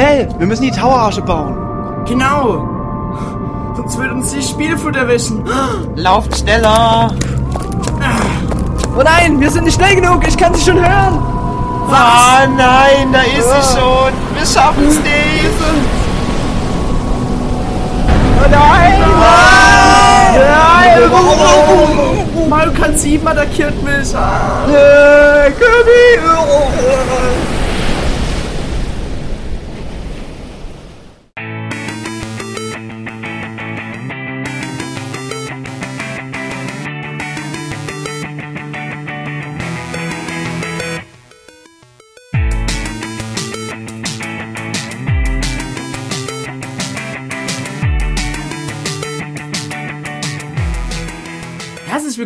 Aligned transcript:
Schnell! 0.00 0.28
Wir 0.38 0.46
müssen 0.46 0.62
die 0.62 0.70
Tower-Arche 0.70 1.20
bauen. 1.20 1.54
Genau. 2.06 2.66
Sonst 3.76 3.98
wird 3.98 4.10
uns 4.12 4.32
die 4.32 4.42
Spielflut 4.42 4.96
erwischen. 4.96 5.44
Lauft 5.94 6.38
schneller! 6.38 7.12
Oh 8.96 9.02
nein, 9.02 9.38
wir 9.38 9.50
sind 9.50 9.64
nicht 9.64 9.74
schnell 9.74 9.96
genug, 9.96 10.26
ich 10.26 10.38
kann 10.38 10.54
sie 10.54 10.64
schon 10.64 10.78
hören. 10.78 11.22
Ah, 11.90 12.46
nein, 12.46 13.12
da 13.12 13.20
ist 13.20 13.46
sie 13.46 13.78
schon! 13.78 14.12
Wir 14.34 14.46
schaffen's 14.46 14.96
nicht! 15.00 15.50
Oh 18.38 18.48
nein! 18.50 19.00
Nein! 20.34 21.10
Mario 22.48 22.72
Kart 22.72 22.98
7 22.98 23.28
attackiert 23.28 23.82
mich. 23.82 24.16
Ah. 24.16 24.64
Kirby! 25.58 26.20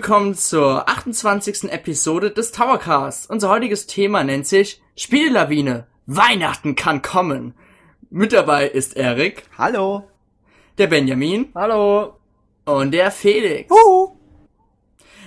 Willkommen 0.06 0.34
zur 0.34 0.86
28. 0.86 1.72
Episode 1.72 2.30
des 2.30 2.52
Towercast. 2.52 3.30
Unser 3.30 3.48
heutiges 3.48 3.86
Thema 3.86 4.22
nennt 4.22 4.46
sich 4.46 4.82
Spiellawine. 4.98 5.86
Weihnachten 6.04 6.74
kann 6.74 7.00
kommen. 7.00 7.54
Mit 8.10 8.34
dabei 8.34 8.68
ist 8.68 8.98
Erik, 8.98 9.44
Hallo. 9.56 10.06
der 10.76 10.88
Benjamin 10.88 11.48
Hallo. 11.54 12.18
und 12.66 12.90
der 12.90 13.10
Felix. 13.10 13.72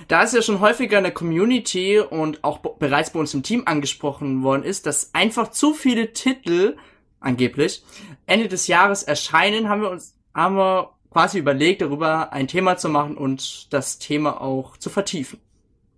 Da 0.06 0.22
es 0.22 0.32
ja 0.32 0.42
schon 0.42 0.60
häufiger 0.60 0.98
in 0.98 1.02
der 1.04 1.12
Community 1.12 1.98
und 1.98 2.44
auch 2.44 2.58
be- 2.58 2.76
bereits 2.78 3.10
bei 3.12 3.18
uns 3.18 3.34
im 3.34 3.42
Team 3.42 3.64
angesprochen 3.66 4.44
worden 4.44 4.62
ist, 4.62 4.86
dass 4.86 5.12
einfach 5.12 5.50
zu 5.50 5.74
viele 5.74 6.12
Titel 6.12 6.76
angeblich 7.18 7.82
Ende 8.26 8.46
des 8.46 8.68
Jahres 8.68 9.02
erscheinen, 9.02 9.68
haben 9.68 9.82
wir 9.82 9.90
uns 9.90 10.14
haben 10.34 10.54
wir 10.54 10.92
quasi 11.18 11.38
überlegt, 11.40 11.82
darüber 11.82 12.32
ein 12.32 12.46
Thema 12.46 12.76
zu 12.76 12.88
machen 12.88 13.16
und 13.16 13.72
das 13.72 13.98
Thema 13.98 14.40
auch 14.40 14.76
zu 14.76 14.88
vertiefen. 14.88 15.40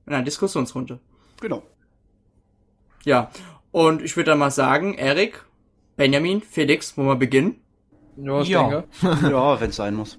In 0.07 0.15
einer 0.15 0.25
Diskussionsrunde. 0.25 0.99
Genau. 1.43 1.63
Ja. 3.05 3.31
Und 3.71 4.01
ich 4.01 4.17
würde 4.17 4.31
dann 4.31 4.39
mal 4.39 4.51
sagen, 4.51 4.95
Erik, 4.95 5.45
Benjamin, 5.97 6.41
Felix, 6.41 6.97
wo 6.97 7.03
wir 7.03 7.17
beginnen? 7.17 7.61
Ja, 8.17 8.41
ich 8.41 8.49
Ja. 8.49 8.63
denke. 8.67 8.89
ja, 9.31 9.61
wenn's 9.61 9.77
sein 9.77 9.95
muss. 9.95 10.19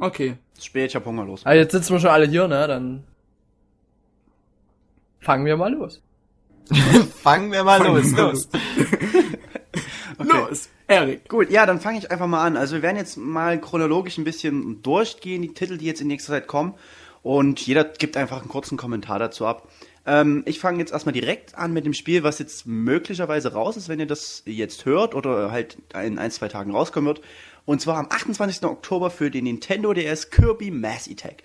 Okay. 0.00 0.36
Ist 0.56 0.64
spät, 0.66 0.90
ich 0.90 0.96
hab 0.96 1.06
Hunger 1.06 1.26
los. 1.26 1.46
Also 1.46 1.56
jetzt 1.60 1.70
sitzen 1.70 1.92
wir 1.92 2.00
schon 2.00 2.10
alle 2.10 2.26
hier, 2.26 2.48
ne? 2.48 2.66
Dann 2.66 3.04
fangen 5.20 5.46
wir 5.46 5.56
mal 5.56 5.72
los. 5.72 6.02
Fangen 7.22 7.52
wir 7.52 7.62
mal 7.62 7.84
los, 7.86 8.10
los. 8.10 8.16
Los, 8.16 8.48
Erik. 10.90 11.28
Gut, 11.28 11.50
ja, 11.50 11.66
dann 11.66 11.80
fange 11.80 11.98
ich 11.98 12.10
einfach 12.10 12.26
mal 12.26 12.44
an. 12.44 12.56
Also 12.56 12.74
wir 12.74 12.82
werden 12.82 12.96
jetzt 12.96 13.16
mal 13.16 13.60
chronologisch 13.60 14.18
ein 14.18 14.24
bisschen 14.24 14.82
durchgehen, 14.82 15.40
die 15.40 15.54
Titel, 15.54 15.78
die 15.78 15.86
jetzt 15.86 16.00
in 16.00 16.08
nächster 16.08 16.32
Zeit 16.32 16.48
kommen. 16.48 16.74
Und 17.22 17.64
jeder 17.64 17.84
gibt 17.84 18.16
einfach 18.16 18.40
einen 18.40 18.48
kurzen 18.48 18.76
Kommentar 18.76 19.20
dazu 19.20 19.46
ab. 19.46 19.68
Ähm, 20.04 20.42
ich 20.46 20.58
fange 20.58 20.80
jetzt 20.80 20.92
erstmal 20.92 21.12
direkt 21.12 21.56
an 21.56 21.72
mit 21.72 21.86
dem 21.86 21.94
Spiel, 21.94 22.24
was 22.24 22.40
jetzt 22.40 22.66
möglicherweise 22.66 23.52
raus 23.52 23.76
ist, 23.76 23.88
wenn 23.88 24.00
ihr 24.00 24.06
das 24.06 24.42
jetzt 24.46 24.84
hört 24.84 25.14
oder 25.14 25.52
halt 25.52 25.78
in 25.94 26.18
ein, 26.18 26.30
zwei 26.32 26.48
Tagen 26.48 26.72
rauskommen 26.72 27.06
wird. 27.06 27.20
Und 27.66 27.80
zwar 27.80 27.96
am 27.96 28.08
28. 28.10 28.64
Oktober 28.64 29.10
für 29.10 29.30
den 29.30 29.44
Nintendo 29.44 29.94
DS 29.94 30.30
Kirby 30.30 30.72
Mass 30.72 31.08
Attack. 31.08 31.44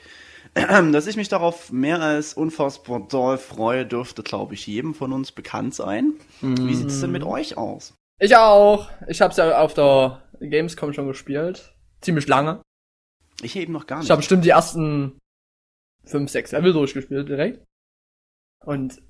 Dass 0.91 1.05
ich 1.05 1.17
mich 1.17 1.29
darauf 1.29 1.71
mehr 1.71 2.01
als 2.01 2.33
unfassbar 2.33 3.01
doll 3.07 3.37
freue, 3.37 3.85
dürfte, 3.85 4.23
glaube 4.23 4.55
ich, 4.55 4.65
jedem 4.65 4.95
von 4.95 5.13
uns 5.13 5.31
bekannt 5.31 5.75
sein. 5.75 6.13
Wie 6.41 6.73
sieht 6.73 6.87
es 6.87 6.99
denn 7.01 7.11
mit 7.11 7.23
euch 7.23 7.57
aus? 7.57 7.93
Ich 8.19 8.35
auch. 8.35 8.89
Ich 9.07 9.21
hab's 9.21 9.37
ja 9.37 9.59
auf 9.59 9.73
der 9.73 10.21
Gamescom 10.39 10.93
schon 10.93 11.07
gespielt. 11.07 11.73
Ziemlich 12.01 12.27
lange. 12.27 12.61
Ich 13.41 13.55
eben 13.55 13.73
noch 13.73 13.87
gar 13.87 13.97
nicht. 13.97 14.05
Ich 14.05 14.11
habe 14.11 14.19
bestimmt 14.19 14.45
die 14.45 14.49
ersten 14.49 15.19
fünf, 16.05 16.31
sechs 16.31 16.51
Level 16.51 16.73
durchgespielt 16.73 17.27
direkt. 17.27 17.65
Und 18.63 19.01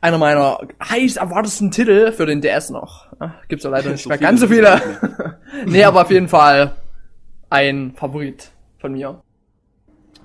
einer 0.00 0.18
meiner 0.18 0.58
heiß 0.82 1.16
erwartesten 1.16 1.70
Titel 1.70 2.12
für 2.12 2.26
den 2.26 2.42
DS 2.42 2.70
noch. 2.70 3.10
Ah, 3.20 3.32
Gibt's 3.48 3.64
ja 3.64 3.70
leider 3.70 3.90
nicht 3.92 4.02
So 4.02 4.10
mehr 4.10 4.18
ganz 4.18 4.40
so 4.40 4.48
viele. 4.48 5.40
nee, 5.66 5.82
aber 5.82 6.02
auf 6.02 6.10
jeden 6.10 6.28
Fall 6.28 6.76
ein 7.48 7.94
Favorit 7.96 8.50
von 8.78 8.92
mir. 8.92 9.22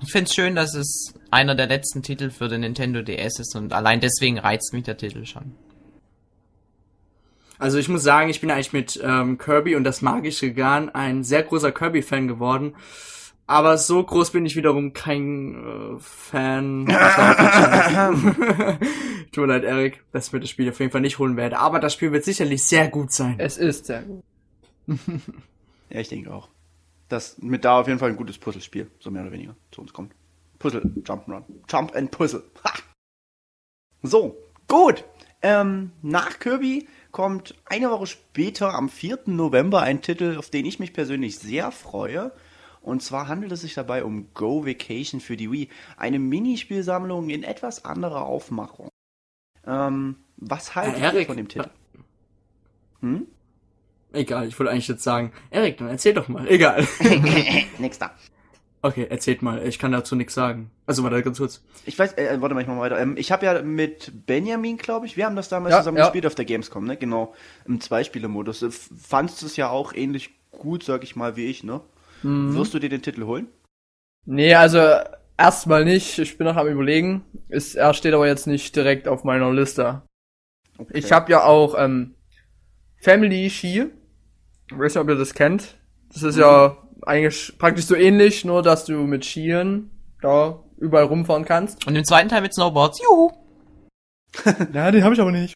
Ich 0.02 0.12
find's 0.12 0.34
schön, 0.34 0.54
dass 0.54 0.74
es 0.74 1.14
einer 1.30 1.54
der 1.54 1.66
letzten 1.66 2.02
Titel 2.02 2.30
für 2.30 2.48
den 2.48 2.60
Nintendo 2.60 3.02
DS 3.02 3.38
ist 3.38 3.54
und 3.56 3.72
allein 3.72 4.00
deswegen 4.00 4.38
reizt 4.38 4.72
mich 4.72 4.84
der 4.84 4.96
Titel 4.96 5.24
schon. 5.24 5.54
Also 7.60 7.78
ich 7.78 7.88
muss 7.90 8.02
sagen, 8.02 8.30
ich 8.30 8.40
bin 8.40 8.50
eigentlich 8.50 8.72
mit 8.72 8.98
ähm, 9.04 9.36
Kirby 9.36 9.76
und 9.76 9.84
das 9.84 10.00
magische 10.00 10.54
Garn 10.54 10.88
ein 10.88 11.22
sehr 11.24 11.42
großer 11.42 11.72
Kirby-Fan 11.72 12.26
geworden. 12.26 12.74
Aber 13.46 13.76
so 13.76 14.02
groß 14.02 14.30
bin 14.30 14.46
ich 14.46 14.56
wiederum 14.56 14.94
kein 14.94 15.56
äh, 15.56 15.98
Fan. 15.98 16.86
Tut 19.32 19.46
mir 19.46 19.52
leid, 19.52 19.64
Erik, 19.64 20.02
dass 20.10 20.28
ich 20.28 20.32
mir 20.32 20.40
das 20.40 20.48
Spiel 20.48 20.70
auf 20.70 20.80
jeden 20.80 20.90
Fall 20.90 21.02
nicht 21.02 21.18
holen 21.18 21.36
werde. 21.36 21.58
Aber 21.58 21.80
das 21.80 21.92
Spiel 21.92 22.12
wird 22.12 22.24
sicherlich 22.24 22.62
sehr 22.62 22.88
gut 22.88 23.12
sein. 23.12 23.34
Es 23.38 23.58
ist 23.58 23.86
sehr 23.86 24.02
gut. 24.02 24.24
Ja, 25.92 25.98
ich 25.98 26.08
denke 26.08 26.32
auch. 26.32 26.48
Das 27.08 27.38
mit 27.38 27.64
da 27.64 27.80
auf 27.80 27.88
jeden 27.88 27.98
Fall 27.98 28.10
ein 28.10 28.16
gutes 28.16 28.38
Puzzlespiel, 28.38 28.88
so 29.00 29.10
mehr 29.10 29.22
oder 29.22 29.32
weniger, 29.32 29.56
zu 29.72 29.80
uns 29.80 29.92
kommt. 29.92 30.14
Puzzle, 30.60 30.82
Jump'n'Run. 31.02 31.42
Jump 31.68 31.96
and 31.96 32.12
Puzzle. 32.12 32.44
Ha! 32.62 32.74
So, 34.04 34.36
gut. 34.68 35.02
Ähm, 35.42 35.90
nach 36.00 36.38
Kirby 36.38 36.86
kommt 37.12 37.54
eine 37.66 37.90
Woche 37.90 38.06
später, 38.06 38.74
am 38.74 38.88
4. 38.88 39.20
November, 39.26 39.82
ein 39.82 40.02
Titel, 40.02 40.36
auf 40.38 40.50
den 40.50 40.66
ich 40.66 40.78
mich 40.78 40.92
persönlich 40.92 41.38
sehr 41.38 41.70
freue. 41.72 42.32
Und 42.82 43.02
zwar 43.02 43.28
handelt 43.28 43.52
es 43.52 43.60
sich 43.60 43.74
dabei 43.74 44.04
um 44.04 44.28
Go 44.34 44.64
Vacation 44.64 45.20
für 45.20 45.36
die 45.36 45.50
Wii. 45.52 45.68
Eine 45.96 46.18
Minispielsammlung 46.18 47.28
in 47.28 47.42
etwas 47.42 47.84
anderer 47.84 48.24
Aufmachung. 48.24 48.88
Ähm, 49.66 50.16
was 50.36 50.74
haltet 50.74 51.02
Äh, 51.02 51.20
ihr 51.20 51.26
von 51.26 51.36
dem 51.36 51.48
Titel? 51.48 51.68
Hm? 53.00 53.26
Egal, 54.12 54.48
ich 54.48 54.58
wollte 54.58 54.72
eigentlich 54.72 54.88
jetzt 54.88 55.04
sagen, 55.04 55.32
Erik, 55.50 55.76
dann 55.78 55.88
erzähl 55.88 56.14
doch 56.14 56.28
mal. 56.28 56.48
Egal. 56.48 56.86
Nix 57.78 57.98
da. 57.98 58.12
Okay, 58.82 59.06
erzählt 59.10 59.42
mal. 59.42 59.66
Ich 59.66 59.78
kann 59.78 59.92
dazu 59.92 60.16
nichts 60.16 60.32
sagen. 60.34 60.70
Also 60.86 61.02
warte 61.02 61.22
ganz 61.22 61.36
kurz. 61.38 61.62
Ich 61.84 61.98
weiß, 61.98 62.14
äh, 62.14 62.40
warte 62.40 62.54
mal, 62.54 62.62
ich 62.62 62.66
mach 62.66 62.76
mal 62.76 62.80
weiter. 62.80 62.98
Ähm, 62.98 63.16
ich 63.18 63.30
habe 63.30 63.44
ja 63.44 63.60
mit 63.60 64.26
Benjamin, 64.26 64.78
glaube 64.78 65.04
ich, 65.06 65.18
wir 65.18 65.26
haben 65.26 65.36
das 65.36 65.50
damals 65.50 65.72
Ja, 65.72 65.78
zusammen 65.80 65.98
ja. 65.98 66.04
gespielt 66.04 66.24
auf 66.24 66.34
der 66.34 66.46
Gamescom, 66.46 66.86
ne? 66.86 66.96
Genau, 66.96 67.34
im 67.66 67.80
Zweispieler-Modus. 67.80 68.62
Äh, 68.62 68.70
Fandst 68.70 69.42
du 69.42 69.46
es 69.46 69.56
ja 69.56 69.68
auch 69.68 69.92
ähnlich 69.92 70.30
gut, 70.50 70.82
sag 70.82 71.04
ich 71.04 71.14
mal, 71.14 71.36
wie 71.36 71.46
ich, 71.46 71.62
ne? 71.62 71.82
Mhm. 72.22 72.54
Wirst 72.54 72.72
du 72.72 72.78
dir 72.78 72.88
den 72.88 73.02
Titel 73.02 73.24
holen? 73.24 73.48
Nee, 74.24 74.54
also 74.54 74.78
erstmal 75.36 75.84
nicht. 75.84 76.18
Ich 76.18 76.38
bin 76.38 76.46
noch 76.46 76.56
am 76.56 76.66
überlegen. 76.68 77.22
Ist, 77.48 77.74
er 77.74 77.92
steht 77.92 78.14
aber 78.14 78.26
jetzt 78.26 78.46
nicht 78.46 78.74
direkt 78.76 79.08
auf 79.08 79.24
meiner 79.24 79.52
Liste. 79.52 80.02
Okay. 80.78 80.98
Ich 80.98 81.12
habe 81.12 81.30
ja 81.30 81.44
auch 81.44 81.74
ähm, 81.78 82.14
Family 82.96 83.50
Ski. 83.50 83.86
Ich 84.70 84.78
weiß 84.78 84.94
nicht, 84.94 85.02
ob 85.02 85.08
ihr 85.08 85.16
das 85.16 85.34
kennt. 85.34 85.76
Das 86.12 86.22
ist 86.22 86.36
ja 86.38 86.76
eigentlich 87.02 87.56
praktisch 87.58 87.86
so 87.86 87.94
ähnlich, 87.94 88.44
nur 88.44 88.62
dass 88.62 88.84
du 88.84 88.94
mit 89.06 89.24
Skiern 89.24 89.90
da 90.20 90.62
überall 90.78 91.04
rumfahren 91.04 91.44
kannst. 91.44 91.86
Und 91.86 91.96
im 91.96 92.04
zweiten 92.04 92.28
Teil 92.28 92.42
mit 92.42 92.54
Snowboards, 92.54 93.00
juhu! 93.00 93.30
Ja, 94.72 94.90
den 94.90 95.04
habe 95.04 95.14
ich 95.14 95.20
aber 95.20 95.32
nicht. 95.32 95.54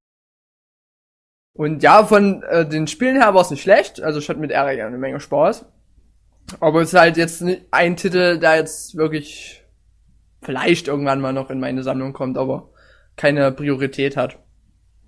Und 1.56 1.82
ja, 1.82 2.04
von 2.04 2.42
äh, 2.42 2.68
den 2.68 2.88
Spielen 2.88 3.16
her 3.16 3.32
war 3.34 3.42
es 3.42 3.50
nicht 3.50 3.62
schlecht. 3.62 4.02
Also 4.02 4.18
ich 4.18 4.28
hatte 4.28 4.40
mit 4.40 4.50
Eric 4.50 4.80
eine 4.80 4.98
Menge 4.98 5.20
Spaß. 5.20 5.66
Aber 6.60 6.82
es 6.82 6.92
ist 6.92 6.98
halt 6.98 7.16
jetzt 7.16 7.42
nicht 7.42 7.62
ein 7.70 7.96
Titel, 7.96 8.38
der 8.38 8.56
jetzt 8.56 8.96
wirklich 8.96 9.62
vielleicht 10.42 10.88
irgendwann 10.88 11.20
mal 11.20 11.32
noch 11.32 11.50
in 11.50 11.60
meine 11.60 11.82
Sammlung 11.82 12.12
kommt, 12.12 12.36
aber 12.36 12.70
keine 13.16 13.50
Priorität 13.52 14.16
hat. 14.16 14.38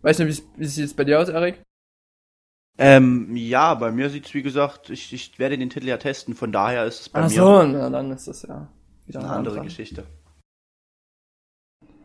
Weißt 0.02 0.20
du, 0.20 0.28
wie 0.28 0.38
wie 0.56 0.66
sieht's 0.66 0.94
bei 0.94 1.04
dir 1.04 1.20
aus, 1.20 1.28
Erik? 1.28 1.60
Ähm, 2.78 3.34
ja, 3.36 3.74
bei 3.74 3.90
mir 3.90 4.10
sieht's 4.10 4.34
wie 4.34 4.42
gesagt, 4.42 4.90
ich, 4.90 5.12
ich 5.12 5.38
werde 5.38 5.56
den 5.56 5.70
Titel 5.70 5.86
ja 5.88 5.96
testen, 5.96 6.34
von 6.34 6.52
daher 6.52 6.84
ist 6.84 7.00
es 7.00 7.08
bei 7.08 7.20
Ach 7.20 7.24
mir 7.28 7.34
so, 7.34 7.62
na, 7.62 7.88
dann 7.88 8.10
ist 8.10 8.28
das 8.28 8.42
ja 8.42 8.68
wieder 9.06 9.20
eine 9.20 9.30
andere 9.30 9.54
andere. 9.54 9.64
Geschichte. 9.64 10.04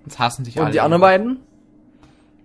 Jetzt 0.05 0.19
hassen 0.19 0.45
sich 0.45 0.57
Und 0.57 0.63
alle. 0.63 0.71
die 0.71 0.79
anderen 0.79 1.01
beiden? 1.01 1.39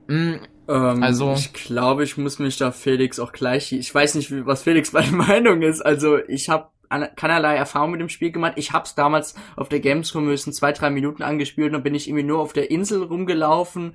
Mm, 0.08 0.34
Ähm, 0.69 1.02
Also- 1.05 1.32
ich 1.34 1.52
glaube, 1.52 2.02
ich 2.02 2.17
muss 2.19 2.40
mich 2.40 2.56
da 2.58 2.73
Felix 2.73 3.20
auch 3.20 3.31
gleich. 3.31 3.70
Ich 3.73 3.94
weiß 3.94 4.17
nicht, 4.17 4.32
was 4.46 4.64
Felix 4.64 4.93
meine 4.93 5.12
Meinung 5.12 5.62
ist. 5.62 5.81
Also 5.81 6.19
ich 6.26 6.49
habe 6.49 6.70
keinerlei 7.14 7.55
Erfahrung 7.55 7.93
mit 7.93 8.00
dem 8.00 8.08
Spiel 8.08 8.32
gemacht. 8.32 8.55
Ich 8.56 8.73
hab's 8.73 8.96
damals 8.96 9.37
auf 9.55 9.69
der 9.69 9.78
Gamescom 9.78 10.25
müssen 10.25 10.52
zwei, 10.52 10.73
drei 10.73 10.90
Minuten 10.90 11.23
angespielt 11.23 11.69
und 11.69 11.73
dann 11.75 11.82
bin 11.84 11.94
ich 11.94 12.08
irgendwie 12.08 12.25
nur 12.25 12.40
auf 12.40 12.52
der 12.52 12.70
Insel 12.73 13.02
rumgelaufen, 13.05 13.94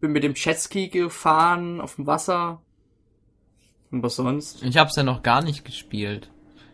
bin 0.00 0.12
mit 0.12 0.22
dem 0.22 0.34
Jetski 0.36 0.88
gefahren 0.90 1.80
auf 1.80 1.96
dem 1.96 2.06
Wasser. 2.06 2.62
Aber 3.92 4.08
sonst? 4.10 4.62
Ich 4.62 4.78
habe 4.78 4.90
es 4.90 4.96
ja 4.96 5.02
noch 5.02 5.22
gar 5.22 5.42
nicht 5.42 5.64
gespielt. 5.64 6.30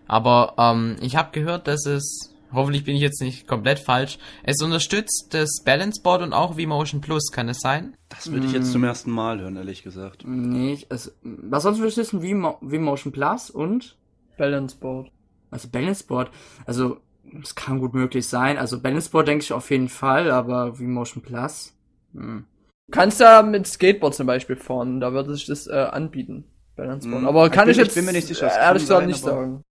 Aber 0.06 0.54
ähm, 0.56 0.96
ich 1.02 1.16
habe 1.16 1.32
gehört, 1.32 1.66
dass 1.68 1.84
es, 1.84 2.34
hoffentlich 2.52 2.84
bin 2.84 2.94
ich 2.96 3.02
jetzt 3.02 3.20
nicht 3.20 3.46
komplett 3.46 3.78
falsch, 3.78 4.18
es 4.42 4.62
unterstützt 4.62 5.28
das 5.30 5.62
Balance 5.64 6.00
Board 6.02 6.22
und 6.22 6.32
auch 6.32 6.54
V-Motion 6.54 7.00
Plus, 7.00 7.30
kann 7.30 7.48
es 7.48 7.60
sein? 7.60 7.96
Das 8.08 8.30
würde 8.30 8.46
ich 8.46 8.52
jetzt 8.52 8.72
zum 8.72 8.84
ersten 8.84 9.10
Mal 9.10 9.40
hören, 9.40 9.56
ehrlich 9.56 9.82
gesagt. 9.82 10.24
Nee, 10.26 10.78
also, 10.88 11.10
was 11.22 11.64
sonst 11.64 11.78
würdest 11.78 11.96
du 11.98 12.00
wissen? 12.02 12.22
V-Mo- 12.22 12.58
V-Motion 12.60 13.12
Plus 13.12 13.50
und? 13.50 13.96
Balance 14.38 14.76
Board. 14.76 15.10
Also 15.50 15.68
Balance 15.68 16.04
Board. 16.04 16.30
Also, 16.64 16.98
es 17.42 17.54
kann 17.54 17.80
gut 17.80 17.92
möglich 17.92 18.26
sein. 18.26 18.56
Also 18.56 18.80
Balance 18.80 19.10
Board 19.10 19.28
denke 19.28 19.42
ich 19.42 19.52
auf 19.52 19.70
jeden 19.70 19.88
Fall, 19.90 20.30
aber 20.30 20.76
V-Motion 20.76 21.22
Plus? 21.22 21.74
Hm. 22.14 22.44
Du 22.86 22.92
kannst 22.92 23.20
ja 23.20 23.42
mit 23.42 23.66
Skateboard 23.66 24.14
zum 24.14 24.26
Beispiel 24.26 24.56
fahren, 24.56 25.00
da 25.00 25.12
würde 25.12 25.34
sich 25.34 25.44
das 25.44 25.66
äh, 25.66 25.72
anbieten. 25.90 26.44
Balance 26.78 27.06
Board. 27.08 27.22
Mhm. 27.22 27.28
Aber 27.28 27.50
kann 27.50 27.68
ich 27.68 27.76
ich 27.76 27.84
jetzt 27.84 27.94
bin 27.94 28.06
mir 28.06 28.12
nicht 28.12 28.26
sicher, 28.26 28.46
äh, 28.46 28.58
ehrlich 28.58 28.84
gesagt 28.84 29.06
nicht 29.06 29.22
aber- 29.24 29.30
sagen. 29.34 29.62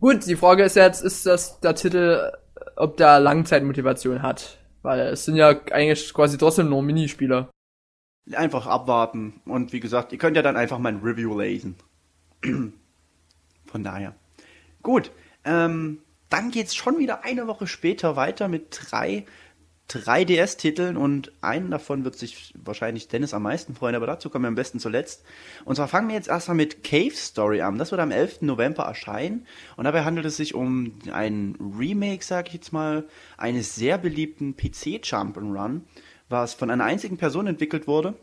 Gut, 0.00 0.24
die 0.26 0.36
Frage 0.36 0.64
ist 0.64 0.76
jetzt, 0.76 1.02
ist 1.02 1.26
das 1.26 1.60
der 1.60 1.74
Titel, 1.74 2.32
ob 2.76 2.96
der 2.96 3.20
Langzeitmotivation 3.20 4.22
hat? 4.22 4.56
Weil 4.80 5.00
es 5.00 5.26
sind 5.26 5.36
ja 5.36 5.48
eigentlich 5.72 6.14
quasi 6.14 6.38
trotzdem 6.38 6.70
nur 6.70 6.82
Minispieler. 6.82 7.50
Einfach 8.32 8.66
abwarten. 8.66 9.42
Und 9.44 9.74
wie 9.74 9.80
gesagt, 9.80 10.12
ihr 10.12 10.18
könnt 10.18 10.36
ja 10.36 10.42
dann 10.42 10.56
einfach 10.56 10.78
mein 10.78 11.00
Review 11.00 11.38
lesen. 11.38 11.76
Von 13.66 13.84
daher. 13.84 14.14
Gut. 14.82 15.10
Ähm, 15.44 16.00
dann 16.30 16.50
geht's 16.50 16.74
schon 16.74 16.98
wieder 16.98 17.24
eine 17.24 17.46
Woche 17.46 17.66
später 17.66 18.16
weiter 18.16 18.48
mit 18.48 18.78
drei 18.90 19.26
3DS-Titeln 19.90 20.96
und 20.96 21.32
einen 21.40 21.70
davon 21.70 22.04
wird 22.04 22.16
sich 22.16 22.54
wahrscheinlich 22.62 23.08
Dennis 23.08 23.34
am 23.34 23.42
meisten 23.42 23.74
freuen, 23.74 23.96
aber 23.96 24.06
dazu 24.06 24.30
kommen 24.30 24.44
wir 24.44 24.48
am 24.48 24.54
besten 24.54 24.78
zuletzt. 24.78 25.24
Und 25.64 25.76
zwar 25.76 25.88
fangen 25.88 26.08
wir 26.08 26.14
jetzt 26.14 26.28
erstmal 26.28 26.56
mit 26.56 26.84
Cave 26.84 27.14
Story 27.14 27.60
an. 27.60 27.76
Das 27.78 27.90
wird 27.90 28.00
am 28.00 28.10
11. 28.10 28.42
November 28.42 28.84
erscheinen 28.84 29.46
und 29.76 29.84
dabei 29.84 30.04
handelt 30.04 30.26
es 30.26 30.36
sich 30.36 30.54
um 30.54 30.92
ein 31.12 31.56
Remake, 31.78 32.24
sag 32.24 32.48
ich 32.48 32.54
jetzt 32.54 32.72
mal, 32.72 33.04
eines 33.36 33.74
sehr 33.74 33.98
beliebten 33.98 34.56
PC 34.56 35.02
Jump'n'Run, 35.02 35.82
was 36.28 36.54
von 36.54 36.70
einer 36.70 36.84
einzigen 36.84 37.16
Person 37.16 37.48
entwickelt 37.48 37.86
wurde 37.86 38.14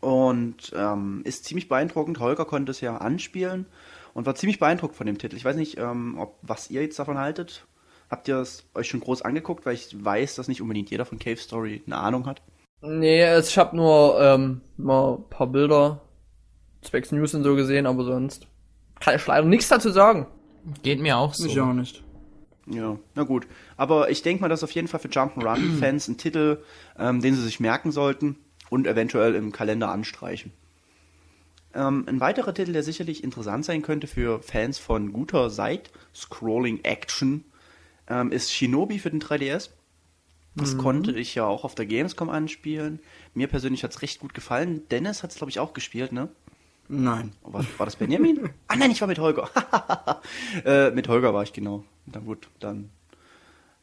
und 0.00 0.72
ähm, 0.76 1.22
ist 1.24 1.44
ziemlich 1.44 1.68
beeindruckend. 1.68 2.20
Holger 2.20 2.44
konnte 2.44 2.70
es 2.70 2.80
ja 2.80 2.96
anspielen 2.96 3.66
und 4.14 4.26
war 4.26 4.34
ziemlich 4.34 4.58
beeindruckt 4.58 4.96
von 4.96 5.06
dem 5.06 5.18
Titel. 5.18 5.36
Ich 5.36 5.44
weiß 5.44 5.56
nicht, 5.56 5.78
ähm, 5.78 6.16
ob, 6.18 6.38
was 6.42 6.70
ihr 6.70 6.82
jetzt 6.82 6.98
davon 6.98 7.18
haltet. 7.18 7.66
Habt 8.10 8.26
ihr 8.28 8.38
es 8.38 8.64
euch 8.74 8.88
schon 8.88 9.00
groß 9.00 9.22
angeguckt? 9.22 9.64
Weil 9.64 9.74
ich 9.74 10.04
weiß, 10.04 10.34
dass 10.34 10.48
nicht 10.48 10.60
unbedingt 10.60 10.90
jeder 10.90 11.04
von 11.04 11.18
Cave 11.18 11.36
Story 11.36 11.82
eine 11.86 11.96
Ahnung 11.96 12.26
hat. 12.26 12.42
Nee, 12.82 13.22
es- 13.22 13.50
ich 13.50 13.58
habe 13.58 13.76
nur 13.76 14.20
ähm, 14.20 14.60
mal 14.76 15.14
ein 15.16 15.28
paar 15.30 15.46
Bilder, 15.46 16.00
zwecks 16.82 17.12
News 17.12 17.34
und 17.34 17.44
so 17.44 17.54
gesehen, 17.54 17.86
aber 17.86 18.04
sonst 18.04 18.46
kann 18.98 19.14
ich 19.16 19.26
leider 19.26 19.46
nichts 19.46 19.68
dazu 19.68 19.90
sagen. 19.90 20.26
Geht 20.82 21.00
mir 21.00 21.16
auch 21.16 21.34
so. 21.34 21.46
Ich 21.46 21.60
auch 21.60 21.72
nicht. 21.72 22.02
Ja, 22.66 22.98
na 23.14 23.22
gut. 23.22 23.46
Aber 23.76 24.10
ich 24.10 24.22
denke 24.22 24.42
mal, 24.42 24.48
das 24.48 24.60
ist 24.60 24.64
auf 24.64 24.70
jeden 24.72 24.88
Fall 24.88 25.00
für 25.00 25.08
Jump'n'Run-Fans 25.08 26.08
ein 26.08 26.18
Titel, 26.18 26.62
ähm, 26.98 27.20
den 27.20 27.34
sie 27.34 27.42
sich 27.42 27.58
merken 27.60 27.90
sollten 27.92 28.36
und 28.68 28.86
eventuell 28.86 29.34
im 29.34 29.52
Kalender 29.52 29.90
anstreichen. 29.90 30.52
Ähm, 31.74 32.04
ein 32.08 32.20
weiterer 32.20 32.52
Titel, 32.54 32.72
der 32.72 32.82
sicherlich 32.82 33.22
interessant 33.24 33.64
sein 33.64 33.82
könnte 33.82 34.06
für 34.06 34.40
Fans 34.42 34.78
von 34.78 35.12
guter 35.12 35.50
Side-Scrolling-Action, 35.50 37.44
ähm, 38.10 38.32
ist 38.32 38.52
Shinobi 38.52 38.98
für 38.98 39.10
den 39.10 39.20
3DS. 39.20 39.70
Das 40.56 40.76
konnte 40.76 41.12
ich 41.12 41.36
ja 41.36 41.46
auch 41.46 41.64
auf 41.64 41.74
der 41.76 41.86
Gamescom 41.86 42.28
anspielen. 42.28 42.98
Mir 43.34 43.46
persönlich 43.46 43.84
hat's 43.84 44.02
recht 44.02 44.20
gut 44.20 44.34
gefallen. 44.34 44.86
Dennis 44.90 45.22
hat's 45.22 45.36
glaube 45.36 45.50
ich, 45.50 45.60
auch 45.60 45.72
gespielt, 45.72 46.12
ne? 46.12 46.28
Nein. 46.88 47.32
War, 47.42 47.64
war 47.78 47.86
das 47.86 47.96
Benjamin? 47.96 48.50
ah 48.66 48.76
nein, 48.76 48.90
ich 48.90 49.00
war 49.00 49.08
mit 49.08 49.20
Holger. 49.20 49.48
äh, 50.64 50.90
mit 50.90 51.06
Holger 51.08 51.32
war 51.32 51.44
ich 51.44 51.52
genau. 51.52 51.84
Na 52.06 52.18
gut, 52.18 52.48
dann 52.58 52.90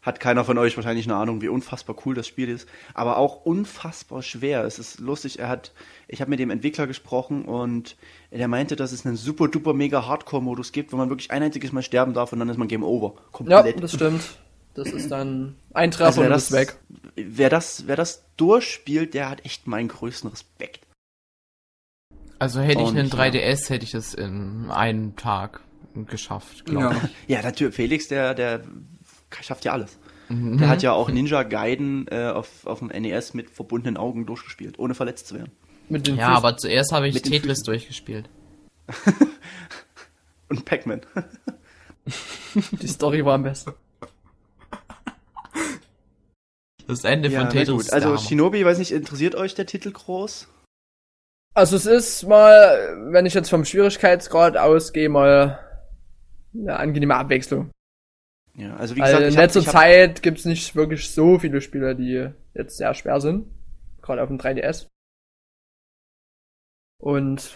hat 0.07 0.19
keiner 0.19 0.43
von 0.43 0.57
euch 0.57 0.75
wahrscheinlich 0.75 1.05
eine 1.05 1.15
Ahnung, 1.15 1.41
wie 1.41 1.49
unfassbar 1.49 1.95
cool 2.05 2.15
das 2.15 2.25
Spiel 2.27 2.49
ist, 2.49 2.67
aber 2.95 3.17
auch 3.17 3.45
unfassbar 3.45 4.23
schwer. 4.23 4.63
Es 4.63 4.79
ist 4.79 4.99
lustig, 4.99 5.37
er 5.37 5.49
hat, 5.49 5.71
ich 6.07 6.21
habe 6.21 6.29
mit 6.31 6.39
dem 6.39 6.49
Entwickler 6.49 6.87
gesprochen 6.87 7.45
und 7.45 7.95
der 8.31 8.47
meinte, 8.47 8.75
dass 8.75 8.91
es 8.91 9.05
einen 9.05 9.17
super 9.17 9.47
duper 9.49 9.73
mega 9.73 10.07
Hardcore-Modus 10.07 10.71
gibt, 10.71 10.91
wo 10.93 10.97
man 10.97 11.09
wirklich 11.09 11.29
ein 11.31 11.43
einziges 11.43 11.71
Mal 11.71 11.83
sterben 11.83 12.13
darf 12.13 12.33
und 12.33 12.39
dann 12.39 12.49
ist 12.49 12.57
man 12.57 12.67
Game 12.67 12.83
Over. 12.83 13.13
Ja, 13.15 13.21
Komplett. 13.31 13.83
das 13.83 13.93
stimmt. 13.93 14.21
Das 14.73 14.89
ist 14.91 15.09
dann 15.11 15.55
ein 15.73 15.89
Treffer 15.91 16.05
Also 16.07 16.21
wer 16.21 16.27
und 16.27 16.33
das, 16.33 16.43
ist 16.45 16.51
weg. 16.51 16.77
wer 17.15 17.49
das, 17.49 17.83
wer 17.87 17.95
das 17.95 18.23
durchspielt, 18.37 19.13
der 19.13 19.29
hat 19.29 19.43
echt 19.45 19.67
meinen 19.67 19.87
größten 19.87 20.29
Respekt. 20.29 20.85
Also 22.39 22.59
hätte 22.61 22.83
ich 22.83 22.89
einen 22.89 23.07
ja. 23.09 23.13
3DS, 23.15 23.69
hätte 23.69 23.85
ich 23.85 23.91
das 23.91 24.13
in 24.13 24.69
einem 24.69 25.15
Tag 25.15 25.61
geschafft, 26.05 26.65
glaube 26.65 26.95
Ja. 26.95 27.01
ich. 27.25 27.29
Ja, 27.29 27.41
natürlich, 27.41 27.73
Felix, 27.75 28.07
der, 28.07 28.35
der 28.35 28.61
schafft 29.43 29.65
ja 29.65 29.73
alles. 29.73 29.97
Mhm. 30.29 30.57
Der 30.57 30.67
hat 30.69 30.81
ja 30.83 30.91
auch 30.93 31.09
Ninja 31.09 31.43
Gaiden 31.43 32.07
äh, 32.09 32.27
auf, 32.27 32.65
auf 32.65 32.79
dem 32.79 32.87
NES 32.89 33.33
mit 33.33 33.49
verbundenen 33.49 33.97
Augen 33.97 34.25
durchgespielt, 34.25 34.77
ohne 34.79 34.93
verletzt 34.93 35.27
zu 35.27 35.35
werden. 35.35 35.51
Mit 35.89 36.05
den 36.07 36.17
Ja, 36.17 36.25
Füßen. 36.27 36.37
aber 36.37 36.57
zuerst 36.57 36.91
habe 36.91 37.07
ich 37.07 37.21
Tetris 37.21 37.63
durchgespielt. 37.63 38.29
Und 40.49 40.65
Pac-Man. 40.65 41.01
die 42.71 42.87
Story 42.87 43.23
war 43.23 43.35
am 43.35 43.43
besten. 43.43 43.73
Das 46.87 47.03
Ende 47.03 47.29
ja, 47.29 47.41
von 47.41 47.49
Tetris. 47.49 47.85
gut. 47.85 47.93
Also. 47.93 48.17
Shinobi, 48.17 48.63
weiß 48.65 48.77
nicht, 48.79 48.91
interessiert 48.91 49.35
euch 49.35 49.55
der 49.55 49.65
Titel 49.65 49.91
groß? 49.91 50.47
Also 51.53 51.75
es 51.75 51.85
ist 51.85 52.27
mal, 52.27 52.97
wenn 53.11 53.25
ich 53.25 53.33
jetzt 53.33 53.49
vom 53.49 53.65
Schwierigkeitsgrad 53.65 54.57
ausgehe, 54.57 55.09
mal 55.09 55.59
eine 56.53 56.77
angenehme 56.77 57.15
Abwechslung. 57.15 57.71
Ja, 58.57 58.75
also 58.75 58.95
wie 58.95 59.01
gesagt, 59.01 59.21
in 59.21 59.29
ich 59.29 59.37
hab, 59.37 59.43
letzter 59.43 59.61
hab, 59.61 59.71
Zeit 59.71 60.23
gibt's 60.23 60.43
nicht 60.45 60.75
wirklich 60.75 61.11
so 61.11 61.37
viele 61.37 61.61
Spieler, 61.61 61.93
die 61.93 62.29
jetzt 62.55 62.77
sehr 62.77 62.93
schwer 62.95 63.21
sind. 63.21 63.45
Gerade 64.01 64.23
auf 64.23 64.29
dem 64.29 64.39
3DS. 64.39 64.87
Und 66.99 67.51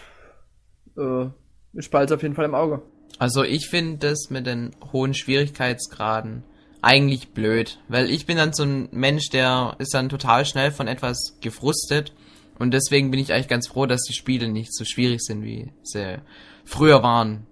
äh, 0.95 1.25
ich 1.73 1.89
behalte 1.89 2.13
auf 2.13 2.21
jeden 2.21 2.35
Fall 2.35 2.45
im 2.45 2.53
Auge. 2.53 2.83
Also 3.17 3.43
ich 3.43 3.67
finde 3.67 4.09
das 4.09 4.29
mit 4.29 4.45
den 4.45 4.75
hohen 4.93 5.15
Schwierigkeitsgraden 5.15 6.43
eigentlich 6.83 7.29
blöd, 7.29 7.79
weil 7.87 8.09
ich 8.09 8.25
bin 8.27 8.37
dann 8.37 8.53
so 8.53 8.63
ein 8.63 8.89
Mensch, 8.91 9.29
der 9.29 9.75
ist 9.79 9.93
dann 9.93 10.09
total 10.09 10.45
schnell 10.45 10.71
von 10.71 10.87
etwas 10.87 11.37
gefrustet 11.41 12.13
und 12.57 12.71
deswegen 12.71 13.11
bin 13.11 13.19
ich 13.19 13.33
eigentlich 13.33 13.47
ganz 13.47 13.67
froh, 13.67 13.85
dass 13.85 14.01
die 14.03 14.13
Spiele 14.13 14.49
nicht 14.49 14.73
so 14.73 14.85
schwierig 14.85 15.21
sind, 15.21 15.43
wie 15.43 15.71
sie 15.83 16.19
früher 16.63 17.03
waren, 17.03 17.45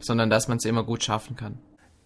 sondern 0.00 0.30
dass 0.30 0.48
man 0.48 0.58
sie 0.58 0.68
immer 0.68 0.84
gut 0.84 1.04
schaffen 1.04 1.36
kann. 1.36 1.58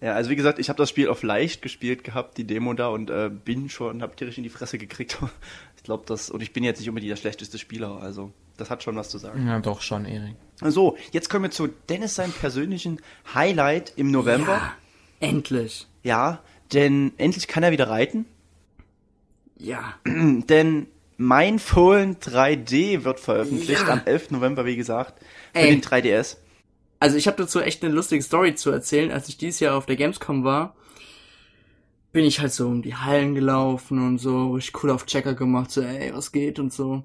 Ja, 0.07 0.15
also 0.15 0.31
wie 0.31 0.37
gesagt, 0.37 0.59
ich 0.59 0.69
habe 0.69 0.77
das 0.79 0.89
Spiel 0.89 1.09
auf 1.09 1.23
leicht 1.23 1.63
gespielt 1.63 2.05
gehabt, 2.05 2.39
die 2.39 2.45
Demo 2.45 2.73
da, 2.75 2.89
und 2.89 3.11
äh, 3.11 3.29
bin 3.29 3.69
schon, 3.69 4.03
hab 4.03 4.17
tierisch 4.17 4.37
in 4.39 4.45
die 4.45 4.51
Fresse 4.51 4.79
gekriegt. 4.79 5.19
ich 5.77 5.83
glaube, 5.83 6.05
das, 6.07 6.31
und 6.31 6.43
ich 6.43 6.53
bin 6.53 6.63
jetzt 6.65 6.79
nicht 6.79 6.89
unbedingt 6.89 7.11
der 7.11 7.17
schlechteste 7.17 7.59
Spieler, 7.59 8.01
also 8.01 8.31
das 8.57 8.71
hat 8.71 8.83
schon 8.83 8.95
was 8.97 9.09
zu 9.09 9.19
sagen. 9.19 9.47
Ja, 9.47 9.59
doch 9.59 9.83
schon, 9.83 10.05
Erik. 10.07 10.37
So, 10.63 10.97
jetzt 11.13 11.29
kommen 11.29 11.45
wir 11.45 11.51
zu 11.51 11.67
Dennis 11.89 12.15
seinem 12.15 12.33
persönlichen 12.33 13.01
Highlight 13.35 13.93
im 13.97 14.11
November. 14.11 14.53
Ja, 14.53 14.75
endlich. 15.29 15.87
Ja, 16.03 16.41
denn 16.73 17.13
endlich 17.19 17.49
kann 17.49 17.63
er 17.63 17.73
wieder 17.73 17.89
reiten. 17.89 18.25
Ja. 19.59 19.95
Denn 20.07 20.87
Mein 21.19 21.59
Fohlen 21.59 22.17
3D 22.17 23.05
wird 23.05 23.21
veröffentlicht 23.21 23.83
Ja. 23.87 23.93
am 23.95 24.03
11. 24.05 24.31
November, 24.33 24.65
wie 24.67 24.77
gesagt, 24.77 25.19
für 25.55 25.61
Ey. 25.61 25.71
den 25.71 25.81
3DS. 25.83 26.37
Also 26.99 27.17
ich 27.17 27.27
habe 27.27 27.37
dazu 27.37 27.61
echt 27.61 27.85
eine 27.85 27.95
lustige 27.95 28.23
Story 28.23 28.55
zu 28.55 28.71
erzählen. 28.71 29.11
Als 29.11 29.29
ich 29.29 29.37
dieses 29.37 29.61
Jahr 29.61 29.77
auf 29.77 29.87
der 29.87 29.97
Gamescom 29.97 30.45
war, 30.45 30.75
bin 32.13 32.25
ich 32.25 32.41
halt 32.41 32.53
so 32.53 32.67
um 32.69 32.83
die 32.83 32.95
Hallen 32.95 33.35
gelaufen 33.35 34.05
und 34.05 34.19
so 34.19 34.53
richtig 34.55 34.83
cool 34.83 34.91
auf 34.91 35.05
Checker 35.05 35.35
gemacht, 35.35 35.71
so 35.71 35.83
ey, 35.83 36.15
was 36.15 36.33
geht 36.33 36.59
und 36.59 36.73
so. 36.73 37.03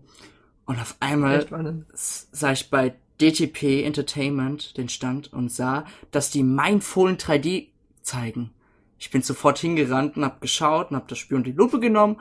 Und 0.66 0.80
auf 0.80 0.96
einmal 1.02 1.86
sah 1.94 2.52
ich 2.54 2.70
bei 2.70 2.94
DTP 3.20 3.84
Entertainment 3.84 4.78
den 4.78 4.88
Stand 4.88 5.34
und 5.34 5.52
sah, 5.52 5.86
dass 6.12 6.32
die 6.32 6.44
mein 6.44 6.82
Fohlen 6.82 7.18
3D 7.18 7.68
zeigen. 8.02 8.52
Ich 8.98 9.12
bin 9.12 9.22
sofort 9.22 9.60
hingerannt 9.60 10.16
und 10.16 10.24
hab 10.24 10.40
geschaut 10.40 10.92
und 10.92 10.98
hab 10.98 11.08
das 11.08 11.18
Spiel 11.18 11.38
unter 11.38 11.50
die 11.50 11.58
Lupe 11.58 11.80
genommen 11.80 12.18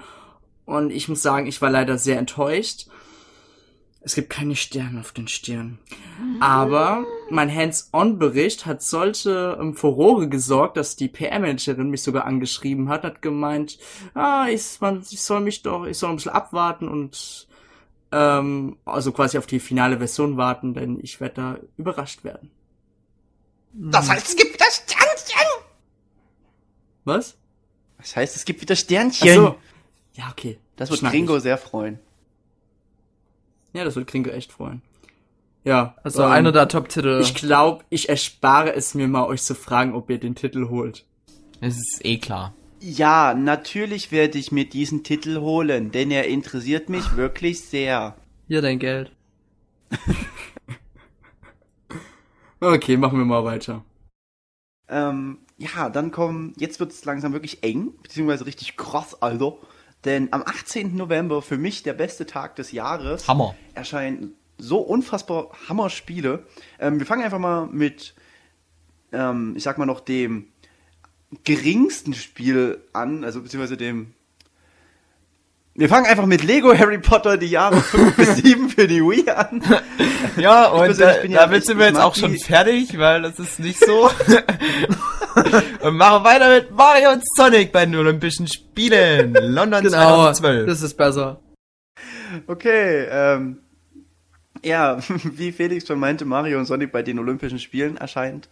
und 0.65 0.91
ich 0.91 1.09
muss 1.09 1.23
sagen, 1.23 1.47
ich 1.47 1.61
war 1.62 1.71
leider 1.71 1.99
sehr 1.99 2.19
enttäuscht. 2.19 2.87
Es 4.02 4.14
gibt 4.14 4.30
keine 4.30 4.57
Sterne 4.57 5.00
auf 5.00 5.12
den 5.12 5.28
Stirn. 5.28 5.78
Aber 6.40 7.04
mein 7.28 7.54
Hands-on-Bericht 7.54 8.64
hat 8.64 8.83
solche 8.83 9.59
ähm, 9.61 9.75
Furore 9.75 10.28
gesorgt, 10.28 10.78
dass 10.78 10.97
die 10.97 11.09
PR-Managerin 11.09 11.90
mich 11.90 12.02
sogar 12.02 12.25
angeschrieben 12.25 12.88
hat, 12.88 13.04
hat 13.04 13.21
gemeint, 13.21 13.78
ah, 14.14 14.47
ich, 14.49 14.80
man, 14.80 15.04
ich 15.11 15.21
soll 15.21 15.40
mich 15.40 15.62
doch, 15.62 15.85
ich 15.85 15.99
soll 15.99 16.11
ein 16.11 16.16
bisschen 16.16 16.33
abwarten 16.33 16.88
und 16.88 17.47
ähm, 18.11 18.78
also 18.87 19.12
quasi 19.12 19.37
auf 19.37 19.47
die 19.47 19.61
finale 19.61 19.99
Version 19.99 20.38
warten, 20.38 20.73
denn 20.73 20.99
ich 21.02 21.21
werde 21.21 21.35
da 21.35 21.59
überrascht 21.76 22.25
werden. 22.25 22.50
Das 23.73 24.09
heißt, 24.09 24.28
es 24.28 24.37
gibt 24.37 24.54
wieder 24.54 24.71
Sternchen! 24.71 25.47
Was? 27.04 27.37
Das 27.99 28.16
heißt, 28.16 28.37
es 28.37 28.45
gibt 28.47 28.62
wieder 28.62 28.75
Ach 28.75 28.78
Sternchen. 28.78 29.35
so. 29.35 29.57
Ja, 30.14 30.28
okay. 30.30 30.59
Das 30.76 30.90
wird 30.90 31.02
Gringo 31.02 31.38
sehr 31.38 31.59
freuen. 31.59 32.00
Ja, 33.73 33.85
das 33.85 33.97
wird 33.97 34.07
Kringo 34.09 34.31
echt 34.31 34.53
freuen. 34.53 34.83
Ja. 35.65 35.95
Also 36.03 36.23
ähm, 36.23 36.31
einer 36.31 36.53
der 36.53 36.69
Top-Titel. 36.69 37.21
Ich 37.23 37.35
glaube, 37.35 37.85
ich 37.91 38.09
erspare 38.09 38.75
es 38.75 38.95
mir 38.95 39.09
mal, 39.09 39.27
euch 39.27 39.43
zu 39.43 39.55
fragen, 39.55 39.95
ob 39.95 40.11
ihr 40.11 40.19
den 40.19 40.35
Titel 40.35 40.69
holt. 40.69 41.05
Es 41.61 41.77
ist 41.77 42.00
eh 42.05 42.19
klar. 42.19 42.55
Ja, 42.81 43.35
natürlich 43.35 44.11
werde 44.11 44.39
ich 44.39 44.53
mir 44.53 44.65
diesen 44.65 45.05
Titel 45.05 45.41
holen, 45.41 45.91
denn 45.91 46.11
er 46.11 46.29
interessiert 46.29 46.89
mich 46.89 47.17
wirklich 47.17 47.61
sehr. 47.61 48.17
Hier 48.49 48.62
dein 48.62 48.79
Geld. 48.79 49.12
Okay, 52.62 52.99
machen 52.99 53.19
wir 53.19 53.25
mal 53.25 53.45
weiter. 53.45 53.83
Ähm, 54.89 55.39
ja, 55.57 55.89
dann 55.89 56.11
kommen, 56.11 56.53
jetzt 56.59 56.79
wird 56.79 56.93
es 56.93 57.05
langsam 57.07 57.33
wirklich 57.33 57.62
eng, 57.62 57.95
beziehungsweise 58.03 58.45
richtig 58.45 58.77
krass, 58.77 59.23
Alter. 59.23 59.57
Denn 60.04 60.33
am 60.33 60.42
18. 60.42 60.97
November, 60.97 61.42
für 61.42 61.59
mich 61.59 61.83
der 61.83 61.92
beste 61.92 62.26
Tag 62.26 62.57
des 62.57 62.73
Jahres, 62.73 63.28
Hammer. 63.28 63.54
erscheinen 63.75 64.35
so 64.57 64.78
unfassbar 64.78 65.50
Hammer-Spiele. 65.69 66.47
Ähm, 66.78 66.99
wir 66.99 67.07
fangen 67.07 67.23
einfach 67.23 67.38
mal 67.38 67.66
mit, 67.66 68.14
ähm, 69.12 69.54
ich 69.57 69.62
sag 69.62 69.78
mal 69.78 69.87
noch, 69.87 70.00
dem 70.00 70.49
geringsten 71.45 72.14
Spiel 72.14 72.83
an, 72.92 73.25
also 73.25 73.42
beziehungsweise 73.42 73.76
dem. 73.76 74.14
Wir 75.75 75.89
fangen 75.89 76.07
einfach 76.07 76.27
mit 76.27 76.43
Lego 76.43 76.77
Harry 76.77 76.99
Potter 76.99 77.37
die 77.37 77.47
Jahre 77.47 77.77
5 77.81 78.17
bis 78.17 78.37
7 78.37 78.69
für 78.71 78.89
die 78.89 79.00
Wii 79.00 79.31
an. 79.31 79.62
Ja, 80.37 80.67
und 80.67 81.00
da, 81.00 81.15
bin 81.23 81.31
ja 81.31 81.41
damit 81.41 81.65
sind 81.65 81.79
wir 81.79 81.87
jetzt 81.87 82.00
auch 82.00 82.15
schon 82.15 82.37
fertig, 82.37 82.99
weil 82.99 83.23
das 83.23 83.39
ist 83.39 83.61
nicht 83.61 83.79
so. 83.79 84.11
und 85.81 85.97
machen 85.97 86.25
weiter 86.25 86.49
mit 86.49 86.71
Mario 86.73 87.12
und 87.12 87.23
Sonic 87.37 87.73
bei 87.73 87.87
den 87.87 87.97
Olympischen 87.97 88.49
Spielen. 88.49 89.35
London 89.35 89.85
Genau. 89.85 90.33
2012. 90.33 90.67
Das 90.67 90.83
ist 90.83 90.95
besser. 90.97 91.41
Okay, 92.47 93.07
ähm, 93.11 93.59
ja, 94.65 94.99
wie 95.25 95.53
Felix 95.53 95.87
schon 95.87 95.99
meinte, 95.99 96.25
Mario 96.25 96.59
und 96.59 96.67
Sonic 96.67 96.93
bei 96.93 97.03
den 97.03 97.19
Olympischen 97.19 97.59
Spielen 97.59 97.97
erscheint 97.97 98.49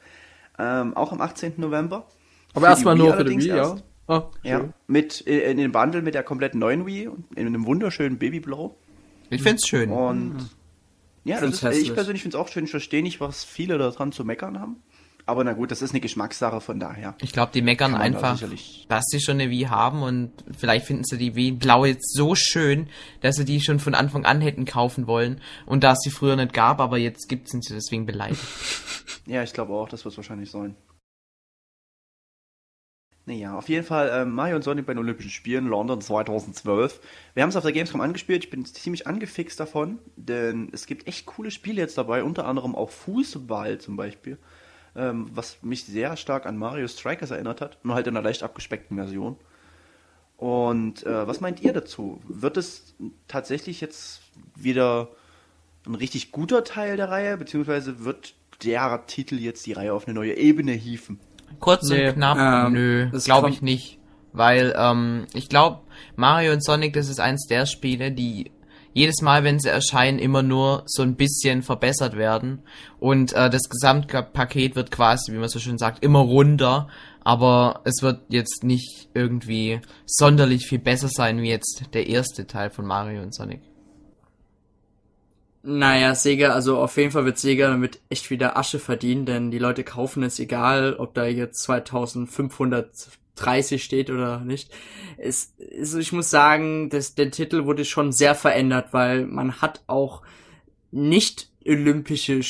ähm, 0.59 0.97
auch 0.97 1.13
am 1.13 1.21
18. 1.21 1.55
November. 1.57 2.07
Aber 2.55 2.69
erstmal 2.69 2.97
nur 2.97 3.15
für 3.15 3.25
die 3.25 3.39
Wii, 3.39 3.49
ja. 3.49 3.57
erst. 3.57 3.85
Ah, 4.09 4.25
Ja, 4.43 4.69
mit 4.87 5.27
äh, 5.27 5.51
in 5.51 5.59
dem 5.59 5.71
Bundle 5.73 6.03
mit 6.03 6.15
der 6.15 6.23
kompletten 6.23 6.59
neuen 6.59 6.87
Wii 6.87 7.09
und 7.09 7.25
in 7.37 7.47
einem 7.47 7.67
wunderschönen 7.67 8.19
Babyblau. 8.19 8.75
Ich 9.31 9.43
find's 9.43 9.69
schön. 9.69 9.91
Und 9.91 10.49
ja, 11.25 11.35
das 11.41 11.61
Find's 11.61 11.77
ist, 11.77 11.83
ich 11.83 11.95
persönlich 11.95 12.23
finde 12.23 12.37
es 12.39 12.43
auch 12.43 12.49
schön. 12.49 12.65
Ich 12.65 12.71
verstehe 12.71 13.03
nicht, 13.03 13.21
was 13.21 13.45
viele 13.45 13.77
daran 13.79 14.11
zu 14.13 14.25
meckern 14.25 14.59
haben. 14.59 14.77
Aber 15.27 15.45
na 15.45 15.53
gut, 15.53 15.71
das 15.71 15.83
ist 15.83 15.91
eine 15.91 16.01
Geschmackssache 16.01 16.63
von 16.63 16.81
daher. 16.81 17.15
Ich 17.21 17.33
glaube, 17.35 17.53
die 17.53 17.61
meckern 17.61 17.93
da 17.93 17.99
einfach, 17.99 18.33
sicherlich- 18.37 18.87
dass 18.89 19.05
sie 19.11 19.21
schon 19.21 19.35
eine 19.39 19.51
Wii 19.51 19.65
haben 19.65 20.03
und 20.03 20.33
vielleicht 20.57 20.87
finden 20.87 21.05
sie 21.05 21.19
die 21.19 21.35
Wii 21.37 21.53
blau 21.53 21.85
jetzt 21.85 22.15
so 22.17 22.35
schön, 22.35 22.89
dass 23.21 23.37
sie 23.37 23.45
die 23.45 23.61
schon 23.61 23.79
von 23.79 23.95
Anfang 23.95 24.25
an 24.25 24.41
hätten 24.41 24.65
kaufen 24.65 25.07
wollen 25.07 25.43
und 25.67 25.85
da 25.85 25.93
es 25.93 25.99
sie 26.03 26.09
früher 26.09 26.35
nicht 26.37 26.55
gab, 26.55 26.81
aber 26.81 26.97
jetzt 26.97 27.29
gibt 27.29 27.51
sind 27.51 27.63
sie 27.63 27.75
deswegen 27.75 28.07
beleidigt. 28.07 28.41
Ja, 29.27 29.43
ich 29.43 29.53
glaube 29.53 29.75
auch, 29.75 29.91
das 29.91 30.07
wird 30.07 30.17
wahrscheinlich 30.17 30.51
sein. 30.51 30.75
Naja, 33.29 33.59
auf 33.59 33.69
jeden 33.69 33.85
Fall 33.85 34.11
ähm, 34.11 34.33
Mario 34.33 34.57
und 34.57 34.63
Sonic 34.63 34.87
bei 34.87 34.95
den 34.95 35.01
Olympischen 35.01 35.31
Spielen 35.31 35.67
London 35.67 36.01
2012. 36.01 36.99
Wir 37.35 37.43
haben 37.43 37.51
es 37.51 37.57
auf 37.57 37.63
der 37.63 37.73
Gamescom 37.73 38.01
angespielt, 38.01 38.45
ich 38.45 38.49
bin 38.49 38.65
ziemlich 38.65 39.07
angefixt 39.07 39.61
davon, 39.61 39.99
denn 40.17 40.71
es 40.73 40.87
gibt 40.87 41.07
echt 41.07 41.27
coole 41.27 41.51
Spiele 41.51 41.83
jetzt 41.83 41.99
dabei, 41.99 42.25
unter 42.25 42.47
anderem 42.47 42.75
auch 42.75 42.89
Fußball 42.89 43.77
zum 43.77 43.97
Beispiel, 43.97 44.39
ähm, 44.97 45.29
was 45.35 45.63
mich 45.63 45.85
sehr 45.85 46.17
stark 46.17 46.47
an 46.47 46.57
Mario 46.57 46.89
Strikers 46.89 47.31
erinnert 47.31 47.61
hat, 47.61 47.77
nur 47.85 47.97
halt 47.97 48.07
in 48.07 48.17
einer 48.17 48.25
leicht 48.25 48.43
abgespeckten 48.43 48.97
Version. 48.97 49.37
Und 50.39 51.05
äh, 51.05 51.27
was 51.27 51.43
meint 51.43 51.61
ihr 51.61 51.75
dazu? 51.75 52.23
Wird 52.29 52.57
es 52.57 52.95
tatsächlich 53.27 53.83
jetzt 53.83 54.23
wieder 54.55 55.11
ein 55.87 55.97
richtig 55.97 56.33
guter 56.33 56.65
Teil 56.65 56.97
der 56.97 57.11
Reihe, 57.11 57.37
beziehungsweise 57.37 58.07
wird 58.07 58.37
der 58.65 59.05
Titel 59.07 59.35
jetzt 59.39 59.67
die 59.67 59.75
Reihe 59.75 59.93
auf 59.93 60.07
eine 60.07 60.15
neue 60.15 60.35
Ebene 60.35 60.73
hieven? 60.73 61.21
Kurz 61.61 61.89
Nee, 61.89 62.09
und 62.09 62.15
knapp, 62.15 62.39
ähm, 62.39 62.73
nö, 62.73 63.09
das 63.11 63.25
glaube 63.25 63.51
ich 63.51 63.63
nicht. 63.63 63.99
Weil, 64.33 64.75
ähm, 64.77 65.27
ich 65.35 65.49
glaube, 65.49 65.81
Mario 66.17 66.53
und 66.53 66.63
Sonic, 66.63 66.93
das 66.93 67.09
ist 67.09 67.21
eins 67.21 67.47
der 67.47 67.67
Spiele, 67.67 68.13
die 68.13 68.53
jedes 68.93 69.23
Mal, 69.23 69.45
wenn 69.45 69.61
sie 69.61 69.69
erscheinen, 69.69 70.19
immer 70.19 70.43
nur 70.43 70.83
so 70.87 71.03
ein 71.03 71.17
bisschen 71.17 71.63
verbessert 71.63 72.17
werden. 72.17 72.63
Und 72.99 73.33
äh, 73.33 73.51
das 73.51 73.69
Gesamtpaket 73.69 74.77
wird 74.77 74.91
quasi, 74.91 75.33
wie 75.33 75.39
man 75.39 75.49
so 75.49 75.59
schön 75.59 75.79
sagt, 75.79 76.03
immer 76.03 76.21
runder. 76.21 76.89
Aber 77.23 77.81
es 77.85 78.03
wird 78.03 78.23
jetzt 78.29 78.65
nicht 78.65 79.09
irgendwie 79.15 79.81
sonderlich 80.07 80.67
viel 80.67 80.79
besser 80.79 81.09
sein 81.09 81.43
wie 81.43 81.51
jetzt 81.51 81.83
der 81.93 82.09
erste 82.09 82.47
Teil 82.47 82.71
von 82.71 82.87
Mario 82.87 83.23
und 83.23 83.35
Sonic. 83.35 83.61
Naja, 85.71 86.15
Sega, 86.15 86.55
also 86.55 86.79
auf 86.79 86.97
jeden 86.97 87.11
Fall 87.11 87.27
wird 87.27 87.37
Sega 87.37 87.69
damit 87.69 88.01
echt 88.09 88.31
wieder 88.31 88.57
Asche 88.57 88.79
verdienen, 88.79 89.27
denn 89.27 89.51
die 89.51 89.59
Leute 89.59 89.85
kaufen 89.85 90.23
es 90.23 90.39
egal, 90.39 90.95
ob 90.95 91.13
da 91.13 91.27
jetzt 91.27 91.63
2530 91.65 93.85
steht 93.85 94.09
oder 94.09 94.41
nicht. 94.41 94.71
Es, 95.19 95.53
also 95.79 95.99
ich 95.99 96.13
muss 96.13 96.31
sagen, 96.31 96.89
dass 96.89 97.17
der 97.17 97.31
Titel 97.31 97.67
wurde 97.67 97.85
schon 97.85 98.13
sehr 98.13 98.35
verändert, 98.35 98.95
weil 98.95 99.27
man 99.27 99.61
hat 99.61 99.83
auch 99.89 100.23
nicht 100.91 101.51
olympische 101.67 102.41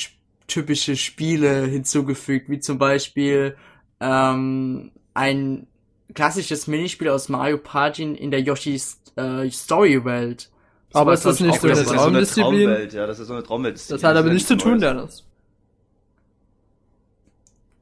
typische 0.46 0.94
Spiele 0.94 1.66
hinzugefügt, 1.66 2.48
wie 2.48 2.60
zum 2.60 2.78
Beispiel 2.78 3.56
ähm, 3.98 4.92
ein 5.14 5.66
klassisches 6.14 6.68
Minispiel 6.68 7.08
aus 7.08 7.28
Mario 7.28 7.58
Party 7.58 8.04
in 8.04 8.30
der 8.30 8.42
Yoshi's 8.42 9.00
äh, 9.16 9.50
Story 9.50 10.04
Welt. 10.04 10.50
Aber 10.92 11.12
ist 11.12 11.24
das 11.24 11.40
nicht 11.40 11.60
so 11.60 11.66
eine 11.68 11.76
so. 11.76 11.92
Traumdisziplin? 11.94 12.88
Ja, 12.90 13.06
das 13.06 13.18
ist 13.18 13.28
so 13.28 13.34
eine 13.34 13.42
Traumwelt. 13.42 13.76
Das 13.90 14.02
hat 14.02 14.16
aber 14.16 14.30
nichts 14.32 14.48
zu 14.48 14.56
tun. 14.56 14.78
Dennis. 14.78 15.24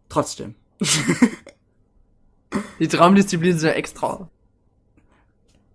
Trotzdem. 0.08 0.54
Die 2.78 2.88
Traumdisziplinen 2.88 3.58
sind 3.58 3.68
ja 3.68 3.74
extra. 3.74 4.28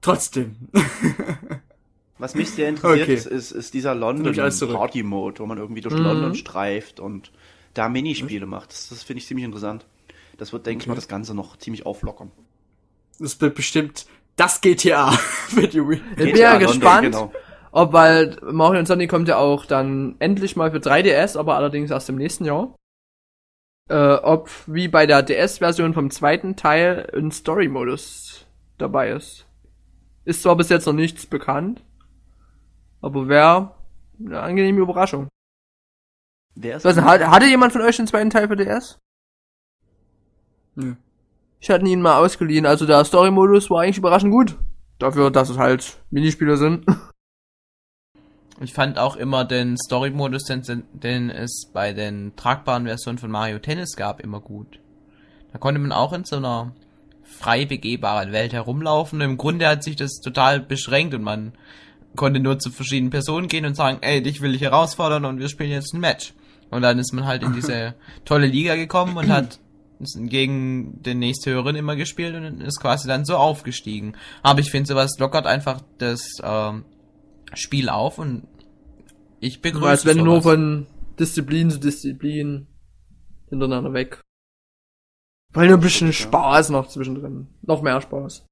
Trotzdem. 0.01 0.55
Was 2.17 2.35
mich 2.35 2.49
sehr 2.51 2.69
interessiert, 2.69 3.03
Okay. 3.09 3.13
ist, 3.15 3.51
ist, 3.51 3.73
dieser 3.73 3.95
Nimm 3.95 4.01
ich 4.17 4.23
London 4.25 4.39
alles 4.39 4.57
zurück. 4.59 4.75
Party 4.75 5.01
Mode, 5.03 5.39
wo 5.39 5.45
man 5.47 5.57
irgendwie 5.57 5.81
durch 5.81 5.95
Mhm. 5.95 6.01
London 6.03 6.35
streift 6.35 6.99
und 6.99 7.31
da 7.73 7.89
Minispiele 7.89 8.45
macht. 8.45 8.71
Das, 8.71 8.89
das 8.89 9.03
finde 9.03 9.19
ich 9.19 9.27
ziemlich 9.27 9.45
interessant. 9.45 9.85
Das 10.37 10.53
wird, 10.53 10.65
denke 10.65 10.83
ich 10.83 10.87
mal, 10.87 10.95
das 10.95 11.07
Ganze 11.07 11.33
noch 11.33 11.57
ziemlich 11.57 11.85
auflockern. 11.85 12.31
Das 13.19 13.39
wird 13.41 13.55
bestimmt 13.55 14.05
das 14.35 14.61
GTA 14.61 15.11
für 15.11 15.67
die 15.67 15.81
Wii. 15.87 16.01
Ich 16.11 16.15
bin 16.33 16.35
ja 16.37 16.53
London, 16.53 16.67
gespannt, 16.67 17.03
genau. 17.11 17.31
ob, 17.71 17.93
weil 17.93 18.37
Mario 18.41 18.79
und 18.79 18.85
Sonic 18.87 19.09
kommt 19.09 19.27
ja 19.27 19.37
auch 19.37 19.65
dann 19.65 20.15
endlich 20.19 20.55
mal 20.55 20.71
für 20.71 20.77
3DS, 20.77 21.37
aber 21.37 21.55
allerdings 21.55 21.91
erst 21.91 22.09
im 22.09 22.15
nächsten 22.17 22.45
Jahr. 22.45 22.75
Äh, 23.89 24.13
ob 24.15 24.49
wie 24.67 24.87
bei 24.87 25.05
der 25.05 25.21
DS-Version 25.21 25.93
vom 25.93 26.11
zweiten 26.11 26.55
Teil 26.55 27.09
ein 27.15 27.31
Story-Modus 27.31 28.45
dabei 28.77 29.09
ist. 29.11 29.45
Ist 30.23 30.43
zwar 30.43 30.55
bis 30.55 30.69
jetzt 30.69 30.85
noch 30.85 30.93
nichts 30.93 31.25
bekannt, 31.25 31.83
aber 33.01 33.27
wäre 33.27 33.75
eine 34.19 34.39
angenehme 34.39 34.79
Überraschung. 34.81 35.27
Wer 36.55 36.77
ist 36.77 36.85
nicht, 36.85 37.01
hat- 37.01 37.25
hatte 37.27 37.45
jemand 37.47 37.73
von 37.73 37.81
euch 37.81 37.97
den 37.97 38.07
zweiten 38.07 38.29
Teil 38.29 38.47
für 38.47 38.55
DS? 38.55 38.97
Nö. 40.75 40.95
Ich 41.61 41.69
hatte 41.69 41.85
ihn 41.85 42.01
mal 42.01 42.17
ausgeliehen, 42.17 42.65
also 42.65 42.87
der 42.87 43.05
Story-Modus 43.05 43.69
war 43.69 43.81
eigentlich 43.81 43.99
überraschend 43.99 44.31
gut. 44.31 44.57
Dafür, 44.97 45.29
dass 45.29 45.49
es 45.49 45.59
halt 45.59 46.01
Minispiele 46.09 46.57
sind. 46.57 46.85
Ich 48.63 48.73
fand 48.73 48.99
auch 48.99 49.15
immer 49.15 49.43
den 49.43 49.75
Story-Modus, 49.75 50.43
den, 50.43 50.83
den 50.93 51.31
es 51.31 51.67
bei 51.73 51.93
den 51.93 52.35
tragbaren 52.35 52.85
Versionen 52.85 53.17
von 53.17 53.31
Mario 53.31 53.57
Tennis 53.57 53.95
gab, 53.95 54.19
immer 54.21 54.39
gut. 54.39 54.77
Da 55.51 55.57
konnte 55.57 55.81
man 55.81 55.91
auch 55.91 56.13
in 56.13 56.25
so 56.25 56.35
einer 56.35 56.75
frei 57.23 57.65
begehbaren 57.65 58.31
Welt 58.31 58.53
herumlaufen. 58.53 59.19
Im 59.19 59.37
Grunde 59.37 59.67
hat 59.67 59.83
sich 59.83 59.95
das 59.95 60.19
total 60.23 60.59
beschränkt 60.59 61.15
und 61.15 61.23
man 61.23 61.53
konnte 62.15 62.39
nur 62.39 62.59
zu 62.59 62.69
verschiedenen 62.69 63.09
Personen 63.09 63.47
gehen 63.47 63.65
und 63.65 63.73
sagen, 63.73 63.97
ey, 64.01 64.21
dich 64.21 64.41
will 64.41 64.53
ich 64.53 64.61
herausfordern 64.61 65.25
und 65.25 65.39
wir 65.39 65.49
spielen 65.49 65.71
jetzt 65.71 65.95
ein 65.95 65.99
Match. 65.99 66.35
Und 66.69 66.83
dann 66.83 66.99
ist 66.99 67.13
man 67.13 67.25
halt 67.25 67.41
in 67.41 67.53
diese 67.53 67.95
tolle 68.25 68.45
Liga 68.45 68.75
gekommen 68.75 69.17
und 69.17 69.29
hat 69.29 69.57
gegen 70.15 71.01
den 71.03 71.19
nächsthöheren 71.19 71.75
immer 71.75 71.95
gespielt 71.95 72.35
und 72.35 72.61
ist 72.61 72.79
quasi 72.79 73.07
dann 73.07 73.25
so 73.25 73.35
aufgestiegen. 73.35 74.15
Aber 74.43 74.59
ich 74.59 74.71
finde, 74.71 74.87
sowas 74.87 75.17
lockert 75.19 75.45
einfach 75.45 75.81
das 75.97 76.21
ähm, 76.43 76.85
Spiel 77.53 77.89
auf 77.89 78.17
und 78.17 78.47
ich 79.39 79.61
begrüße 79.61 79.87
Als 79.87 80.05
wenn 80.05 80.17
du 80.19 80.23
nur 80.25 80.41
sowas. 80.41 80.53
von 80.53 80.87
Disziplin 81.19 81.69
zu 81.71 81.79
Disziplin 81.79 82.67
hintereinander 83.49 83.93
weg. 83.93 84.21
Weil 85.53 85.67
nur 85.67 85.77
ein 85.77 85.81
bisschen 85.81 86.07
Ja. 86.07 86.13
Spaß 86.13 86.69
noch 86.69 86.87
zwischendrin. 86.87 87.47
Noch 87.61 87.81
mehr 87.81 87.99
Spaß. 88.01 88.45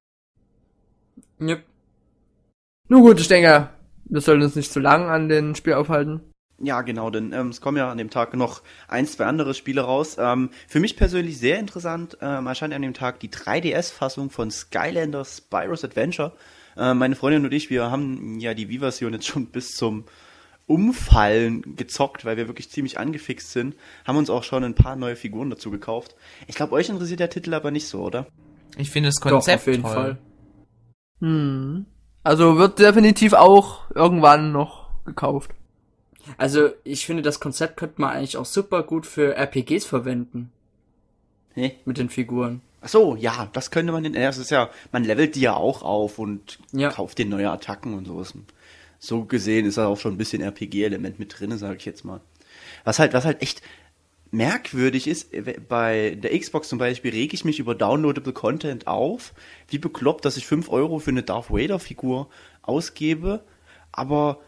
Yep. 1.41 1.63
Nun 2.89 3.01
gut, 3.01 3.19
ich 3.21 3.27
denke, 3.27 3.69
wir 4.05 4.21
sollten 4.21 4.43
uns 4.43 4.55
nicht 4.55 4.71
zu 4.71 4.79
lang 4.79 5.09
an 5.09 5.29
den 5.29 5.55
Spiel 5.55 5.73
aufhalten. 5.73 6.21
Ja, 6.61 6.81
genau, 6.81 7.09
denn 7.09 7.31
ähm, 7.31 7.49
es 7.49 7.61
kommen 7.61 7.77
ja 7.77 7.89
an 7.89 7.97
dem 7.97 8.09
Tag 8.09 8.35
noch 8.35 8.61
ein, 8.87 9.07
zwei 9.07 9.25
andere 9.25 9.53
Spiele 9.53 9.81
raus. 9.81 10.17
Ähm, 10.19 10.49
für 10.67 10.79
mich 10.79 10.97
persönlich 10.97 11.37
sehr 11.37 11.59
interessant 11.59 12.17
ähm, 12.21 12.47
erscheint 12.47 12.73
an 12.73 12.81
dem 12.81 12.93
Tag 12.93 13.19
die 13.19 13.29
3DS-Fassung 13.29 14.29
von 14.29 14.51
Skylanders 14.51 15.37
Spyro's 15.37 15.85
Adventure. 15.85 16.33
Ähm, 16.77 16.97
meine 16.97 17.15
Freundin 17.15 17.45
und 17.45 17.53
ich, 17.53 17.69
wir 17.69 17.89
haben 17.89 18.39
ja 18.39 18.53
die 18.53 18.67
Wii-Version 18.67 19.13
jetzt 19.13 19.27
schon 19.27 19.47
bis 19.47 19.71
zum 19.75 20.03
Umfallen 20.67 21.75
gezockt, 21.75 22.25
weil 22.25 22.37
wir 22.37 22.47
wirklich 22.47 22.69
ziemlich 22.69 22.99
angefixt 22.99 23.51
sind. 23.51 23.75
Haben 24.05 24.17
uns 24.17 24.29
auch 24.29 24.43
schon 24.43 24.63
ein 24.63 24.75
paar 24.75 24.95
neue 24.95 25.15
Figuren 25.15 25.49
dazu 25.49 25.71
gekauft. 25.71 26.15
Ich 26.47 26.55
glaube, 26.55 26.73
euch 26.73 26.89
interessiert 26.89 27.21
der 27.21 27.29
Titel 27.29 27.53
aber 27.53 27.71
nicht 27.71 27.87
so, 27.87 28.01
oder? 28.03 28.27
Ich 28.77 28.91
finde 28.91 29.09
das 29.09 29.19
Konzept 29.19 29.47
Doch, 29.47 29.61
auf 29.61 29.67
jeden 29.67 29.83
toll. 29.83 29.93
Fall. 29.93 30.17
Hm. 31.21 31.85
Also 32.23 32.57
wird 32.57 32.79
definitiv 32.79 33.33
auch 33.33 33.89
irgendwann 33.95 34.51
noch 34.51 34.89
gekauft. 35.05 35.51
Also, 36.37 36.69
ich 36.83 37.05
finde, 37.05 37.21
das 37.21 37.39
Konzept 37.39 37.77
könnte 37.77 38.01
man 38.01 38.11
eigentlich 38.11 38.37
auch 38.37 38.45
super 38.45 38.83
gut 38.83 39.05
für 39.05 39.35
RPGs 39.35 39.85
verwenden. 39.85 40.51
Nee. 41.55 41.75
Mit 41.85 41.97
den 41.97 42.09
Figuren. 42.09 42.61
Ach 42.81 42.87
so, 42.87 43.15
ja, 43.15 43.49
das 43.53 43.71
könnte 43.71 43.91
man, 43.91 44.05
in, 44.05 44.13
das 44.13 44.37
ist 44.37 44.51
ja, 44.51 44.69
man 44.91 45.03
levelt 45.03 45.35
die 45.35 45.41
ja 45.41 45.53
auch 45.55 45.81
auf 45.81 46.17
und 46.19 46.59
Ja. 46.71 46.89
kauft 46.89 47.17
den 47.17 47.29
neue 47.29 47.49
Attacken 47.51 47.93
und 47.93 48.05
sowas. 48.05 48.33
So 48.99 49.25
gesehen 49.25 49.65
ist 49.65 49.77
da 49.77 49.87
auch 49.87 49.99
schon 49.99 50.13
ein 50.13 50.17
bisschen 50.17 50.41
RPG-Element 50.41 51.19
mit 51.19 51.37
drinne, 51.39 51.57
sage 51.57 51.77
ich 51.77 51.85
jetzt 51.85 52.05
mal. 52.05 52.21
Was 52.85 52.99
halt, 52.99 53.13
was 53.13 53.25
halt 53.25 53.41
echt 53.41 53.61
merkwürdig 54.31 55.07
ist, 55.07 55.33
äh, 55.33 55.59
bei 55.67 56.17
der 56.21 56.37
Xbox 56.37 56.69
zum 56.69 56.79
Beispiel 56.79 57.11
reg 57.11 57.33
ich 57.33 57.43
mich 57.45 57.59
über 57.59 57.75
downloadable 57.75 58.33
Content 58.33 58.87
auf, 58.87 59.33
wie 59.67 59.77
bekloppt, 59.79 60.23
dass 60.23 60.37
ich 60.37 60.45
5 60.45 60.69
Euro 60.69 60.99
für 60.99 61.11
eine 61.11 61.23
Darth 61.23 61.49
Vader 61.49 61.79
Figur 61.79 62.29
ausgebe, 62.61 63.43
aber 63.91 64.39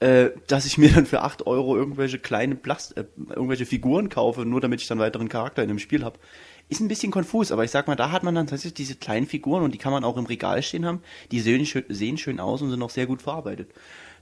äh, 0.00 0.30
dass 0.46 0.64
ich 0.64 0.78
mir 0.78 0.92
dann 0.92 1.06
für 1.06 1.22
8 1.22 1.46
Euro 1.46 1.76
irgendwelche 1.76 2.18
kleine 2.18 2.54
Plast 2.54 2.96
äh, 2.96 3.04
irgendwelche 3.30 3.66
Figuren 3.66 4.08
kaufe, 4.08 4.44
nur 4.44 4.60
damit 4.60 4.80
ich 4.80 4.86
dann 4.86 4.98
weiteren 4.98 5.28
Charakter 5.28 5.62
in 5.62 5.68
dem 5.68 5.78
Spiel 5.78 6.04
habe. 6.04 6.18
Ist 6.68 6.80
ein 6.80 6.88
bisschen 6.88 7.10
konfus, 7.10 7.50
aber 7.50 7.64
ich 7.64 7.70
sag 7.70 7.86
mal, 7.86 7.96
da 7.96 8.10
hat 8.10 8.22
man 8.22 8.34
dann 8.34 8.46
tatsächlich 8.46 8.74
diese 8.74 8.94
kleinen 8.94 9.26
Figuren 9.26 9.62
und 9.62 9.72
die 9.72 9.78
kann 9.78 9.92
man 9.92 10.04
auch 10.04 10.16
im 10.18 10.26
Regal 10.26 10.62
stehen 10.62 10.84
haben. 10.84 11.02
Die 11.30 11.40
sehen 11.40 11.64
schön, 11.64 11.84
sehen 11.88 12.18
schön 12.18 12.40
aus 12.40 12.60
und 12.60 12.70
sind 12.70 12.82
auch 12.82 12.90
sehr 12.90 13.06
gut 13.06 13.22
verarbeitet. 13.22 13.72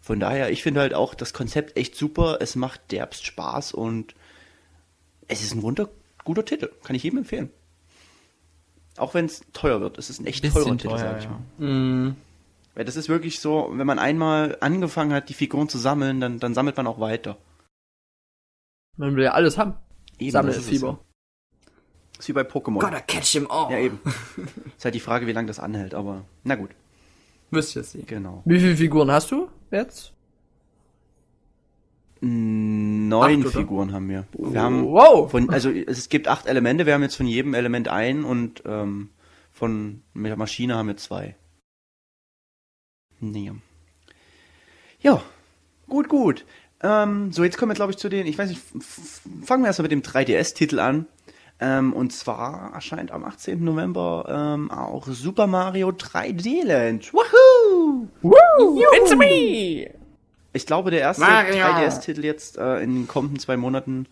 Von 0.00 0.20
daher, 0.20 0.50
ich 0.50 0.62
finde 0.62 0.80
halt 0.80 0.94
auch 0.94 1.14
das 1.14 1.32
Konzept 1.32 1.76
echt 1.76 1.96
super. 1.96 2.38
Es 2.40 2.54
macht 2.54 2.92
derbst 2.92 3.26
Spaß 3.26 3.72
und 3.72 4.14
es 5.26 5.42
ist 5.42 5.54
ein 5.54 5.62
wunder 5.62 5.88
guter 6.24 6.44
Titel. 6.44 6.70
Kann 6.84 6.94
ich 6.94 7.02
jedem 7.02 7.18
empfehlen. 7.18 7.50
Auch 8.96 9.14
wenn 9.14 9.26
es 9.26 9.42
teuer 9.52 9.80
wird. 9.80 9.98
Es 9.98 10.08
ist 10.08 10.20
ein 10.20 10.26
echt 10.26 10.44
teurer 10.44 10.70
Titel, 10.76 10.88
teuer, 10.88 10.98
sag 10.98 11.18
ich 11.18 11.24
ja. 11.24 11.40
mal. 11.58 11.68
Mm, 11.68 12.16
Weil 12.76 12.84
das 12.84 12.94
ist 12.96 13.08
wirklich 13.08 13.40
so, 13.40 13.70
wenn 13.72 13.86
man 13.86 13.98
einmal 13.98 14.58
angefangen 14.60 15.12
hat, 15.14 15.30
die 15.30 15.34
Figuren 15.34 15.68
zu 15.68 15.78
sammeln, 15.78 16.20
dann, 16.20 16.38
dann 16.38 16.52
sammelt 16.54 16.76
man 16.76 16.86
auch 16.86 17.00
weiter. 17.00 17.38
Man 18.98 19.16
will 19.16 19.24
ja 19.24 19.32
alles 19.32 19.56
haben. 19.56 19.74
Eben, 20.18 20.30
Sammelfieber. 20.30 21.00
Ist, 21.00 21.68
es. 22.14 22.20
ist 22.20 22.28
wie 22.28 22.32
bei 22.34 22.42
Pokémon. 22.42 22.78
gotta 22.78 23.00
catch 23.00 23.28
him 23.32 23.50
all. 23.50 23.72
Ja, 23.72 23.78
eben. 23.78 23.98
ist 24.76 24.84
halt 24.84 24.94
die 24.94 25.00
Frage, 25.00 25.26
wie 25.26 25.32
lange 25.32 25.48
das 25.48 25.58
anhält, 25.58 25.94
aber 25.94 26.24
na 26.44 26.54
gut, 26.54 26.70
Müsst 27.50 27.74
ihr 27.76 27.82
sehen. 27.82 28.04
genau. 28.06 28.42
Wie 28.44 28.60
viele 28.60 28.76
Figuren 28.76 29.10
hast 29.10 29.30
du 29.30 29.48
jetzt? 29.70 30.12
Neun 32.20 33.44
Acht? 33.46 33.52
Figuren 33.52 33.92
haben 33.92 34.08
wir. 34.08 34.24
Wir 34.36 34.60
haben 34.60 34.84
Wow. 34.86 35.30
von, 35.30 35.48
also 35.50 35.70
es 35.70 36.08
gibt 36.08 36.28
acht 36.28 36.46
Elemente, 36.46 36.86
wir 36.86 36.94
haben 36.94 37.02
jetzt 37.02 37.16
von 37.16 37.26
jedem 37.26 37.54
Element 37.54 37.88
ein 37.88 38.24
und 38.24 38.62
ähm, 38.66 39.10
von 39.52 40.02
mit 40.14 40.30
der 40.30 40.36
Maschine 40.38 40.76
haben 40.76 40.88
wir 40.88 40.96
zwei. 40.96 41.36
Nee. 43.20 43.52
Ja, 45.00 45.22
gut, 45.88 46.08
gut. 46.08 46.44
Ähm, 46.82 47.32
so, 47.32 47.44
jetzt 47.44 47.58
kommen 47.58 47.70
wir, 47.70 47.74
glaube 47.74 47.92
ich, 47.92 47.98
zu 47.98 48.08
den, 48.08 48.26
ich 48.26 48.38
weiß 48.38 48.50
nicht, 48.50 48.60
fangen 49.44 49.62
wir 49.62 49.68
erstmal 49.68 49.88
mit 49.88 49.92
dem 49.92 50.02
3DS-Titel 50.02 50.78
an. 50.78 51.06
Ähm, 51.58 51.94
und 51.94 52.12
zwar 52.12 52.74
erscheint 52.74 53.10
am 53.10 53.24
18. 53.24 53.64
November 53.64 54.26
ähm, 54.28 54.70
auch 54.70 55.06
Super 55.06 55.46
Mario 55.46 55.88
3D 55.88 56.64
Land. 56.64 57.14
Woohoo! 57.14 58.08
It's 59.02 59.16
me! 59.16 59.90
Ich 60.52 60.66
glaube, 60.66 60.90
der 60.90 61.00
erste 61.00 61.22
Mario. 61.22 61.54
3DS-Titel 61.54 62.24
jetzt 62.24 62.58
äh, 62.58 62.80
in 62.80 62.94
den 62.94 63.08
kommenden 63.08 63.38
zwei 63.38 63.56
Monaten, 63.56 64.06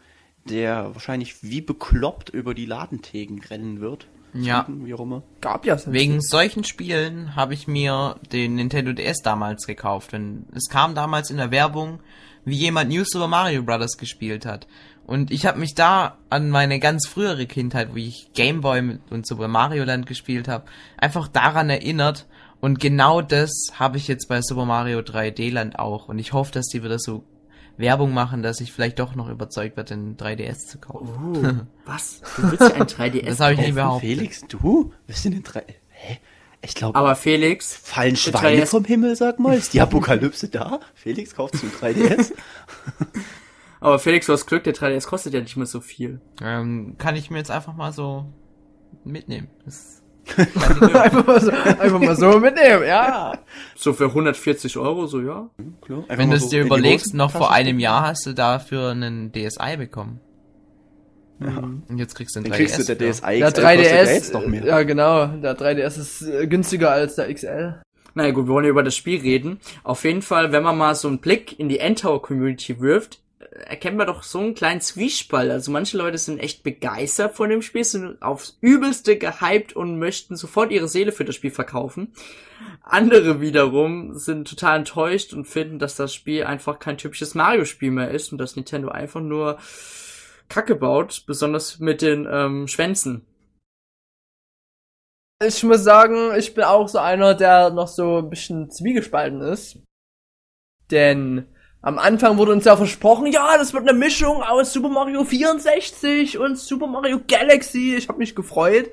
der 0.45 0.95
wahrscheinlich 0.95 1.43
wie 1.43 1.61
bekloppt 1.61 2.31
über 2.31 2.55
die 2.55 2.67
Ladentheken 2.67 3.41
rennen 3.51 3.81
wird. 3.81 4.07
Ja. 4.35 4.65
Fliegen, 4.65 4.87
Wie 4.87 4.95
auch 4.95 5.01
immer. 5.01 5.23
Gab 5.41 5.65
ja 5.65 5.79
Wegen 5.87 6.21
solchen 6.21 6.65
Spielen 6.65 7.37
habe 7.37 7.55
ich 7.55 7.69
mir 7.69 8.17
den 8.33 8.57
Nintendo 8.57 8.93
DS 8.93 9.23
damals 9.23 9.67
gekauft. 9.67 10.13
Denn 10.13 10.47
es 10.55 10.69
kam 10.69 10.95
damals 10.95 11.31
in 11.31 11.37
der 11.37 11.51
Werbung, 11.51 12.01
wie 12.45 12.57
jemand 12.57 12.91
New 12.91 13.05
Super 13.05 13.29
Mario 13.29 13.63
Bros. 13.63 13.97
gespielt 13.97 14.45
hat. 14.45 14.67
Und 15.07 15.31
ich 15.31 15.47
habe 15.47 15.59
mich 15.59 15.75
da 15.75 16.17
an 16.31 16.51
meine 16.51 16.81
ganz 16.81 17.07
frühere 17.07 17.47
Kindheit, 17.47 17.93
wo 17.93 17.97
ich 17.97 18.31
Gameboy 18.35 18.83
mit- 18.83 19.13
und 19.13 19.27
Super 19.27 19.49
Mario 19.49 19.85
Land 19.85 20.07
gespielt 20.07 20.49
habe, 20.49 20.65
einfach 20.97 21.29
daran 21.29 21.71
erinnert. 21.71 22.27
Und 22.61 22.81
genau 22.81 23.21
das 23.21 23.51
habe 23.75 23.99
ich 23.99 24.09
jetzt 24.09 24.29
bei 24.29 24.41
Super 24.41 24.65
Mario 24.65 25.01
3D 25.01 25.51
Land 25.53 25.79
auch. 25.79 26.09
Und 26.09 26.19
ich 26.19 26.33
hoffe, 26.33 26.53
dass 26.53 26.67
die 26.67 26.83
wieder 26.83 26.99
so 26.99 27.23
Werbung 27.77 28.13
machen, 28.15 28.43
dass 28.43 28.61
ich 28.61 28.73
vielleicht 28.73 28.99
doch 28.99 29.15
noch 29.15 29.29
überzeugt 29.29 29.77
werde, 29.77 29.95
den 29.95 30.17
3DS 30.17 30.67
zu 30.69 30.79
kaufen. 30.79 31.67
Oh, 31.67 31.87
was? 31.87 32.21
Du 32.37 32.51
willst 32.51 32.61
ja 32.61 32.75
ein 32.75 32.83
3DS? 32.83 33.27
Das 33.27 33.41
habe 33.41 33.53
ich 33.55 33.59
Kaufen, 33.59 33.75
behauptet. 33.75 34.09
Felix, 34.09 34.41
du? 34.49 34.93
Was 35.09 35.23
sind 35.23 35.33
denn 35.35 35.43
drei? 35.43 35.65
Hä? 35.89 36.19
Ich 36.63 36.75
glaube, 36.75 36.99
Aber 36.99 37.15
Felix, 37.15 37.75
fallen 37.75 38.17
Schweine 38.17 38.63
3DS 38.63 38.67
vom 38.69 38.85
Himmel, 38.85 39.17
sag 39.17 39.39
mal. 39.39 39.57
Ist 39.57 39.75
die 39.75 39.81
Apokalypse 39.81 40.49
da? 40.49 40.81
Felix, 40.95 41.35
kaufst 41.35 41.63
du 41.63 41.67
ein 41.67 41.95
3DS? 41.95 42.33
aber 43.81 43.99
Felix, 43.99 44.27
du 44.27 44.33
hast 44.33 44.47
Glück, 44.47 44.65
der 44.65 44.75
3DS 44.75 45.07
kostet 45.07 45.35
ja 45.35 45.41
nicht 45.41 45.57
mehr 45.57 45.67
so 45.67 45.81
viel. 45.81 46.21
Ähm, 46.41 46.95
kann 46.97 47.17
ich 47.17 47.31
mir 47.31 47.39
jetzt 47.39 47.51
einfach 47.51 47.75
mal 47.75 47.93
so 47.93 48.33
mitnehmen. 49.05 49.49
Das 49.67 50.03
einfach, 50.95 51.27
mal 51.27 51.41
so, 51.41 51.51
einfach 51.51 52.01
mal 52.01 52.17
so 52.17 52.39
mitnehmen, 52.39 52.85
ja. 52.87 53.33
So 53.77 53.93
für 53.93 54.07
140 54.07 54.77
Euro, 54.79 55.07
so 55.07 55.21
ja. 55.21 55.49
Klar. 55.83 55.99
Einfach 56.01 56.19
Wenn 56.19 56.31
du 56.31 56.37
es 56.37 56.45
so 56.45 56.51
dir 56.51 56.63
überlegst, 56.63 57.15
noch 57.15 57.31
vor 57.31 57.53
einem 57.53 57.79
Jahr 57.79 58.03
hast 58.09 58.27
du 58.27 58.33
dafür 58.33 58.91
einen 58.91 59.33
DSi 59.33 59.77
bekommen. 59.77 60.21
Und 61.41 61.99
jetzt 61.99 62.15
kriegst 62.15 62.37
du 62.37 62.41
einen 62.41 62.51
Dann 62.51 62.55
3DS. 62.55 62.57
kriegst 62.57 62.89
du 62.89 62.95
der. 62.95 63.13
DSi 63.13 63.21
Der 63.23 63.33
XL 63.33 63.43
kostet 63.43 63.63
ja 63.65 63.71
3DS, 63.71 64.13
jetzt 64.15 64.33
noch 64.33 64.47
mehr. 64.47 64.65
ja 64.65 64.83
genau, 64.83 65.27
der 65.27 65.59
3DS 65.59 65.99
ist 66.01 66.23
äh, 66.23 66.47
günstiger 66.47 66.91
als 66.91 67.17
der 67.17 67.33
XL. 67.33 67.81
Naja 68.15 68.31
gut, 68.31 68.47
wir 68.47 68.55
wollen 68.55 68.65
ja 68.65 68.71
über 68.71 68.85
das 68.85 68.95
Spiel 68.97 69.21
reden. 69.21 69.59
Auf 69.83 70.05
jeden 70.05 70.23
Fall, 70.23 70.53
wenn 70.53 70.63
man 70.63 70.79
mal 70.79 70.95
so 70.95 71.09
einen 71.09 71.19
Blick 71.19 71.59
in 71.59 71.69
die 71.69 71.81
Endtower-Community 71.81 72.81
wirft, 72.81 73.17
äh, 73.17 73.19
erkennt 73.55 73.97
man 73.97 74.09
doch 74.09 74.23
so 74.25 74.41
einen 74.41 74.55
kleinen 74.55 74.81
Zwiespalt. 74.81 75.51
Also 75.51 75.71
manche 75.71 75.97
Leute 75.97 76.19
sind 76.19 76.39
echt 76.39 76.65
begeistert 76.65 77.37
von 77.37 77.51
dem 77.51 77.63
Spiel, 77.63 77.85
sind 77.85 78.21
aufs 78.21 78.59
Übelste 78.61 79.17
gehypt 79.17 79.75
und 79.75 79.99
möchten 79.99 80.37
sofort 80.37 80.73
ihre 80.73 80.89
Seele 80.89 81.13
für 81.13 81.25
das 81.25 81.37
Spiel 81.37 81.53
verkaufen. 81.53 82.13
Andere 82.83 83.41
wiederum 83.41 84.15
sind 84.19 84.49
total 84.49 84.79
enttäuscht 84.79 85.33
und 85.33 85.47
finden, 85.47 85.79
dass 85.79 85.97
das 85.97 86.13
Spiel 86.13 86.45
einfach 86.45 86.81
kein 86.81 86.99
typisches 86.99 87.35
Mario-Spiel 87.35 87.93
mehr 87.93 88.11
ist 88.11 88.33
und 88.33 88.39
dass 88.39 88.57
Nintendo 88.57 88.89
einfach 88.89 89.21
nur 89.21 89.59
Kacke 90.49 90.75
baut, 90.75 91.25
besonders 91.27 91.79
mit 91.79 92.03
den 92.03 92.29
ähm, 92.31 92.67
Schwänzen. 92.67 93.25
Ich 95.45 95.63
muss 95.63 95.83
sagen, 95.85 96.35
ich 96.37 96.55
bin 96.55 96.65
auch 96.65 96.89
so 96.89 96.99
einer, 96.99 97.35
der 97.35 97.71
noch 97.71 97.89
so 97.89 98.19
ein 98.19 98.31
bisschen 98.31 98.71
zwiegespalten 98.71 99.41
ist. 99.41 99.79
Denn 100.91 101.47
am 101.85 101.99
Anfang 101.99 102.39
wurde 102.39 102.53
uns 102.53 102.65
ja 102.65 102.77
versprochen, 102.77 103.27
ja, 103.27 103.59
das 103.59 103.75
wird 103.75 103.87
eine 103.87 103.97
Mischung 103.97 104.43
aus 104.43 104.73
Super 104.73 104.89
Mario 104.89 105.23
64 105.23 106.39
und 106.39 106.59
Super 106.59 106.87
Mario 106.87 107.21
Galaxy. 107.29 107.95
Ich 107.95 108.09
habe 108.09 108.19
mich 108.19 108.35
gefreut. 108.35 108.91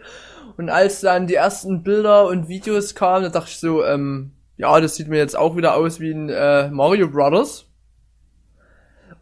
Und 0.57 0.69
als 0.69 0.99
dann 0.99 1.25
die 1.25 1.35
ersten 1.35 1.83
Bilder 1.83 2.27
und 2.27 2.49
Videos 2.49 2.93
kamen, 2.93 3.23
da 3.23 3.29
dachte 3.29 3.49
ich 3.49 3.59
so, 3.59 3.85
ähm, 3.85 4.31
ja, 4.57 4.77
das 4.81 4.97
sieht 4.97 5.07
mir 5.07 5.19
jetzt 5.19 5.37
auch 5.37 5.55
wieder 5.55 5.75
aus 5.75 6.01
wie 6.01 6.11
ein 6.11 6.27
äh, 6.27 6.69
Mario 6.69 7.07
Brothers. 7.07 7.65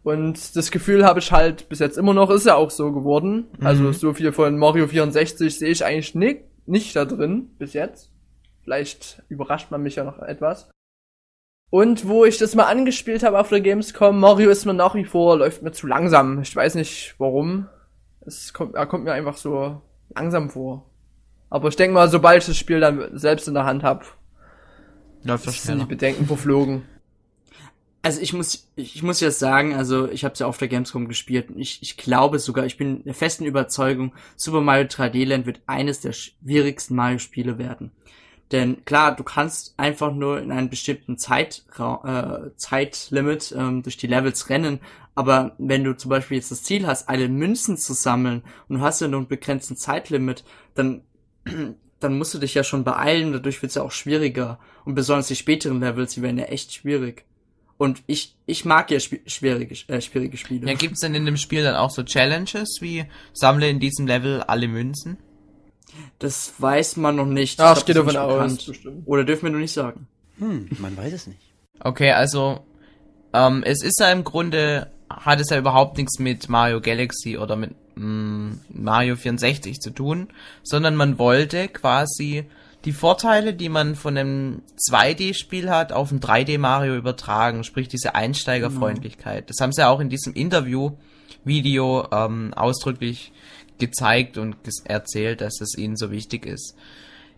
Und 0.02 0.56
das 0.56 0.72
Gefühl 0.72 1.04
habe 1.04 1.20
ich 1.20 1.30
halt 1.30 1.68
bis 1.68 1.78
jetzt 1.78 1.96
immer 1.96 2.12
noch, 2.12 2.30
ist 2.30 2.46
ja 2.46 2.56
auch 2.56 2.70
so 2.70 2.90
geworden. 2.90 3.46
Also 3.62 3.92
so 3.92 4.12
viel 4.14 4.32
von 4.32 4.58
Mario 4.58 4.88
64 4.88 5.56
sehe 5.56 5.68
ich 5.68 5.84
eigentlich 5.84 6.16
nicht, 6.16 6.40
nicht 6.66 6.96
da 6.96 7.04
drin 7.04 7.52
bis 7.56 7.74
jetzt. 7.74 8.10
Vielleicht 8.64 9.22
überrascht 9.28 9.70
man 9.70 9.80
mich 9.80 9.94
ja 9.94 10.02
noch 10.02 10.18
etwas. 10.18 10.68
Und 11.70 12.08
wo 12.08 12.24
ich 12.24 12.36
das 12.38 12.56
mal 12.56 12.64
angespielt 12.64 13.22
habe 13.22 13.38
auf 13.38 13.48
der 13.48 13.60
Gamescom, 13.60 14.18
Mario 14.18 14.50
ist 14.50 14.66
mir 14.66 14.74
nach 14.74 14.96
wie 14.96 15.04
vor, 15.04 15.38
läuft 15.38 15.62
mir 15.62 15.70
zu 15.70 15.86
langsam. 15.86 16.42
Ich 16.42 16.54
weiß 16.54 16.74
nicht 16.74 17.14
warum. 17.18 17.68
Es 18.26 18.52
kommt, 18.52 18.74
er 18.74 18.86
kommt 18.86 19.04
mir 19.04 19.12
einfach 19.12 19.36
so 19.36 19.80
langsam 20.14 20.50
vor. 20.50 20.84
Aber 21.48 21.68
ich 21.68 21.76
denke 21.76 21.94
mal, 21.94 22.08
sobald 22.08 22.42
ich 22.42 22.46
das 22.46 22.56
Spiel 22.56 22.80
dann 22.80 23.16
selbst 23.16 23.46
in 23.46 23.54
der 23.54 23.64
Hand 23.64 23.84
habe, 23.84 24.04
Läuft 25.22 25.46
das 25.46 25.62
sind 25.62 25.80
die. 25.80 25.86
Bedenken 25.86 26.26
verflogen. 26.26 26.82
Also 28.02 28.20
ich 28.22 28.32
muss, 28.32 28.70
ich 28.76 29.02
muss 29.02 29.20
jetzt 29.20 29.38
sagen, 29.38 29.74
also 29.74 30.10
ich 30.10 30.24
habe 30.24 30.32
es 30.32 30.38
ja 30.38 30.46
auf 30.46 30.56
der 30.56 30.68
Gamescom 30.68 31.06
gespielt 31.06 31.50
und 31.50 31.58
ich, 31.58 31.82
ich 31.82 31.98
glaube 31.98 32.38
sogar, 32.38 32.64
ich 32.64 32.78
bin 32.78 33.04
der 33.04 33.12
festen 33.12 33.44
Überzeugung, 33.44 34.14
Super 34.36 34.62
Mario 34.62 34.86
3D 34.86 35.26
Land 35.26 35.44
wird 35.44 35.60
eines 35.66 36.00
der 36.00 36.12
schwierigsten 36.12 36.94
Mario-Spiele 36.94 37.58
werden. 37.58 37.90
Denn 38.52 38.84
klar, 38.84 39.14
du 39.14 39.22
kannst 39.22 39.74
einfach 39.76 40.12
nur 40.12 40.40
in 40.40 40.50
einem 40.50 40.70
bestimmten 40.70 41.18
Zeitraum, 41.18 42.04
äh, 42.04 42.56
Zeitlimit 42.56 43.54
ähm, 43.56 43.82
durch 43.82 43.96
die 43.96 44.08
Levels 44.08 44.48
rennen, 44.48 44.80
aber 45.14 45.54
wenn 45.58 45.84
du 45.84 45.96
zum 45.96 46.08
Beispiel 46.08 46.38
jetzt 46.38 46.50
das 46.50 46.62
Ziel 46.62 46.86
hast, 46.86 47.08
alle 47.08 47.28
Münzen 47.28 47.76
zu 47.76 47.92
sammeln 47.92 48.42
und 48.68 48.78
du 48.78 48.82
hast 48.82 49.00
ja 49.00 49.08
nur 49.08 49.20
einen 49.20 49.28
begrenzten 49.28 49.76
Zeitlimit, 49.76 50.44
dann 50.74 51.02
dann 52.00 52.16
musst 52.16 52.34
du 52.34 52.38
dich 52.38 52.54
ja 52.54 52.64
schon 52.64 52.82
beeilen, 52.82 53.32
dadurch 53.32 53.60
wird 53.62 53.70
es 53.70 53.76
ja 53.76 53.82
auch 53.82 53.92
schwieriger. 53.92 54.58
Und 54.84 54.94
besonders 54.94 55.28
die 55.28 55.36
späteren 55.36 55.80
Levels, 55.80 56.14
die 56.14 56.22
werden 56.22 56.38
ja 56.38 56.46
echt 56.46 56.72
schwierig. 56.72 57.24
Und 57.76 58.02
ich, 58.06 58.36
ich 58.46 58.64
mag 58.64 58.90
ja 58.90 58.98
schwierige, 59.00 59.74
äh, 59.88 60.00
schwierige 60.00 60.36
Spiele. 60.36 60.66
Ja, 60.66 60.74
gibt's 60.74 61.00
denn 61.00 61.14
in 61.14 61.24
dem 61.24 61.36
Spiel 61.36 61.62
dann 61.62 61.76
auch 61.76 61.90
so 61.90 62.02
Challenges 62.02 62.78
wie 62.80 63.04
sammle 63.32 63.68
in 63.68 63.80
diesem 63.80 64.06
Level 64.06 64.42
alle 64.42 64.68
Münzen? 64.68 65.18
Das 66.18 66.54
weiß 66.58 66.96
man 66.96 67.16
noch 67.16 67.26
nicht. 67.26 67.60
Ah, 67.60 67.72
Ich 67.72 67.74
glaub, 67.74 67.78
steht 67.82 67.96
davon 67.96 68.16
aus, 68.16 68.32
bekannt. 68.32 68.66
bestimmt. 68.66 69.02
Oder 69.06 69.24
dürfen 69.24 69.44
wir 69.44 69.50
noch 69.50 69.58
nicht 69.58 69.72
sagen. 69.72 70.06
Hm, 70.38 70.68
man 70.78 70.96
weiß 70.96 71.12
es 71.12 71.26
nicht. 71.26 71.40
Okay, 71.80 72.12
also 72.12 72.60
ähm, 73.32 73.62
es 73.64 73.82
ist 73.82 74.00
ja 74.00 74.10
im 74.10 74.24
Grunde 74.24 74.90
hat 75.08 75.40
es 75.40 75.50
ja 75.50 75.58
überhaupt 75.58 75.96
nichts 75.98 76.18
mit 76.18 76.48
Mario 76.48 76.80
Galaxy 76.80 77.36
oder 77.36 77.56
mit 77.56 77.74
mm, 77.96 78.50
Mario 78.70 79.16
64 79.16 79.80
zu 79.80 79.90
tun, 79.90 80.28
sondern 80.62 80.94
man 80.96 81.18
wollte 81.18 81.68
quasi 81.68 82.44
die 82.84 82.92
Vorteile, 82.92 83.52
die 83.52 83.68
man 83.68 83.94
von 83.94 84.16
einem 84.16 84.62
2D-Spiel 84.88 85.68
hat, 85.68 85.92
auf 85.92 86.12
ein 86.12 86.20
3D-Mario 86.20 86.94
übertragen, 86.96 87.62
sprich 87.64 87.88
diese 87.88 88.14
Einsteigerfreundlichkeit. 88.14 89.50
Das 89.50 89.56
haben 89.60 89.72
sie 89.72 89.82
ja 89.82 89.90
auch 89.90 90.00
in 90.00 90.08
diesem 90.08 90.32
Interview-Video 90.34 92.08
ähm, 92.12 92.54
ausdrücklich 92.54 93.32
gezeigt 93.80 94.38
und 94.38 94.56
ges- 94.64 94.86
erzählt, 94.86 95.40
dass 95.40 95.60
es 95.60 95.76
ihnen 95.76 95.96
so 95.96 96.10
wichtig 96.10 96.46
ist. 96.46 96.76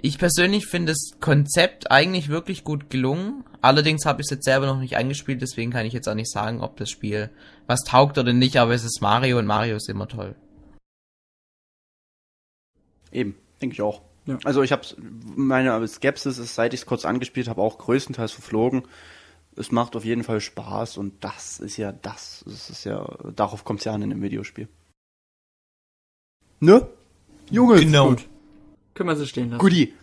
Ich 0.04 0.18
persönlich 0.18 0.66
finde 0.66 0.92
das 0.92 1.12
Konzept 1.20 1.90
eigentlich 1.92 2.28
wirklich 2.28 2.64
gut 2.64 2.90
gelungen. 2.90 3.44
Allerdings 3.60 4.04
habe 4.04 4.20
ich 4.20 4.26
es 4.26 4.30
jetzt 4.30 4.44
selber 4.44 4.66
noch 4.66 4.80
nicht 4.80 4.96
eingespielt, 4.96 5.40
deswegen 5.40 5.70
kann 5.70 5.86
ich 5.86 5.92
jetzt 5.92 6.08
auch 6.08 6.14
nicht 6.14 6.30
sagen, 6.30 6.60
ob 6.60 6.76
das 6.76 6.90
Spiel 6.90 7.30
was 7.68 7.84
taugt 7.84 8.18
oder 8.18 8.32
nicht, 8.32 8.56
aber 8.56 8.74
es 8.74 8.82
ist 8.82 9.00
Mario 9.00 9.38
und 9.38 9.46
Mario 9.46 9.76
ist 9.76 9.88
immer 9.88 10.08
toll. 10.08 10.34
Eben, 13.12 13.36
denke 13.60 13.74
ich 13.74 13.82
auch. 13.82 14.02
Ja. 14.26 14.38
Also 14.44 14.62
ich 14.62 14.72
habe 14.72 14.82
meine 15.36 15.86
Skepsis 15.86 16.38
ist, 16.38 16.54
seit 16.54 16.74
ich 16.74 16.80
es 16.80 16.86
kurz 16.86 17.04
angespielt 17.04 17.48
habe, 17.48 17.62
auch 17.62 17.78
größtenteils 17.78 18.32
verflogen. 18.32 18.82
Es 19.54 19.70
macht 19.70 19.94
auf 19.96 20.04
jeden 20.04 20.24
Fall 20.24 20.40
Spaß 20.40 20.96
und 20.96 21.22
das 21.22 21.60
ist 21.60 21.76
ja 21.76 21.92
das. 21.92 22.42
Es 22.46 22.70
ist 22.70 22.84
ja, 22.84 23.06
darauf 23.36 23.64
kommt 23.64 23.80
es 23.80 23.84
ja 23.84 23.92
an 23.92 24.02
in 24.02 24.10
einem 24.10 24.22
Videospiel. 24.22 24.68
Ne? 26.62 26.86
Junge, 27.50 27.84
Gut. 27.84 28.28
Können 28.94 29.08
wir 29.08 29.16
so 29.16 29.26
stehen 29.26 29.50
lassen. 29.50 29.58
Guti. 29.58 29.94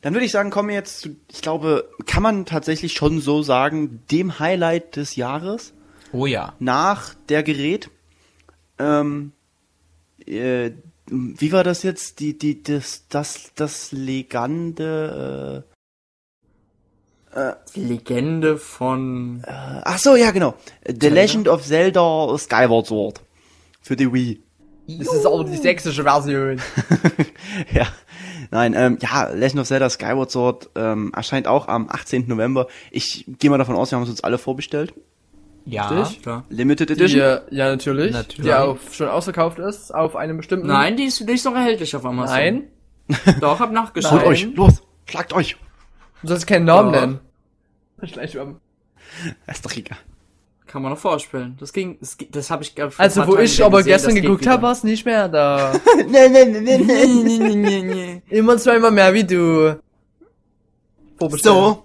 Dann 0.00 0.12
würde 0.12 0.26
ich 0.26 0.32
sagen, 0.32 0.50
kommen 0.50 0.68
wir 0.68 0.74
jetzt 0.74 0.98
zu, 1.00 1.16
ich 1.30 1.40
glaube, 1.40 1.88
kann 2.04 2.22
man 2.22 2.46
tatsächlich 2.46 2.94
schon 2.94 3.20
so 3.20 3.42
sagen, 3.42 4.02
dem 4.10 4.40
Highlight 4.40 4.96
des 4.96 5.14
Jahres 5.14 5.72
Oh 6.12 6.26
ja. 6.26 6.54
nach 6.58 7.14
der 7.28 7.44
Gerät. 7.44 7.90
Ähm, 8.80 9.30
äh, 10.26 10.72
wie 11.06 11.52
war 11.52 11.62
das 11.62 11.84
jetzt? 11.84 12.18
Die, 12.18 12.36
die, 12.36 12.60
das, 12.60 13.04
das, 13.08 13.52
das 13.54 13.92
Legende. 13.92 15.64
Die 17.76 17.80
Legende 17.80 18.58
von. 18.58 19.44
Äh, 19.46 19.50
ach 19.84 19.98
so, 19.98 20.16
ja 20.16 20.32
genau. 20.32 20.54
The 20.86 20.98
Zelda? 20.98 21.14
Legend 21.14 21.48
of 21.48 21.64
Zelda 21.64 22.36
Skyward 22.36 22.86
Sword 22.86 23.20
für 23.80 23.96
die 23.96 24.12
Wii. 24.12 24.43
Das 24.86 25.12
ist 25.14 25.26
aber 25.26 25.44
die 25.44 25.56
sächsische 25.56 26.02
Version. 26.02 26.60
ja, 27.72 27.86
nein, 28.50 28.74
ähm, 28.76 28.98
ja, 29.00 29.28
Legend 29.28 29.60
of 29.60 29.66
Zelda 29.66 29.88
Skyward 29.88 30.30
Sword 30.30 30.70
ähm, 30.74 31.10
erscheint 31.14 31.46
auch 31.46 31.68
am 31.68 31.88
18. 31.88 32.28
November. 32.28 32.66
Ich 32.90 33.24
gehe 33.38 33.50
mal 33.50 33.58
davon 33.58 33.76
aus, 33.76 33.90
wir 33.90 33.96
haben 33.96 34.02
es 34.02 34.10
uns 34.10 34.22
alle 34.22 34.36
vorbestellt. 34.38 34.92
Ja. 35.64 35.88
Richtig? 35.88 36.22
Klar. 36.22 36.44
Limited 36.50 36.90
Die, 36.90 36.92
Edition. 36.92 37.20
äh, 37.20 37.40
ja, 37.50 37.70
natürlich. 37.70 38.12
Natürlich. 38.12 38.44
Die 38.44 38.52
auch 38.52 38.76
schon 38.92 39.08
ausverkauft 39.08 39.58
ist 39.58 39.94
auf 39.94 40.14
einem 40.16 40.36
bestimmten. 40.36 40.66
Nein, 40.66 40.96
die 40.96 41.04
ist, 41.04 41.26
die 41.26 41.32
ist 41.32 41.44
noch 41.46 41.54
erhältlich 41.54 41.96
auf 41.96 42.04
Amazon. 42.04 42.36
Nein. 42.36 42.64
Doch, 43.40 43.60
hab 43.60 43.68
Holt 43.68 43.72
nachgeschaut. 43.72 44.20
Nein. 44.20 44.26
euch, 44.26 44.54
los, 44.54 44.82
schlagt 45.06 45.32
euch. 45.32 45.56
Du 46.22 46.28
sollst 46.28 46.46
keinen 46.46 46.64
Namen 46.64 46.90
nennen. 46.90 47.20
Schlecht 48.02 48.36
um. 48.36 48.60
Ist 49.46 49.64
doch 49.64 49.74
egal. 49.76 49.98
Kann 50.74 50.82
man 50.82 50.90
noch 50.90 50.98
vorspielen. 50.98 51.56
Das 51.60 51.72
ging, 51.72 51.98
das, 52.00 52.16
ging- 52.18 52.32
das 52.32 52.50
habe 52.50 52.64
ich 52.64 52.74
glaub, 52.74 52.92
vor 52.92 53.00
ein 53.04 53.08
Also, 53.08 53.24
wo 53.28 53.34
Tagen 53.34 53.44
ich 53.44 53.62
aber 53.64 53.76
gesehen, 53.78 53.92
gestern 53.92 54.14
geguckt 54.16 54.44
habe, 54.48 54.62
war 54.62 54.72
es 54.72 54.82
nicht 54.82 55.04
mehr 55.06 55.28
da. 55.28 55.72
nee, 56.08 56.28
nee, 56.28 56.44
nee, 56.46 56.60
nee, 56.60 56.78
nee. 56.78 57.06
Nee, 57.06 57.38
nee, 57.38 57.54
nee, 57.54 57.82
nee. 57.82 58.22
Immer 58.28 58.58
zweimal 58.58 58.90
mehr 58.90 59.14
wie 59.14 59.22
du. 59.22 59.78
So. 61.20 61.84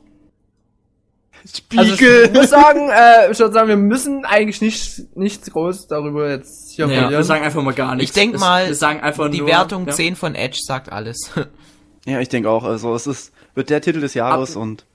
Also 1.78 1.96
Spiegel. 1.96 2.26
ich 2.26 2.34
muss 2.34 2.50
sagen, 2.50 2.90
äh, 2.90 3.32
ich 3.32 3.38
würde 3.38 3.54
sagen, 3.54 3.68
wir 3.70 3.78
müssen 3.78 4.26
eigentlich 4.26 4.60
nicht, 4.60 5.16
nicht 5.16 5.46
groß 5.52 5.86
darüber 5.86 6.28
jetzt 6.28 6.72
hier 6.72 6.88
Ja, 6.88 7.12
wir 7.12 7.24
sagen 7.24 7.44
einfach 7.46 7.62
mal 7.62 7.76
gar 7.76 7.94
nichts. 7.94 8.10
Ich 8.10 8.20
denk 8.20 8.34
Es- 8.34 8.42
mal, 8.42 8.66
wir 8.70 8.74
sagen 8.76 9.02
einfach 9.02 9.30
Die 9.30 9.38
nur, 9.42 9.48
Wertung 9.50 9.86
ja. 9.86 9.94
10 9.94 10.16
von 10.16 10.34
Edge 10.34 10.58
sagt 10.66 10.92
alles. 10.92 11.30
Ja, 12.06 12.20
ich 12.20 12.30
denke 12.30 12.50
auch. 12.50 12.64
Also 12.64 12.96
es 12.96 13.06
ist, 13.06 13.34
wird 13.54 13.70
der 13.70 13.82
Titel 13.82 14.02
des 14.02 14.16
Jahres 14.16 14.56
Ab- 14.56 14.64
und 14.64 14.86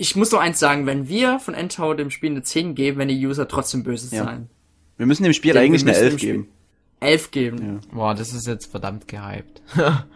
Ich 0.00 0.14
muss 0.14 0.30
noch 0.30 0.38
eins 0.38 0.60
sagen, 0.60 0.86
wenn 0.86 1.08
wir 1.08 1.40
von 1.40 1.54
Endtower 1.54 1.96
dem 1.96 2.10
Spiel 2.12 2.30
eine 2.30 2.44
10 2.44 2.76
geben, 2.76 2.98
wenn 2.98 3.08
die 3.08 3.26
User 3.26 3.48
trotzdem 3.48 3.82
böse 3.82 4.14
Ja. 4.14 4.22
sein. 4.24 4.48
wir 4.96 5.06
müssen 5.06 5.24
dem 5.24 5.32
Spiel 5.32 5.52
Denn 5.52 5.62
wir 5.62 5.66
eigentlich 5.66 5.82
eine 5.82 5.90
müssen 5.90 6.02
11 6.04 6.12
dem 6.14 6.18
Spiel- 6.18 6.32
geben. 6.32 6.48
11 7.00 7.30
geben. 7.32 7.80
Boah, 7.92 8.14
das 8.14 8.32
ist 8.32 8.46
jetzt 8.46 8.66
verdammt 8.70 9.08
gehypt. 9.08 9.60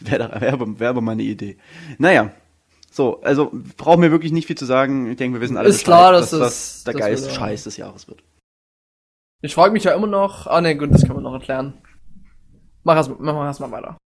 Wäre 0.00 0.40
wär, 0.40 0.52
aber- 0.52 0.80
wär 0.80 0.90
aber 0.90 1.00
meine 1.00 1.22
Idee. 1.22 1.56
Naja. 1.98 2.32
So, 2.90 3.20
also 3.22 3.50
brauchen 3.76 4.02
wir 4.02 4.10
wirklich 4.10 4.32
nicht 4.32 4.46
viel 4.46 4.56
zu 4.58 4.64
sagen. 4.66 5.08
Ich 5.10 5.16
denke, 5.16 5.36
wir 5.38 5.40
wissen 5.40 5.56
alle, 5.56 5.68
Ist 5.68 5.76
Bescheid, 5.78 5.86
klar, 5.86 6.12
dass 6.12 6.30
dass 6.30 6.40
es- 6.40 6.40
das 6.40 6.84
der 6.84 6.92
dass 6.94 7.00
geilste 7.00 7.26
wir 7.28 7.34
Scheiß 7.34 7.64
des 7.64 7.76
Jahres 7.76 8.08
wird. 8.08 8.22
Ich 9.40 9.54
frage 9.54 9.72
mich 9.72 9.84
ja 9.84 9.94
immer 9.94 10.06
noch. 10.08 10.46
Ah 10.46 10.60
ne, 10.60 10.76
gut, 10.76 10.92
das 10.92 11.04
kann 11.04 11.14
man 11.14 11.22
noch 11.24 11.32
erklären. 11.34 11.74
Mach 12.84 12.96
erst, 12.96 13.10
mach 13.10 13.34
mal 13.34 13.46
erstmal 13.46 13.70
weiter. 13.70 13.96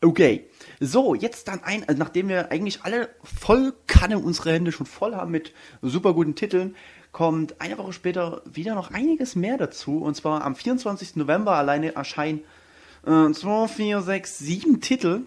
Okay. 0.00 0.48
So, 0.80 1.14
jetzt 1.14 1.48
dann 1.48 1.62
ein, 1.62 1.88
also 1.88 1.98
nachdem 1.98 2.28
wir 2.28 2.50
eigentlich 2.50 2.82
alle 2.82 3.08
voll 3.22 3.74
Kanne 3.86 4.18
unsere 4.18 4.52
Hände 4.52 4.72
schon 4.72 4.86
voll 4.86 5.14
haben 5.14 5.30
mit 5.30 5.52
super 5.82 6.12
guten 6.14 6.34
Titeln, 6.34 6.76
kommt 7.12 7.60
eine 7.60 7.78
Woche 7.78 7.92
später 7.92 8.42
wieder 8.44 8.74
noch 8.74 8.90
einiges 8.90 9.36
mehr 9.36 9.56
dazu. 9.56 9.98
Und 9.98 10.14
zwar 10.14 10.42
am 10.42 10.56
24. 10.56 11.16
November 11.16 11.52
alleine 11.52 11.94
erscheinen 11.94 12.40
äh, 13.06 13.30
2, 13.30 13.68
4, 13.68 14.02
6, 14.02 14.38
7 14.38 14.80
Titel. 14.80 15.22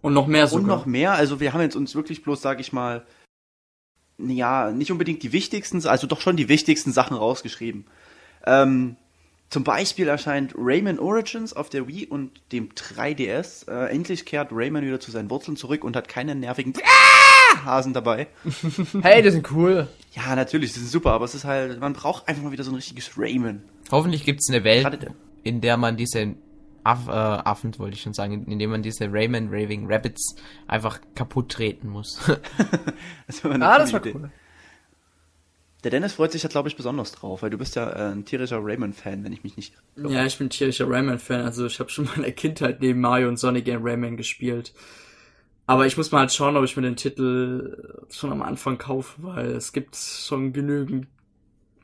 Und 0.00 0.14
noch 0.14 0.26
mehr 0.26 0.46
sogar. 0.46 0.62
Und 0.62 0.68
noch 0.68 0.86
mehr. 0.86 1.12
Also 1.12 1.40
wir 1.40 1.52
haben 1.52 1.60
jetzt 1.60 1.76
uns 1.76 1.94
wirklich 1.94 2.22
bloß, 2.22 2.40
sag 2.40 2.60
ich 2.60 2.72
mal, 2.72 3.04
ja, 4.18 4.70
nicht 4.70 4.92
unbedingt 4.92 5.22
die 5.22 5.32
wichtigsten, 5.32 5.86
also 5.86 6.06
doch 6.06 6.20
schon 6.20 6.36
die 6.36 6.48
wichtigsten 6.48 6.92
Sachen 6.92 7.16
rausgeschrieben. 7.16 7.86
Ähm, 8.46 8.96
zum 9.50 9.64
Beispiel 9.64 10.08
erscheint 10.08 10.54
Rayman 10.56 10.98
Origins 10.98 11.52
auf 11.52 11.68
der 11.68 11.86
Wii 11.88 12.06
und 12.06 12.30
dem 12.52 12.70
3DS. 12.70 13.68
Äh, 13.68 13.90
endlich 13.92 14.24
kehrt 14.24 14.48
Rayman 14.52 14.84
wieder 14.84 15.00
zu 15.00 15.10
seinen 15.10 15.28
Wurzeln 15.28 15.56
zurück 15.56 15.84
und 15.84 15.96
hat 15.96 16.08
keinen 16.08 16.40
nervigen 16.40 16.72
Ah! 16.82 17.64
Hasen 17.64 17.92
dabei. 17.92 18.28
Hey, 19.02 19.22
die 19.22 19.30
sind 19.30 19.50
cool. 19.50 19.88
Ja, 20.12 20.34
natürlich, 20.36 20.72
das 20.72 20.82
ist 20.82 20.92
super, 20.92 21.12
aber 21.12 21.24
es 21.24 21.34
ist 21.34 21.44
halt, 21.44 21.80
man 21.80 21.92
braucht 21.92 22.28
einfach 22.28 22.42
mal 22.42 22.52
wieder 22.52 22.64
so 22.64 22.70
ein 22.70 22.76
richtiges 22.76 23.18
Rayman. 23.18 23.62
Hoffentlich 23.90 24.24
gibt's 24.24 24.48
eine 24.48 24.62
Welt, 24.64 25.02
der- 25.02 25.14
in 25.42 25.60
der 25.60 25.76
man 25.76 25.96
diese 25.96 26.34
Aff, 26.84 27.08
äh, 27.08 27.10
Affen, 27.10 27.76
wollte 27.78 27.94
ich 27.96 28.02
schon 28.02 28.14
sagen, 28.14 28.44
in 28.46 28.58
dem 28.58 28.70
man 28.70 28.82
diese 28.82 29.12
Rayman 29.12 29.48
Raving 29.50 29.90
Rabbits 29.92 30.36
einfach 30.66 31.00
kaputt 31.14 31.50
treten 31.50 31.88
muss. 31.88 32.18
Das 33.26 33.44
Ah, 33.44 33.78
das 33.78 33.92
war 33.92 34.00
Idee. 34.00 34.14
cool. 34.14 34.30
Der 35.82 35.90
Dennis 35.90 36.14
freut 36.14 36.32
sich 36.32 36.42
ja, 36.42 36.48
glaube 36.48 36.68
ich, 36.68 36.76
besonders 36.76 37.12
drauf, 37.12 37.42
weil 37.42 37.50
du 37.50 37.58
bist 37.58 37.76
ja 37.76 37.90
äh, 37.90 38.12
ein 38.12 38.24
tierischer 38.24 38.58
Rayman-Fan, 38.62 39.24
wenn 39.24 39.32
ich 39.32 39.44
mich 39.44 39.56
nicht 39.56 39.74
Ja, 39.96 40.26
ich 40.26 40.36
bin 40.36 40.50
tierischer 40.50 40.88
Rayman-Fan. 40.88 41.42
Also 41.42 41.66
ich 41.66 41.80
habe 41.80 41.90
schon 41.90 42.04
mal 42.06 42.16
in 42.16 42.22
der 42.22 42.32
Kindheit 42.32 42.80
neben 42.80 43.00
Mario 43.00 43.28
und 43.28 43.38
Sonic 43.38 43.64
gern 43.64 43.82
Rayman 43.82 44.16
gespielt. 44.16 44.72
Aber 45.66 45.86
ich 45.86 45.96
muss 45.96 46.10
mal 46.10 46.20
halt 46.20 46.32
schauen, 46.32 46.56
ob 46.56 46.64
ich 46.64 46.76
mir 46.76 46.82
den 46.82 46.96
Titel 46.96 48.04
schon 48.10 48.32
am 48.32 48.42
Anfang 48.42 48.76
kaufe, 48.76 49.22
weil 49.22 49.52
es 49.52 49.72
gibt 49.72 49.94
schon 49.96 50.52
genügend 50.52 51.06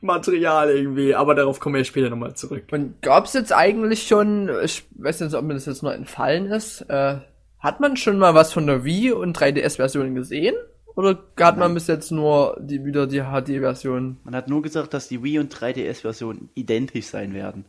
Material 0.01 0.69
irgendwie. 0.69 1.15
Aber 1.15 1.35
darauf 1.35 1.59
kommen 1.59 1.75
wir 1.75 1.79
ja 1.79 1.85
später 1.85 2.09
nochmal 2.09 2.35
zurück. 2.35 2.65
Und 2.71 3.01
gab's 3.01 3.33
jetzt 3.33 3.53
eigentlich 3.53 4.07
schon, 4.07 4.49
ich 4.63 4.83
weiß 4.91 5.21
nicht, 5.21 5.33
ob 5.33 5.45
mir 5.45 5.53
das 5.53 5.65
jetzt 5.65 5.83
noch 5.83 5.91
entfallen 5.91 6.47
ist, 6.47 6.81
äh, 6.89 7.19
hat 7.59 7.79
man 7.79 7.97
schon 7.97 8.19
mal 8.19 8.35
was 8.35 8.53
von 8.53 8.67
der 8.67 8.83
Wii 8.83 9.13
und 9.13 9.37
3DS-Version 9.37 10.15
gesehen? 10.15 10.55
Oder 10.97 11.23
hat 11.39 11.57
man 11.57 11.75
bis 11.75 11.85
jetzt 11.85 12.11
nur 12.11 12.57
die, 12.59 12.83
wieder 12.83 13.05
die 13.05 13.21
HD-Version? 13.21 14.17
Man 14.23 14.35
hat 14.35 14.47
nur 14.47 14.63
gesagt, 14.63 14.95
dass 14.95 15.07
die 15.07 15.21
Wii 15.21 15.37
und 15.37 15.53
3DS-Version 15.53 16.49
identisch 16.55 17.05
sein 17.05 17.35
werden. 17.35 17.65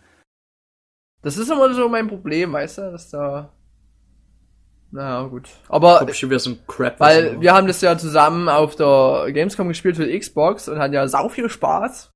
Das 1.21 1.37
ist 1.37 1.51
immer 1.51 1.73
so 1.75 1.91
mein 1.91 2.09
Problem, 2.09 2.55
weißt 2.55 2.79
du, 2.79 2.83
dass 2.91 3.11
da. 3.11 3.53
Na 4.91 5.25
gut. 5.25 5.51
Aber 5.69 6.09
ich 6.09 6.19
schon 6.19 6.31
wieder 6.31 6.39
so 6.39 6.53
ein 6.53 6.67
Crap 6.67 6.99
weil 7.01 7.25
ist, 7.35 7.41
wir 7.43 7.53
haben 7.53 7.67
das 7.67 7.83
ja 7.83 7.99
zusammen 7.99 8.49
auf 8.49 8.77
der 8.77 9.31
Gamescom 9.31 9.69
gespielt 9.69 9.97
für 9.97 10.07
die 10.07 10.19
Xbox 10.19 10.67
und 10.67 10.79
hatten 10.79 10.95
ja 10.95 11.07
sau 11.07 11.29
viel 11.29 11.51
Spaß. 11.51 12.11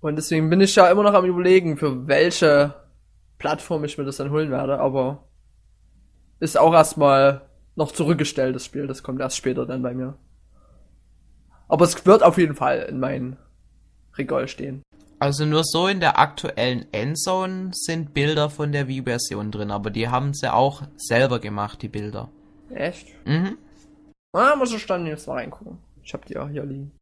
Und 0.00 0.16
deswegen 0.16 0.50
bin 0.50 0.60
ich 0.60 0.76
ja 0.76 0.90
immer 0.90 1.02
noch 1.02 1.14
am 1.14 1.24
überlegen, 1.24 1.78
für 1.78 2.06
welche 2.08 2.74
Plattform 3.38 3.84
ich 3.84 3.96
mir 3.96 4.04
das 4.04 4.18
dann 4.18 4.30
holen 4.30 4.50
werde, 4.50 4.78
aber 4.80 5.30
ist 6.40 6.58
auch 6.58 6.74
erstmal 6.74 7.47
noch 7.78 7.92
zurückgestellt, 7.92 8.54
das 8.54 8.64
Spiel. 8.64 8.86
Das 8.86 9.02
kommt 9.02 9.20
erst 9.20 9.36
später 9.36 9.64
dann 9.64 9.82
bei 9.82 9.94
mir. 9.94 10.18
Aber 11.68 11.84
es 11.84 12.04
wird 12.04 12.22
auf 12.22 12.36
jeden 12.36 12.54
Fall 12.54 12.86
in 12.88 12.98
mein 12.98 13.36
Regal 14.16 14.48
stehen. 14.48 14.82
Also 15.20 15.44
nur 15.44 15.64
so 15.64 15.88
in 15.88 16.00
der 16.00 16.18
aktuellen 16.18 16.86
Endzone 16.92 17.70
sind 17.72 18.14
Bilder 18.14 18.50
von 18.50 18.72
der 18.72 18.86
Wii-Version 18.86 19.50
drin, 19.50 19.70
aber 19.70 19.90
die 19.90 20.08
haben 20.08 20.32
sie 20.32 20.52
auch 20.52 20.82
selber 20.96 21.40
gemacht, 21.40 21.82
die 21.82 21.88
Bilder. 21.88 22.30
Echt? 22.70 23.08
Mhm. 23.26 23.58
Ah, 24.32 24.54
muss 24.56 24.72
ich 24.72 24.86
dann 24.86 25.06
jetzt 25.06 25.26
mal 25.26 25.34
reingucken. 25.34 25.78
Ich 26.04 26.14
hab 26.14 26.24
die 26.26 26.34
ja 26.34 26.46
hier 26.46 26.64
liegen. 26.64 26.92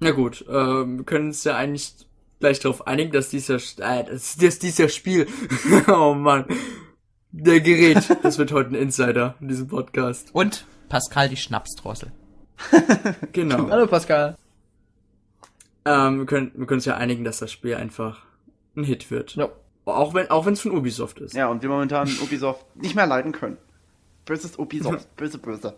Na 0.00 0.10
gut, 0.10 0.44
ähm, 0.48 0.98
wir 0.98 1.04
können 1.04 1.28
uns 1.28 1.44
ja 1.44 1.56
eigentlich 1.56 1.94
gleich 2.40 2.60
darauf 2.60 2.86
einigen, 2.86 3.12
dass 3.12 3.30
dieser, 3.30 3.56
äh, 3.78 4.04
dass, 4.04 4.36
dass 4.36 4.58
dieser 4.58 4.88
Spiel, 4.88 5.26
oh 5.88 6.12
Mann, 6.14 6.46
der 7.36 7.60
Gerät, 7.60 8.16
das 8.22 8.38
wird 8.38 8.52
heute 8.52 8.70
ein 8.70 8.74
Insider 8.76 9.34
in 9.40 9.48
diesem 9.48 9.66
Podcast. 9.66 10.28
Und 10.32 10.66
Pascal 10.88 11.28
die 11.28 11.36
Schnapsdrossel. 11.36 12.12
Genau. 13.32 13.68
Hallo 13.68 13.88
Pascal. 13.88 14.36
Ähm, 15.84 16.18
wir 16.20 16.26
können, 16.26 16.52
wir 16.54 16.66
können 16.66 16.78
uns 16.78 16.84
ja 16.84 16.96
einigen, 16.96 17.24
dass 17.24 17.38
das 17.38 17.50
Spiel 17.50 17.74
einfach 17.74 18.22
ein 18.76 18.84
Hit 18.84 19.10
wird. 19.10 19.34
Ja. 19.34 19.48
Auch 19.84 20.14
wenn, 20.14 20.30
auch 20.30 20.46
wenn 20.46 20.52
es 20.52 20.60
von 20.60 20.70
Ubisoft 20.70 21.18
ist. 21.18 21.34
Ja, 21.34 21.48
und 21.48 21.62
wir 21.62 21.68
momentan 21.68 22.08
Ubisoft 22.22 22.64
nicht 22.76 22.94
mehr 22.94 23.06
leiden 23.06 23.32
können. 23.32 23.58
Böses 24.24 24.56
Ubisoft. 24.56 25.14
Böse, 25.16 25.38
böse. 25.38 25.74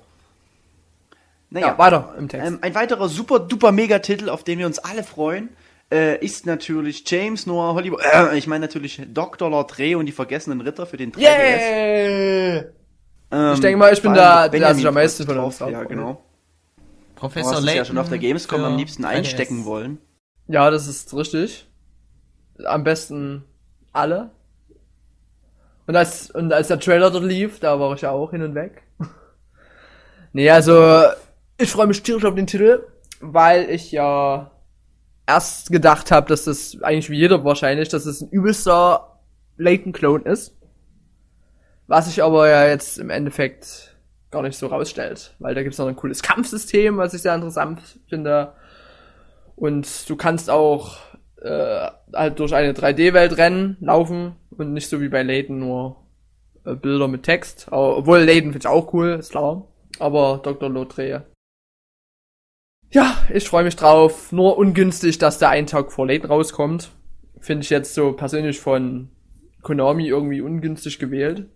Naja, 1.49 1.69
Ja, 1.69 1.79
weiter 1.79 2.14
im 2.19 2.29
Text. 2.29 2.47
ähm, 2.47 2.59
ein 2.61 2.75
weiterer 2.75 3.09
super 3.09 3.38
duper 3.40 3.73
Megatitel, 3.73 4.29
auf 4.29 4.45
den 4.45 4.59
wir 4.59 4.66
uns 4.66 4.79
alle 4.79 5.03
freuen, 5.03 5.49
äh, 5.92 6.18
ist 6.25 6.46
natürlich 6.46 7.09
James 7.09 7.46
Noah 7.46 7.75
Hollywood. 7.75 8.01
Äh, 8.12 8.37
ich 8.37 8.46
meine 8.46 8.62
natürlich 8.66 9.01
Dr. 9.12 9.49
Lord 9.51 9.79
Reh 9.79 9.94
und 9.94 10.07
die 10.07 10.12
vergessenen 10.12 10.61
Ritter 10.61 10.87
für 10.87 10.96
den 10.96 11.12
3DS. 11.12 11.20
Yay! 11.20 12.64
Ähm, 13.31 13.53
Ich 13.55 13.61
denke 13.61 13.77
mal, 13.77 13.92
ich 13.92 14.03
bin 14.03 14.14
da- 14.14 14.49
der 14.49 14.75
sich 14.75 14.87
am 14.87 14.94
meisten 14.94 15.25
freut 15.25 15.37
von 15.37 15.44
uns 15.44 15.59
drauf. 15.59 15.70
Ja, 15.70 15.85
genau. 15.85 16.22
Professor 17.14 17.51
Du 17.53 17.57
hast 17.57 17.61
es 17.61 17.64
Layton. 17.66 17.79
ja 17.79 17.85
schon 17.85 17.99
auf 17.99 18.09
der 18.09 18.18
Gamescom 18.18 18.62
am 18.64 18.77
liebsten 18.77 19.05
3DS. 19.05 19.09
einstecken 19.09 19.64
wollen. 19.64 19.99
Ja, 20.49 20.70
das 20.70 20.87
ist 20.87 21.12
richtig. 21.14 21.66
Am 22.64 22.85
besten 22.85 23.44
alle. 23.92 24.31
Und 25.87 25.96
als, 25.96 26.31
und 26.31 26.53
als 26.53 26.68
der 26.68 26.81
Trailer 26.81 27.11
dort 27.11 27.25
lief, 27.25 27.59
da 27.61 27.79
war 27.81 27.94
ich 27.94 28.01
ja 28.03 28.11
auch 28.11 28.31
hin 28.33 28.42
und 28.42 28.55
weg. 28.55 28.83
nee, 30.33 30.51
also, 30.51 31.03
ich 31.59 31.70
freue 31.70 31.87
mich 31.87 32.03
tierisch 32.03 32.25
auf 32.25 32.35
den 32.35 32.46
Titel, 32.46 32.83
weil 33.20 33.70
ich 33.70 33.92
ja 33.92 34.51
erst 35.27 35.71
gedacht 35.71 36.11
habe, 36.11 36.29
dass 36.29 36.45
das 36.45 36.79
eigentlich 36.83 37.11
wie 37.11 37.19
jeder 37.19 37.45
wahrscheinlich, 37.45 37.89
dass 37.89 38.07
es 38.07 38.21
ein 38.21 38.29
übelster 38.31 39.19
Layton-Clone 39.57 40.25
ist. 40.25 40.57
Was 41.87 42.07
sich 42.07 42.23
aber 42.23 42.49
ja 42.49 42.67
jetzt 42.67 42.99
im 42.99 43.11
Endeffekt 43.11 43.97
gar 44.31 44.43
nicht 44.43 44.59
so 44.59 44.67
rausstellt, 44.67 45.35
weil 45.39 45.55
da 45.55 45.62
gibt's 45.62 45.79
noch 45.79 45.87
ein 45.87 45.97
cooles 45.97 46.23
Kampfsystem, 46.23 46.97
was 46.97 47.15
ich 47.15 47.23
sehr 47.23 47.35
interessant 47.35 47.81
finde. 48.09 48.55
Und 49.55 50.09
du 50.11 50.17
kannst 50.17 50.51
auch 50.51 50.99
äh, 51.43 51.89
halt 52.12 52.39
durch 52.39 52.55
eine 52.55 52.73
3D-Welt 52.73 53.39
rennen, 53.39 53.77
laufen 53.81 54.37
und 54.51 54.73
nicht 54.73 54.89
so 54.89 55.01
wie 55.01 55.09
bei 55.09 55.23
Layton 55.23 55.59
nur 55.59 55.97
äh, 56.65 56.75
Bilder 56.75 57.09
mit 57.09 57.23
Text. 57.23 57.69
Obwohl 57.71 58.21
Layton 58.21 58.53
finde 58.53 58.59
ich 58.59 58.67
auch 58.67 58.93
cool, 58.93 59.17
ist 59.21 59.31
klar. 59.31 59.67
Aber 59.99 60.41
Dr. 60.43 60.69
Lotre. 60.69 61.25
Ja, 62.92 63.16
ich 63.33 63.49
freue 63.49 63.64
mich 63.64 63.77
drauf. 63.77 64.33
Nur 64.33 64.57
ungünstig, 64.59 65.18
dass 65.18 65.38
der 65.38 65.51
einen 65.51 65.66
Tag 65.66 65.92
vor 65.92 66.07
Layton 66.07 66.31
rauskommt. 66.31 66.90
Finde 67.40 67.62
ich 67.64 67.70
jetzt 67.70 67.94
so 67.94 68.12
persönlich 68.12 68.61
von 68.61 69.11
Konami 69.62 70.07
irgendwie 70.09 70.40
ungünstig 70.40 70.99
gewählt. 70.99 71.46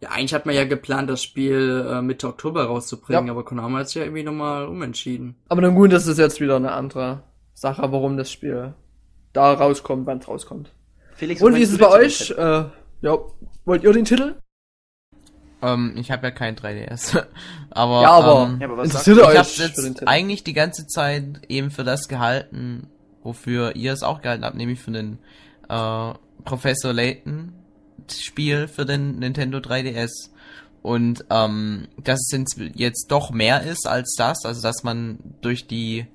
Ja, 0.00 0.10
eigentlich 0.10 0.32
hat 0.32 0.46
man 0.46 0.54
ja 0.54 0.64
geplant, 0.64 1.10
das 1.10 1.22
Spiel 1.22 1.86
äh, 1.90 2.00
Mitte 2.00 2.26
Oktober 2.28 2.64
rauszubringen, 2.64 3.26
Ja. 3.26 3.32
aber 3.32 3.44
Konami 3.44 3.78
hat 3.78 3.88
sich 3.88 3.96
ja 3.96 4.02
irgendwie 4.02 4.22
nochmal 4.22 4.66
umentschieden. 4.66 5.36
Aber 5.48 5.60
dann 5.60 5.74
gut, 5.74 5.92
das 5.92 6.06
ist 6.06 6.18
jetzt 6.18 6.40
wieder 6.40 6.56
eine 6.56 6.72
andere 6.72 7.22
Sache, 7.52 7.82
warum 7.92 8.16
das 8.16 8.30
Spiel 8.32 8.74
da 9.34 9.52
rauskommt, 9.52 10.06
wann 10.06 10.18
es 10.18 10.28
rauskommt. 10.28 10.72
Felix, 11.14 11.42
Und 11.42 11.54
wie 11.54 11.60
ist 11.62 11.72
es 11.72 11.78
bei 11.78 11.88
euch? 11.88 12.30
Äh, 12.30 12.64
ja, 13.02 13.18
wollt 13.66 13.84
ihr 13.84 13.92
den 13.92 14.06
Titel? 14.06 14.36
Ähm, 15.62 15.94
ich 15.96 16.10
habe 16.10 16.26
ja 16.26 16.30
kein 16.30 16.56
3DS. 16.56 17.22
aber, 17.70 18.02
Ja, 18.02 18.10
aber 18.10 18.48
ähm, 18.50 18.60
Ja, 18.60 18.66
aber 18.66 18.76
was 18.78 18.88
interessiert 18.88 19.18
ich 19.18 19.24
euch 19.24 19.46
für 19.46 19.82
den 19.82 19.92
jetzt 19.92 20.08
eigentlich 20.08 20.44
die 20.44 20.52
ganze 20.52 20.86
Zeit 20.86 21.24
eben 21.48 21.70
für 21.70 21.84
das 21.84 22.08
gehalten, 22.08 22.88
wofür 23.22 23.76
ihr 23.76 23.92
es 23.92 24.02
auch 24.02 24.22
gehalten 24.22 24.44
habt, 24.44 24.56
nämlich 24.56 24.80
für 24.80 24.92
den 24.92 25.18
äh, 25.68 26.12
Professor 26.44 26.92
Layton 26.92 27.52
Spiel 28.10 28.66
für 28.68 28.84
den 28.84 29.18
Nintendo 29.18 29.58
3DS. 29.58 30.30
Und 30.82 31.26
ähm, 31.28 31.88
dass 32.02 32.20
es 32.32 32.56
jetzt 32.74 33.08
doch 33.08 33.30
mehr 33.30 33.62
ist 33.62 33.86
als 33.86 34.14
das, 34.16 34.44
also 34.44 34.62
dass 34.62 34.82
man 34.82 35.18
durch 35.42 35.66
die 35.66 36.06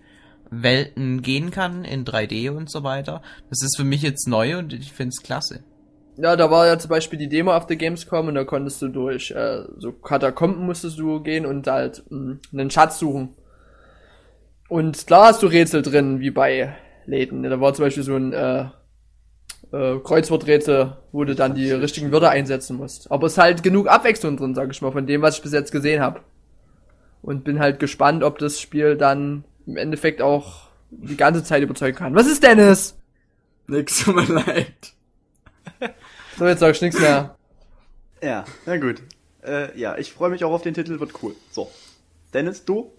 Welten 0.50 1.22
gehen 1.22 1.52
kann 1.52 1.86
in 1.86 2.04
3D 2.04 2.50
und 2.50 2.72
so 2.72 2.84
weiter. 2.84 3.22
Das 3.50 3.62
ist 3.62 3.78
für 3.78 3.84
mich 3.84 4.02
jetzt 4.02 4.28
neu 4.28 4.58
und 4.58 4.74
ich 4.74 4.92
find's 4.92 5.22
klasse. 5.22 5.64
Ja, 6.18 6.36
da 6.38 6.50
war 6.50 6.66
ja 6.66 6.80
zum 6.80 6.90
Beispiel 6.90 7.20
die 7.20 7.28
Demo 7.28 7.54
auf 7.54 7.66
der 7.68 7.76
Gamescom 7.76 8.28
und 8.30 8.36
da 8.36 8.46
konntest 8.46 8.82
du 8.82 8.88
durch 8.88 9.32
äh, 9.32 9.64
so 9.78 9.92
Katakomben 9.92 10.66
musstest 10.66 10.98
du 10.98 11.22
gehen 11.22 11.46
und 11.46 11.68
halt 11.68 12.04
mh, 12.10 12.38
einen 12.54 12.72
Schatz 12.72 13.00
suchen. 13.00 13.36
Und 14.70 15.06
klar 15.08 15.28
hast 15.28 15.44
du 15.44 15.48
Rätsel 15.48 15.82
drin, 15.82 16.20
wie 16.20 16.32
bei 16.32 16.76
Läden. 17.06 17.44
Da 17.44 17.60
war 17.60 17.74
zum 17.74 17.86
Beispiel 17.86 18.04
so 18.04 18.16
ein 18.16 18.34
äh, 18.34 18.66
äh, 19.72 20.00
Kreuzworträtsel, 20.04 20.98
wo 21.12 21.24
du 21.24 21.36
dann 21.36 21.54
die 21.54 21.72
richtigen 21.72 22.12
Wörter 22.12 22.30
einsetzen 22.30 22.78
musst. 22.78 23.12
Aber 23.12 23.28
es 23.28 23.34
ist 23.34 23.38
halt 23.38 23.62
genug 23.64 23.88
Abwechslung 23.88 24.38
drin, 24.38 24.56
sag 24.56 24.72
ich 24.72 24.82
mal, 24.82 24.92
von 24.92 25.06
dem, 25.06 25.22
was 25.22 25.38
ich 25.38 25.44
bis 25.44 25.52
jetzt 25.54 25.72
gesehen 25.72 26.02
habe. 26.02 26.22
Und 27.22 27.44
bin 27.44 27.60
halt 27.60 27.80
gespannt, 27.80 28.24
ob 28.24 28.38
das 28.40 28.60
Spiel 28.62 28.96
dann 28.96 29.44
im 29.66 29.78
Endeffekt 29.78 30.22
auch 30.22 30.68
die 30.92 31.18
ganze 31.18 31.44
Zeit 31.44 31.64
überzeugen 31.64 31.98
kann. 31.98 32.16
Was 32.16 32.28
ist 32.28 32.44
Dennis? 32.44 32.98
Nix, 33.68 34.04
tut 34.04 34.16
mir 34.16 34.34
leid. 34.34 34.94
So, 36.38 36.46
jetzt 36.46 36.60
sag 36.60 36.76
ich 36.76 36.82
nichts 36.82 37.00
mehr. 37.00 37.36
Ja, 38.22 38.46
na 38.66 38.78
gut. 38.78 39.02
Äh, 39.46 39.78
ja, 39.80 39.98
ich 39.98 40.12
freue 40.12 40.30
mich 40.30 40.44
auch 40.44 40.52
auf 40.52 40.64
den 40.64 40.74
Titel, 40.74 41.00
wird 41.00 41.12
cool. 41.24 41.36
So. 41.52 41.70
Dennis, 42.34 42.66
du? 42.66 42.92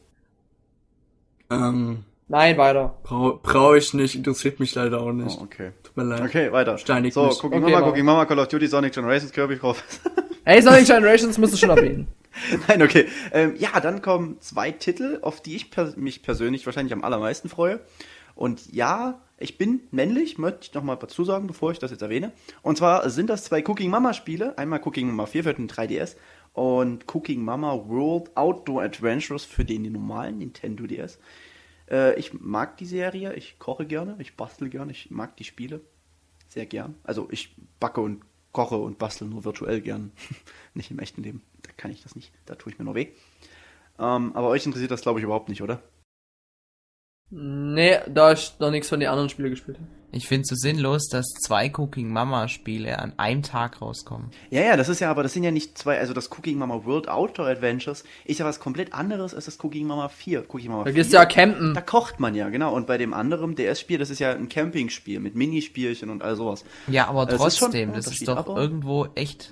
Ähm, 1.50 2.04
Nein, 2.28 2.56
weiter. 2.56 2.96
brauche 3.02 3.38
brauch 3.42 3.74
ich 3.74 3.92
nicht, 3.94 4.14
interessiert 4.14 4.58
mich 4.58 4.74
leider 4.74 5.00
auch 5.00 5.12
nicht. 5.12 5.36
Oh, 5.38 5.44
okay. 5.44 5.72
Tut 5.82 5.96
mir 5.96 6.04
leid. 6.04 6.22
Okay, 6.22 6.50
weiter. 6.50 6.78
Steinig 6.78 7.14
so, 7.14 7.26
mich. 7.26 7.38
Cooking 7.38 7.62
Okay, 7.62 7.72
Mama, 7.72 7.80
mach. 7.80 7.88
Cooking 7.88 8.04
Mama, 8.04 8.24
Call 8.24 8.38
of 8.38 8.48
Duty, 8.48 8.66
Sonic 8.66 8.94
Generations, 8.94 9.32
Kirby 9.32 9.56
Cross. 9.56 9.78
Hey, 10.48 10.62
Sonic 10.62 10.86
Generations 10.86 11.38
musst 11.38 11.54
du 11.54 11.56
schon 11.56 11.70
erwähnen. 11.70 12.06
Nein, 12.68 12.80
okay. 12.80 13.08
Ähm, 13.32 13.56
ja, 13.58 13.80
dann 13.80 14.00
kommen 14.00 14.40
zwei 14.40 14.70
Titel, 14.70 15.18
auf 15.22 15.42
die 15.42 15.56
ich 15.56 15.72
per 15.72 15.92
mich 15.96 16.22
persönlich 16.22 16.64
wahrscheinlich 16.66 16.92
am 16.92 17.02
allermeisten 17.02 17.48
freue. 17.48 17.80
Und 18.36 18.72
ja, 18.72 19.20
ich 19.38 19.58
bin 19.58 19.80
männlich, 19.90 20.38
möchte 20.38 20.60
ich 20.62 20.74
noch 20.74 20.82
mal 20.82 20.96
dazu 20.96 21.24
sagen, 21.24 21.46
bevor 21.46 21.72
ich 21.72 21.78
das 21.78 21.90
jetzt 21.90 22.02
erwähne. 22.02 22.32
Und 22.62 22.78
zwar 22.78 23.10
sind 23.10 23.28
das 23.28 23.44
zwei 23.44 23.62
Cooking 23.66 23.90
Mama 23.90 24.12
Spiele. 24.12 24.56
Einmal 24.56 24.80
Cooking 24.84 25.08
Mama 25.08 25.26
4 25.26 25.42
für 25.42 25.54
den 25.54 25.68
3DS 25.68 26.16
und 26.52 27.04
Cooking 27.12 27.42
Mama 27.42 27.74
World 27.88 28.36
Outdoor 28.36 28.82
Adventures 28.82 29.44
für 29.44 29.64
den 29.64 29.90
normalen 29.90 30.38
Nintendo 30.38 30.86
DS. 30.86 31.18
Äh, 31.90 32.18
ich 32.18 32.34
mag 32.34 32.76
die 32.76 32.86
Serie, 32.86 33.34
ich 33.34 33.58
koche 33.58 33.86
gerne, 33.86 34.16
ich 34.18 34.36
bastel 34.36 34.68
gerne, 34.68 34.92
ich 34.92 35.10
mag 35.10 35.36
die 35.36 35.44
Spiele 35.44 35.80
sehr 36.48 36.66
gern. 36.66 36.94
Also 37.02 37.28
ich 37.30 37.54
backe 37.80 38.00
und 38.00 38.22
koche 38.52 38.76
und 38.76 38.98
bastel 38.98 39.28
nur 39.28 39.44
virtuell 39.44 39.80
gern, 39.80 40.12
nicht 40.74 40.90
im 40.90 40.98
echten 40.98 41.22
Leben. 41.22 41.42
Da 41.62 41.70
kann 41.76 41.90
ich 41.90 42.02
das 42.02 42.16
nicht, 42.16 42.32
da 42.46 42.54
tue 42.54 42.72
ich 42.72 42.78
mir 42.78 42.84
nur 42.84 42.94
weh. 42.94 43.08
Ähm, 43.98 44.32
aber 44.34 44.48
euch 44.48 44.64
interessiert 44.64 44.90
das 44.90 45.02
glaube 45.02 45.20
ich 45.20 45.24
überhaupt 45.24 45.48
nicht, 45.48 45.62
oder? 45.62 45.82
Nee, 47.30 47.98
da 48.08 48.32
ich 48.32 48.52
noch 48.60 48.70
nichts 48.70 48.88
von 48.88 49.00
den 49.00 49.08
anderen 49.08 49.28
Spielen 49.28 49.50
gespielt 49.50 49.78
habe. 49.78 49.88
Ich 50.12 50.28
find's 50.28 50.48
so 50.48 50.54
sinnlos, 50.54 51.08
dass 51.08 51.26
zwei 51.42 51.70
Cooking 51.76 52.08
Mama 52.10 52.48
Spiele 52.48 52.98
an 53.00 53.12
einem 53.18 53.42
Tag 53.42 53.82
rauskommen. 53.82 54.30
Ja, 54.50 54.62
ja, 54.62 54.76
das 54.76 54.88
ist 54.88 55.00
ja, 55.00 55.10
aber 55.10 55.22
das 55.24 55.32
sind 55.34 55.42
ja 55.42 55.50
nicht 55.50 55.76
zwei, 55.76 55.98
also 55.98 56.14
das 56.14 56.30
Cooking 56.30 56.56
Mama 56.56 56.84
World 56.84 57.08
Outdoor 57.08 57.48
Adventures 57.48 58.04
ist 58.24 58.38
ja 58.38 58.46
was 58.46 58.60
komplett 58.60 58.94
anderes 58.94 59.34
als 59.34 59.44
das 59.46 59.58
Cooking 59.62 59.86
Mama 59.86 60.08
4. 60.08 60.44
Cooking 60.48 60.70
Mama 60.70 60.84
Da 60.84 60.90
4, 60.90 60.94
gehst 60.94 61.12
du 61.12 61.16
ja 61.16 61.26
campen. 61.26 61.74
da 61.74 61.80
kocht 61.82 62.18
man 62.20 62.34
ja, 62.34 62.48
genau. 62.48 62.72
Und 62.74 62.86
bei 62.86 62.96
dem 62.96 63.12
anderen 63.12 63.56
DS-Spiel, 63.56 63.98
das 63.98 64.08
ist 64.08 64.20
ja 64.20 64.30
ein 64.32 64.48
Campingspiel 64.48 65.20
mit 65.20 65.34
Minispielchen 65.34 66.08
und 66.08 66.22
all 66.22 66.36
sowas. 66.36 66.64
Ja, 66.86 67.08
aber 67.08 67.28
Es 67.28 67.34
ist 67.34 67.58
schon 67.58 67.66
trotzdem, 67.66 67.90
ein 67.90 67.94
das 67.96 68.06
ist 68.06 68.26
doch 68.26 68.36
aber- 68.38 68.56
irgendwo 68.56 69.08
echt 69.16 69.48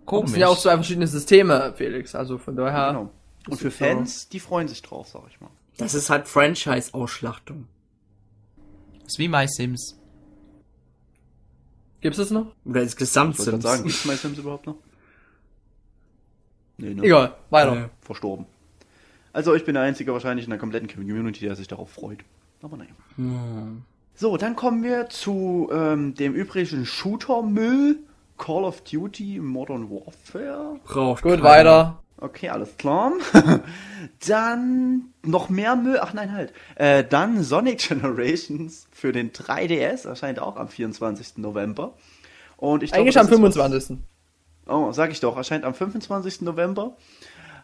Das 0.00 0.06
komisch. 0.06 0.32
sind 0.32 0.40
ja 0.40 0.48
auch 0.48 0.58
zwei 0.58 0.74
verschiedene 0.74 1.06
Systeme, 1.06 1.72
Felix. 1.76 2.14
Also 2.14 2.36
von 2.36 2.56
daher. 2.56 2.88
Genau. 2.88 3.00
Und 3.02 3.52
Das 3.54 3.60
für 3.60 3.68
ist 3.68 3.78
so. 3.78 3.84
Fans, 3.84 4.28
die 4.28 4.40
freuen 4.40 4.68
sich 4.68 4.82
drauf, 4.82 5.06
sag 5.08 5.22
ich 5.30 5.40
mal. 5.40 5.48
Das 5.80 5.94
ist 5.94 6.10
halt 6.10 6.28
Franchise-Ausschlachtung. 6.28 7.66
Ist 9.06 9.18
wie 9.18 9.28
My 9.28 9.46
Sims. 9.48 9.96
Gibt's 12.00 12.18
das 12.18 12.30
noch? 12.30 12.54
Oder 12.64 12.82
Ich 12.82 12.94
das 12.94 12.96
gerade 12.96 13.30
Gesamtsims. 13.30 13.62
sagen, 13.62 13.82
gibt's 13.84 14.04
My 14.04 14.14
Sims 14.16 14.38
überhaupt 14.38 14.66
noch? 14.66 14.76
Nee, 16.78 16.94
ne? 16.94 17.02
Egal, 17.02 17.34
weiter. 17.50 17.76
Äh, 17.76 17.88
Verstorben. 18.00 18.46
Also 19.32 19.54
ich 19.54 19.64
bin 19.64 19.74
der 19.74 19.82
Einzige 19.84 20.12
wahrscheinlich 20.12 20.46
in 20.46 20.50
der 20.50 20.58
kompletten 20.58 20.88
Community, 20.88 21.40
der 21.44 21.54
sich 21.56 21.68
darauf 21.68 21.90
freut. 21.90 22.18
Aber 22.62 22.76
naja. 22.76 22.90
hm. 23.16 23.82
So, 24.14 24.36
dann 24.36 24.54
kommen 24.56 24.82
wir 24.82 25.08
zu 25.08 25.68
ähm, 25.72 26.14
dem 26.14 26.34
übrigen 26.34 26.84
Shooter-Müll. 26.84 27.98
Call 28.38 28.64
of 28.64 28.82
Duty 28.84 29.38
Modern 29.38 29.90
Warfare. 29.90 30.80
Braucht 30.84 31.22
Gut, 31.22 31.32
keiner. 31.32 31.44
weiter. 31.44 32.02
Okay, 32.20 32.48
alles 32.50 32.76
klar. 32.76 33.12
dann 34.26 35.12
noch 35.22 35.48
mehr 35.48 35.74
Müll. 35.76 35.98
Ach 36.00 36.12
nein, 36.12 36.32
halt. 36.32 36.52
Äh, 36.76 37.02
dann 37.04 37.42
Sonic 37.42 37.78
Generations 37.88 38.86
für 38.92 39.12
den 39.12 39.32
3DS 39.32 40.06
erscheint 40.06 40.38
auch 40.38 40.56
am 40.56 40.68
24. 40.68 41.38
November. 41.38 41.94
Und 42.56 42.82
ich 42.82 42.90
glaube, 42.90 43.02
Eigentlich 43.04 43.14
das 43.14 43.26
am 43.26 43.32
ist 43.32 43.56
was- 43.56 43.56
25. 43.56 43.98
Oh, 44.66 44.92
sag 44.92 45.10
ich 45.10 45.20
doch, 45.20 45.36
erscheint 45.36 45.64
am 45.64 45.74
25. 45.74 46.42
November. 46.42 46.96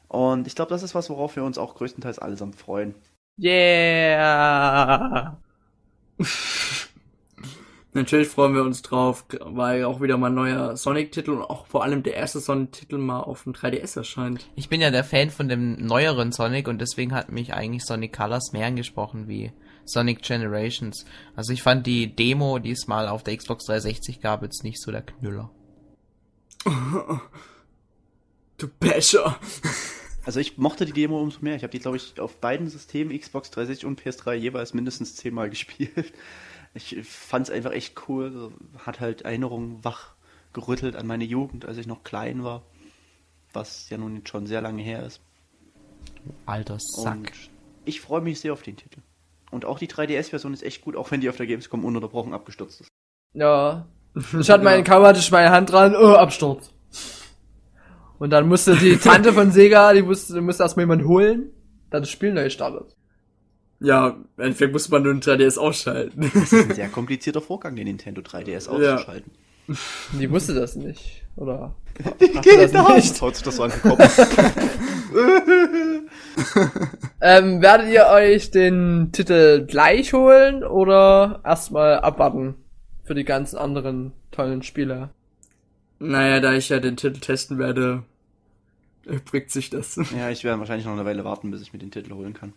Und 0.09 0.47
ich 0.47 0.55
glaube, 0.55 0.71
das 0.71 0.83
ist 0.83 0.95
was, 0.95 1.11
worauf 1.11 1.37
wir 1.37 1.45
uns 1.45 1.59
auch 1.59 1.75
größtenteils 1.75 2.19
allesamt 2.19 2.57
freuen. 2.57 2.95
Yeah! 3.39 5.37
Natürlich 7.97 8.29
freuen 8.29 8.55
wir 8.55 8.63
uns 8.63 8.83
drauf, 8.83 9.25
weil 9.41 9.85
auch 9.85 10.03
wieder 10.03 10.19
mal 10.19 10.27
ein 10.27 10.35
neuer 10.35 10.77
Sonic-Titel 10.77 11.31
und 11.31 11.41
auch 11.41 11.67
vor 11.67 11.83
allem 11.83 12.03
der 12.03 12.13
erste 12.13 12.41
Sonic-Titel 12.41 12.99
mal 12.99 13.21
auf 13.21 13.45
dem 13.45 13.55
3DS 13.55 13.97
erscheint. 13.97 14.51
Ich 14.55 14.69
bin 14.69 14.83
ja 14.83 14.91
der 14.91 15.03
Fan 15.03 15.31
von 15.31 15.49
dem 15.49 15.77
neueren 15.77 16.31
Sonic 16.31 16.69
und 16.69 16.79
deswegen 16.79 17.15
hat 17.15 17.33
mich 17.33 17.55
eigentlich 17.55 17.87
Sonic 17.87 18.15
Colors 18.15 18.53
mehr 18.53 18.67
angesprochen 18.67 19.29
wie 19.29 19.51
Sonic 19.87 20.21
Generations. 20.21 21.07
Also 21.37 21.55
ich 21.55 21.63
fand 21.63 21.87
die 21.87 22.15
Demo, 22.15 22.59
die 22.59 22.73
es 22.73 22.87
mal 22.87 23.09
auf 23.09 23.23
der 23.23 23.35
Xbox 23.35 23.65
360 23.65 24.21
gab, 24.21 24.43
jetzt 24.43 24.63
nicht 24.63 24.79
so 24.79 24.93
der 24.93 25.01
Knüller. 25.01 25.51
Du 28.59 28.69
Becher! 28.69 29.39
Also 30.27 30.41
ich 30.41 30.59
mochte 30.59 30.85
die 30.85 30.93
Demo 30.93 31.21
umso 31.21 31.39
mehr. 31.41 31.57
Ich 31.57 31.63
habe 31.63 31.71
die, 31.71 31.79
glaube 31.79 31.97
ich, 31.97 32.21
auf 32.21 32.41
beiden 32.41 32.69
Systemen, 32.69 33.19
Xbox 33.19 33.51
360 33.53 33.87
und 33.87 34.01
PS3, 34.01 34.35
jeweils 34.35 34.75
mindestens 34.75 35.15
zehnmal 35.15 35.49
gespielt. 35.51 36.13
Ich 36.77 36.97
fand 37.05 37.49
es 37.49 37.55
einfach 37.55 37.73
echt 37.73 38.09
cool. 38.09 38.53
Hat 38.79 39.01
halt 39.01 39.23
Erinnerungen 39.23 39.85
wach 39.85 40.15
gerüttelt 40.53 40.97
an 40.97 41.07
meine 41.07 41.25
Jugend, 41.25 41.67
als 41.67 41.79
ich 41.79 41.87
noch 41.87 42.05
klein 42.05 42.45
war. 42.45 42.63
Was 43.53 43.89
ja 43.91 43.99
nun 43.99 44.27
schon 44.27 44.47
sehr 44.47 44.61
lange 44.61 44.83
her 44.83 45.05
ist. 45.05 45.21
Alter 46.45 46.79
Sack. 46.79 47.17
Und 47.17 47.33
ich 47.85 48.01
freue 48.01 48.21
mich 48.21 48.41
sehr 48.41 48.53
auf 48.53 48.63
den 48.63 48.77
Titel. 48.77 49.01
Und 49.51 49.65
auch 49.65 49.79
die 49.79 49.89
3DS-Version 49.89 50.53
ist 50.53 50.63
echt 50.63 50.83
gut, 50.83 50.97
auch 50.97 51.11
wenn 51.11 51.21
die 51.21 51.29
auf 51.29 51.37
der 51.37 51.47
Gamescom 51.47 51.85
ununterbrochen 51.85 52.35
abgestürzt 52.35 52.81
ist. 52.81 52.89
Ja. 53.33 53.87
Ich 54.39 54.51
hatte 54.51 54.65
meine 54.65 54.83
Kamera, 54.83 55.09
hatte 55.09 55.21
ich 55.21 55.31
meine 55.31 55.51
Hand 55.51 55.71
dran, 55.71 55.95
oh, 55.95 56.15
Absturz. 56.15 56.73
Und 58.19 58.31
dann 58.31 58.49
musste 58.49 58.77
die 58.77 58.97
Tante 58.97 59.33
von 59.33 59.53
Sega, 59.53 59.93
die 59.93 60.03
musste, 60.03 60.41
musste 60.41 60.63
erstmal 60.63 60.85
jemand 60.85 61.05
holen, 61.05 61.51
dann 61.91 62.03
das 62.03 62.11
Spiel 62.11 62.33
neu 62.33 62.45
gestartet. 62.45 62.97
Ja, 63.81 64.17
im 64.37 64.43
Endeffekt 64.43 64.73
muss 64.73 64.89
man 64.89 65.03
nur 65.03 65.13
ein 65.13 65.21
3DS 65.21 65.59
ausschalten. 65.59 66.31
Das 66.33 66.53
ist 66.53 66.71
ein 66.71 66.75
sehr 66.75 66.89
komplizierter 66.93 67.41
Vorgang, 67.41 67.77
den 67.77 67.87
Nintendo 67.87 68.23
3DS 68.23 68.69
auszuschalten. 68.69 69.33
Die 70.19 70.31
wusste 70.31 70.55
das 70.55 70.77
nicht, 70.77 71.25
oder? 71.37 71.75
Ich 72.19 72.41
geht 72.43 72.59
das 72.59 72.73
nicht. 72.73 73.21
Haut 73.21 73.35
sich 73.37 73.45
das 73.45 73.57
so 73.57 73.65
an 73.65 73.71
den 73.71 73.81
Kopf. 73.81 74.19
Ähm, 77.21 77.63
werdet 77.63 77.89
ihr 77.89 78.07
euch 78.07 78.51
den 78.51 79.11
Titel 79.13 79.65
gleich 79.67 80.13
holen 80.13 80.63
oder 80.63 81.41
erstmal 81.45 82.01
abwarten 82.01 82.55
für 83.05 83.15
die 83.15 83.25
ganzen 83.25 83.57
anderen 83.57 84.13
tollen 84.31 84.63
Spiele? 84.63 85.11
naja, 85.99 86.41
da 86.41 86.53
ich 86.53 86.69
ja 86.69 86.79
den 86.79 86.97
Titel 86.97 87.21
testen 87.21 87.59
werde, 87.59 88.03
erübrigt 89.07 89.51
sich 89.51 89.71
das. 89.71 89.97
ja, 90.15 90.31
ich 90.31 90.45
werde 90.45 90.59
wahrscheinlich 90.59 90.87
noch 90.87 90.93
eine 90.93 91.05
Weile 91.05 91.25
warten, 91.25 91.51
bis 91.51 91.63
ich 91.63 91.73
mir 91.73 91.79
den 91.79 91.91
Titel 91.91 92.13
holen 92.13 92.35
kann. 92.35 92.53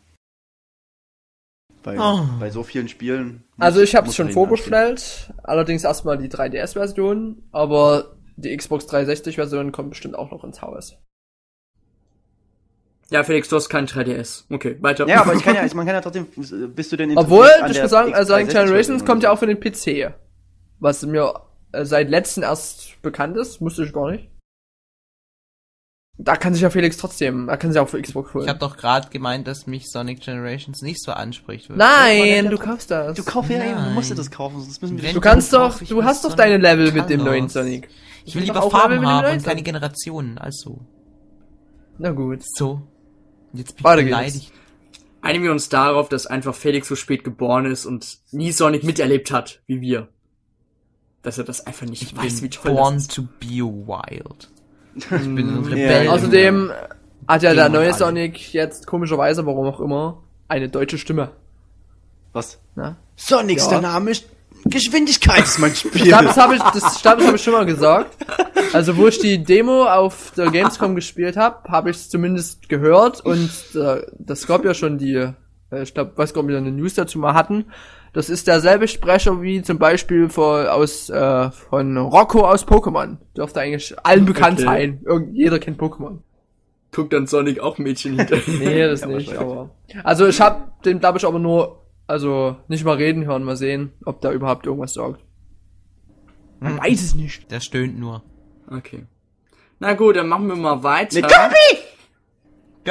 Bei, 1.84 1.98
Oh. 2.00 2.22
bei 2.40 2.50
so 2.50 2.64
vielen 2.64 2.88
Spielen. 2.90 3.44
muss- 3.56 3.66
Also 3.66 3.82
ich 3.82 3.96
habe 3.96 4.08
es 4.10 4.16
schon 4.16 4.26
ihn 4.26 4.30
anstehen. 4.30 4.34
vorbestellt, 4.48 5.34
allerdings 5.44 5.84
erstmal 5.84 6.18
die 6.18 6.28
3DS-Version, 6.30 7.44
aber 7.52 8.16
die 8.36 8.56
Xbox 8.56 8.86
360-Version 8.88 9.72
kommt 9.72 9.90
bestimmt 9.92 10.16
auch 10.16 10.32
noch 10.32 10.44
ins 10.44 10.62
Haus. 10.62 10.96
Ja, 13.12 13.24
Felix, 13.24 13.50
du 13.50 13.56
hast 13.56 13.70
kein 13.70 13.88
3DS. 13.88 14.46
Okay, 14.52 14.78
weiter. 14.82 15.08
Ja, 15.08 15.22
aber 15.22 15.34
ich 15.34 15.42
kann 15.44 15.56
ja, 15.56 15.62
man 15.74 15.86
kann 15.86 15.96
ja 15.96 16.02
trotzdem, 16.02 16.28
bist 16.76 16.92
du 16.92 16.96
denn 16.96 17.18
Obwohl, 17.18 17.50
an 17.62 17.72
ich 17.72 17.82
muss 17.82 17.90
sagen, 17.90 18.14
also 18.14 18.34
X360 18.36 18.48
Generations 18.52 19.06
kommt 19.06 19.24
ja 19.24 19.32
auch 19.32 19.40
für 19.40 19.48
den 19.48 19.60
PC. 19.60 20.14
Was 20.80 21.04
mir 21.06 21.34
äh, 21.72 21.86
seit 21.86 22.10
letztem 22.10 22.44
erst 22.44 23.02
bekannt 23.02 23.36
ist, 23.38 23.62
wusste 23.62 23.84
ich 23.84 23.94
gar 23.94 24.12
nicht. 24.12 24.30
Da 26.22 26.36
kann 26.36 26.54
sich 26.54 26.62
ja 26.62 26.70
Felix 26.70 26.98
trotzdem, 26.98 27.48
da 27.48 27.56
kann 27.56 27.72
sich 27.72 27.80
auch 27.80 27.88
für 27.88 28.02
Xbox 28.02 28.34
holen. 28.34 28.44
Ich 28.44 28.50
habe 28.50 28.60
doch 28.60 28.76
gerade 28.76 29.08
gemeint, 29.10 29.48
dass 29.48 29.68
mich 29.68 29.90
Sonic 29.90 30.20
Generations 30.20 30.82
nicht 30.82 31.02
so 31.02 31.14
anspricht. 31.14 31.70
Nein, 31.70 32.44
Ja, 32.46 32.52
du 32.52 32.58
ja, 32.58 32.62
kaufst 32.62 32.92
das. 32.92 33.16
Du 33.16 33.24
kaufst 33.24 33.50
ja, 33.50 33.60
du 33.60 33.64
Nein. 33.76 33.94
musst 33.94 34.12
dir 34.12 34.16
das 34.16 34.30
kaufen, 34.30 34.60
sonst 34.60 34.82
müssen 34.82 34.98
wir 34.98 35.04
Wenn 35.06 35.14
Du 35.16 35.22
kannst 35.22 35.54
doch, 35.54 35.80
du 35.82 36.04
hast 36.04 36.26
doch 36.26 36.34
deine 36.36 36.58
Level 36.58 36.92
mit 36.92 37.10
dem 37.10 37.24
neuen 37.24 37.48
Sonic. 37.48 37.88
Ich 38.26 38.36
will 38.36 38.44
lieber 38.44 38.70
Farben 38.70 39.08
haben 39.08 39.32
und 39.32 39.44
keine. 39.46 39.64
Generationen. 39.64 40.38
Also, 40.38 40.82
Na 41.98 42.12
gut. 42.12 42.42
so. 42.44 42.82
Jetzt 43.54 43.78
bin 43.78 43.86
Weiter 43.86 44.02
ich 44.02 44.06
beleidigt. 44.08 44.52
Einigen 45.22 45.46
wir 45.46 45.52
uns 45.52 45.70
darauf, 45.70 46.10
dass 46.10 46.28
einfach 46.28 46.54
Felix 46.54 46.90
so 46.90 46.96
spät 46.98 47.24
geboren 47.24 47.66
ist 47.66 47.86
und 47.86 48.20
nie 48.32 48.52
Sonic 48.52 48.84
miterlebt 48.84 49.32
hat, 49.32 49.62
wie 49.68 49.80
wir. 49.80 50.10
Dass 51.22 51.38
er 51.38 51.46
das 51.46 51.66
einfach 51.66 51.86
nicht 51.88 52.02
Ich 52.04 52.16
weiß, 52.16 52.42
bin 52.42 52.44
wie 52.44 52.50
toll 52.50 52.74
born 52.74 52.96
das 52.96 53.04
ist. 53.04 53.16
to 53.16 53.22
be 53.40 53.60
wild. 53.62 54.50
Ich 54.96 55.08
bin 55.08 55.38
ein 55.38 55.64
Ja, 55.64 55.70
Rebell. 55.70 56.06
ja. 56.06 56.12
Außerdem 56.12 56.72
hat 57.28 57.44
ja 57.44 57.54
der 57.54 57.70
neue 57.70 57.88
alle. 57.90 57.94
Sonic 57.94 58.54
jetzt 58.54 58.88
komischerweise, 58.88 59.46
warum 59.46 59.68
auch 59.68 59.80
immer, 59.80 60.24
eine 60.48 60.70
deutsche 60.70 60.98
Stimme. 60.98 61.32
Was? 62.34 62.60
Na? 62.76 62.98
Sonics, 63.16 63.66
Ja. 63.66 63.70
der 63.72 63.82
Name 63.82 64.12
ist 64.12 64.26
Geschwindigkeit 64.66 65.44
ist 65.46 65.58
mein 65.60 65.74
Spiel. 65.74 65.96
Ich 65.96 66.04
glaube, 66.04 66.26
das 66.26 66.36
habe 66.38 66.56
ich, 66.56 66.62
das, 66.62 67.02
glaub, 67.02 67.18
das 67.18 67.28
hab 67.28 67.36
ich 67.36 67.42
schon 67.44 67.54
mal 67.54 67.66
gesagt. 67.66 68.18
Also 68.74 68.98
wo 68.98 69.08
ich 69.08 69.18
die 69.20 69.42
Demo 69.42 69.86
auf 69.86 70.32
der 70.36 70.52
Gamescom 70.52 70.96
gespielt 70.96 71.38
habe, 71.38 71.70
habe 71.72 71.90
ich 71.92 71.96
es 71.96 72.10
zumindest 72.10 72.68
gehört 72.68 73.22
und 73.22 73.50
äh, 73.76 74.02
das 74.18 74.48
gab 74.48 74.66
ja 74.66 74.74
schon 74.74 74.98
die, 74.98 75.14
äh, 75.72 75.82
ich 75.82 75.94
glaube, 75.94 76.12
weiß 76.18 76.34
gar 76.34 76.42
nicht, 76.44 76.50
ob 76.50 76.50
wir 76.50 76.58
eine 76.58 76.72
News 76.74 76.94
dazu 76.96 77.20
mal 77.20 77.34
hatten. 77.36 77.68
Das 78.14 78.30
ist 78.30 78.48
derselbe 78.48 78.88
Sprecher 78.88 79.42
wie 79.42 79.62
zum 79.62 79.78
Beispiel 79.78 80.30
von, 80.30 80.66
aus, 80.68 81.10
äh, 81.10 81.52
von 81.52 81.98
Rocco 81.98 82.48
aus 82.48 82.66
Pokémon. 82.68 83.18
Dürfte 83.38 83.62
eigentlich 83.62 83.96
allen 84.04 84.26
bekannt 84.26 84.60
Okay. 84.60 84.66
sein. 84.68 85.02
Irgend, 85.06 85.36
jeder 85.36 85.60
kennt 85.60 85.80
Pokémon. 85.80 86.20
Guckt 86.92 87.14
dann 87.14 87.28
Sonic 87.28 87.60
auch 87.60 87.78
Mädchen 87.78 88.18
hinterher. 88.18 88.44
Nee, 88.60 88.82
das 88.88 89.02
Ja, 89.02 89.08
nicht, 89.08 89.34
aber. 89.36 89.70
Also 90.04 90.28
ich 90.28 90.42
habe 90.42 90.72
den, 90.86 91.00
glaube 91.00 91.20
ich, 91.20 91.26
aber 91.26 91.38
nur, 91.38 91.84
also 92.08 92.56
nicht 92.68 92.84
mal 92.84 92.96
reden 92.96 93.26
hören, 93.26 93.44
mal 93.44 93.56
sehen, 93.56 93.92
ob 94.06 94.22
da 94.22 94.32
überhaupt 94.32 94.66
irgendwas 94.66 94.96
sagt. 94.96 95.22
Man 96.60 96.80
weiß 96.80 97.02
es 97.02 97.16
nicht. 97.16 97.50
Der 97.52 97.60
stöhnt 97.60 98.00
nur. 98.00 98.24
Okay. 98.70 99.06
Na 99.80 99.94
gut, 99.94 100.16
dann 100.18 100.28
machen 100.28 100.48
wir 100.48 100.56
mal 100.56 100.82
weiter. 100.84 101.16
Mit 101.16 101.32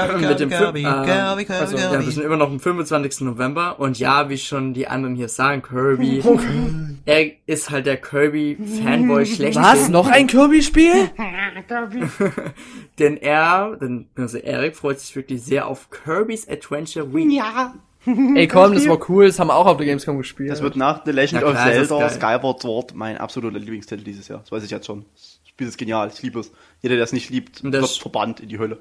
Kirby! 0.07 0.27
mit 0.27 0.41
dem 0.41 0.49
Kirby, 0.51 0.85
Fün- 0.85 1.05
Kirby, 1.05 1.45
Kirby, 1.45 1.61
also, 1.61 1.77
ja, 1.77 1.93
wir 1.93 2.11
sind 2.13 2.25
immer 2.25 2.37
noch 2.37 2.51
am 2.51 2.61
25. 2.61 3.23
November 3.23 3.79
und 3.81 3.99
ja, 3.99 4.29
wie 4.29 4.39
schon 4.39 4.75
die 4.75 4.87
anderen 4.89 5.15
hier 5.17 5.29
sagen, 5.29 5.63
Kirby, 5.63 6.23
er 7.05 7.31
ist 7.47 7.71
halt 7.71 7.87
der 7.87 7.97
Kirby-Fanboy 7.97 9.27
schlechthin. 9.35 9.63
Was? 9.63 9.89
Noch 9.89 10.09
ein 10.09 10.27
Kirby-Spiel? 10.27 11.11
Denn 12.99 13.17
er, 13.17 13.77
denn, 13.81 14.07
also 14.17 14.39
Eric 14.39 14.77
freut 14.77 15.01
sich 15.01 15.15
wirklich 15.15 15.43
sehr 15.43 15.67
auf 15.67 15.89
Kirby's 15.91 16.49
Adventure 16.49 17.13
Week. 17.15 17.31
Ja. 17.33 17.75
Ey, 18.07 18.49
komm, 18.49 18.73
das 18.75 18.89
war 18.89 18.99
cool, 19.11 19.27
das 19.27 19.39
haben 19.39 19.49
wir 19.49 19.55
auch 19.57 19.67
auf 19.67 19.77
der 19.77 19.85
Gamescom 19.87 20.17
gespielt. 20.19 20.51
Das 20.51 20.63
wird 20.63 20.77
nach 20.77 21.05
The 21.05 21.11
Legend 21.13 21.43
Na 21.43 21.47
of 21.49 21.53
klar, 21.53 21.73
ist 21.73 21.89
Zelda. 21.89 22.09
Skyward 22.09 22.61
Sword 22.63 22.95
mein 22.95 23.19
absoluter 23.19 23.59
Lieblingstitel 23.59 24.03
dieses 24.03 24.29
Jahr. 24.29 24.41
Das 24.41 24.51
weiß 24.51 24.65
ich 24.65 24.71
jetzt 24.71 24.87
schon. 24.87 25.05
Das 25.15 25.39
Spiel 25.49 25.69
ist 25.69 25.77
genial, 25.77 26.11
ich 26.13 26.23
liebe 26.23 26.41
es. 26.41 26.51
Jeder, 26.81 26.95
der 26.95 27.05
es 27.05 27.13
nicht 27.13 27.29
liebt, 27.31 27.63
wird 27.63 27.87
verbannt 27.91 28.41
in 28.41 28.49
die 28.49 28.59
Hölle. 28.59 28.79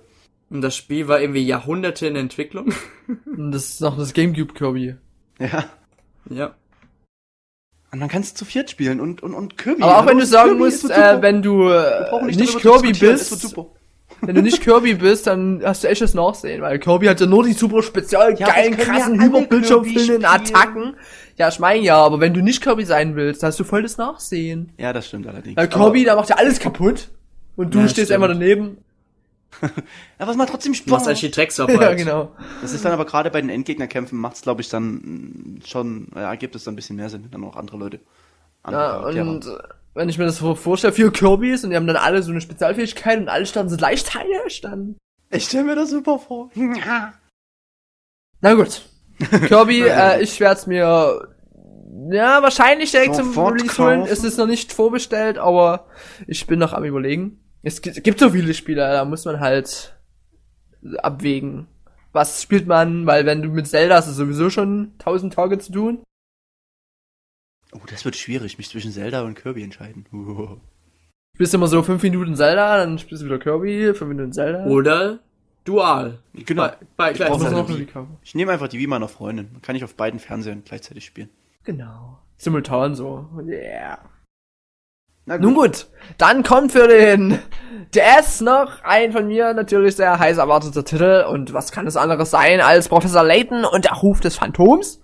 Und 0.50 0.62
das 0.62 0.76
Spiel 0.76 1.08
war 1.08 1.20
irgendwie 1.20 1.46
Jahrhunderte 1.46 2.08
in 2.08 2.16
Entwicklung. 2.16 2.74
Und 3.26 3.52
das 3.52 3.66
ist 3.66 3.82
noch 3.82 3.98
das 3.98 4.14
Gamecube 4.14 4.54
Kirby. 4.54 4.96
Ja. 5.40 5.66
ja. 6.30 6.56
Und 7.92 8.00
man 8.00 8.10
kann 8.10 8.22
es 8.22 8.34
zu 8.34 8.44
viert 8.44 8.70
spielen 8.70 9.00
und, 9.00 9.24
und, 9.24 9.34
und 9.34 9.58
Kirby. 9.58 9.82
Aber 9.82 10.00
auch 10.00 10.06
wenn 10.08 10.18
du 10.18 10.26
sagen 10.26 10.50
Kirby, 10.50 10.64
musst, 10.64 10.90
äh, 10.90 11.22
wenn 11.22 11.42
du 11.42 11.70
äh, 11.70 12.26
nicht 12.26 12.52
zu 12.52 12.60
Kirby 12.60 12.92
bist, 12.92 13.56
wenn 14.22 14.36
du 14.36 14.42
nicht 14.42 14.62
Kirby 14.62 14.96
bist, 14.96 15.28
dann 15.28 15.62
hast 15.64 15.84
du 15.84 15.88
echt 15.88 16.02
das 16.02 16.14
Nachsehen, 16.14 16.62
weil 16.62 16.80
Kirby 16.80 17.06
hat 17.06 17.22
ja 17.22 17.28
nur 17.28 17.44
die 17.46 17.54
super 17.54 17.82
spezial 17.82 18.36
Ja, 18.38 18.48
geilen, 18.52 18.76
krassen, 18.76 19.22
ja 19.22 19.62
Kirby 19.62 20.26
Attacken. 20.26 20.96
Ja, 21.38 21.48
ich 21.50 21.60
mein 21.60 21.84
ja, 21.84 21.98
aber 21.98 22.20
wenn 22.20 22.34
du 22.34 22.42
nicht 22.42 22.62
Kirby 22.62 22.84
sein 22.84 23.16
willst, 23.16 23.42
dann 23.42 23.50
hast 23.50 23.60
du 23.60 23.64
voll 23.64 23.84
das 23.84 23.98
Nachsehen. 23.98 24.74
Ja, 24.78 24.92
das 24.92 25.08
stimmt 25.08 25.28
allerdings. 25.28 25.56
Weil 25.56 25.70
Kirby, 25.70 26.04
da 26.04 26.16
macht 26.16 26.30
ja 26.30 26.36
alles 26.36 26.60
kaputt. 26.60 27.10
Und 27.56 27.74
du 27.74 27.80
Ja, 27.80 27.88
stehst 27.88 28.08
stimmt. 28.08 28.24
einfach 28.24 28.36
daneben. 28.38 28.78
aber 30.20 30.32
es 30.32 30.38
macht 30.38 30.50
trotzdem 30.50 30.74
Du 30.74 30.80
machst 30.80 30.90
Spaß. 30.90 31.08
eigentlich 31.08 31.20
die 31.22 31.32
Drecksarbeit. 31.32 31.82
Ja, 31.82 31.94
genau. 31.94 32.32
Das 32.62 32.74
ist 32.74 32.84
dann 32.86 32.92
aber 32.94 33.06
gerade 33.06 33.32
bei 33.32 33.42
den 33.42 33.50
Endgegnerkämpfen 33.50 34.18
macht 34.20 34.36
es, 34.36 34.42
glaube 34.42 34.62
ich, 34.62 34.70
dann 34.70 34.94
mm, 34.94 35.60
schon, 35.66 36.08
ja, 36.16 36.36
gibt 36.36 36.56
es 36.56 36.64
dann 36.64 36.74
ein 36.74 36.76
bisschen 36.76 36.96
mehr 36.96 37.10
Sinn, 37.10 37.24
wenn 37.24 37.32
dann 37.32 37.44
auch 37.44 37.56
andere 37.56 37.78
Leute. 37.78 38.00
andere 38.64 38.82
Ja, 38.82 38.92
Charaktere 39.00 39.30
und 39.30 39.46
äh, 39.46 39.58
wenn 39.94 40.10
ich 40.10 40.18
mir 40.18 40.26
das 40.26 40.38
so 40.38 40.54
vorstelle, 40.56 40.94
vier 40.94 41.12
Kirbys 41.12 41.64
und 41.64 41.72
die 41.72 41.76
haben 41.76 41.88
dann 41.88 41.96
alle 41.96 42.22
so 42.22 42.32
eine 42.32 42.42
Spezialfähigkeit 42.42 43.20
und 43.20 43.30
alle 43.30 43.46
standen 43.46 43.70
so 43.70 43.78
leichteilig, 43.78 44.62
dann. 44.62 44.96
Ich 45.32 45.46
stelle 45.46 45.64
mir 45.64 45.76
das 45.76 45.90
super 45.90 46.20
vor. 46.20 46.52
Na 48.42 48.54
gut. 48.54 48.84
Kirby, 49.48 49.82
äh, 49.82 50.22
ich 50.22 50.40
werde 50.40 50.60
es 50.60 50.68
mir 50.68 51.28
ja 52.12 52.42
wahrscheinlich 52.42 52.92
direkt 52.92 53.16
zum 53.16 53.28
Sofort 53.28 53.56
Release 53.56 53.84
holen. 53.84 54.02
Es 54.02 54.24
ist 54.24 54.38
noch 54.38 54.46
nicht 54.46 54.72
vorbestellt, 54.72 55.40
aber 55.40 55.88
ich 56.28 56.46
bin 56.46 56.60
noch 56.60 56.74
am 56.74 56.84
überlegen. 56.84 57.40
Es 57.64 57.82
gibt, 57.82 58.20
so 58.20 58.30
viele 58.30 58.54
Spiele, 58.54 58.82
da 58.82 59.04
muss 59.06 59.26
man 59.26 59.40
halt 59.40 59.96
abwägen. 61.00 61.68
Was 62.14 62.42
spielt 62.42 62.68
man, 62.68 63.06
weil 63.06 63.26
wenn 63.26 63.42
du 63.42 63.50
mit 63.50 63.68
Zelda 63.68 63.96
hast, 63.96 64.08
ist 64.08 64.16
sowieso 64.16 64.50
schon 64.50 64.94
tausend 65.00 65.34
Tage 65.34 65.58
zu 65.60 65.72
tun. 65.72 66.04
Oh, 67.74 67.82
das 67.90 68.06
wird 68.06 68.16
schwierig, 68.16 68.58
mich 68.58 68.70
zwischen 68.70 68.92
Zelda 68.92 69.24
und 69.24 69.36
Kirby 69.36 69.64
entscheiden. 69.64 70.06
Uh. 70.14 70.58
Spielst 71.36 71.54
immer 71.54 71.68
so 71.68 71.84
fünf 71.84 72.02
Minuten 72.02 72.36
Zelda, 72.36 72.78
dann 72.78 72.98
spielst 72.98 73.22
du 73.22 73.28
wieder 73.28 73.38
Kirby, 73.38 73.94
fünf 73.94 74.10
Minuten 74.10 74.34
Zelda. 74.34 74.66
Oder 74.66 75.20
Dual. 75.68 76.20
Genau. 76.34 76.70
Bei, 76.96 77.12
bei 77.12 77.12
Ich. 77.12 77.20
Wii 77.20 77.86
kaufen. 77.86 78.18
Ich 78.24 78.34
nehme 78.34 78.54
einfach 78.54 78.70
die 78.70 78.80
Wii 78.80 78.88
meiner 78.88 79.10
Freundin. 79.10 79.50
Dann 79.52 79.62
kann 79.62 79.76
ich 79.76 79.84
auf 79.84 79.96
beiden 79.96 80.20
Fernsehern 80.20 80.64
gleichzeitig 80.66 81.06
spielen. 81.06 81.30
Genau. 81.64 82.20
Simultan 82.38 82.96
so. 82.96 83.30
Yeah. 83.46 84.00
Na 85.28 85.38
Nun 85.38 85.56
gut, 85.56 85.88
dann 86.18 86.42
kommt 86.42 86.72
für 86.72 86.88
den 86.88 87.38
DS 87.94 88.40
noch 88.40 88.82
ein 88.84 89.12
von 89.12 89.28
mir 89.28 89.54
natürlich 89.54 89.98
sehr 89.98 90.18
heiß 90.18 90.38
erwarteter 90.38 90.86
Titel. 90.86 91.26
Und 91.30 91.54
was 91.54 91.74
kann 91.74 91.86
es 91.86 91.98
anderes 91.98 92.32
sein 92.32 92.62
als 92.62 92.88
Professor 92.88 93.24
Layton 93.24 93.66
und 93.66 93.84
der 93.84 93.92
Ruf 93.92 94.22
des 94.22 94.38
Phantoms? 94.38 95.02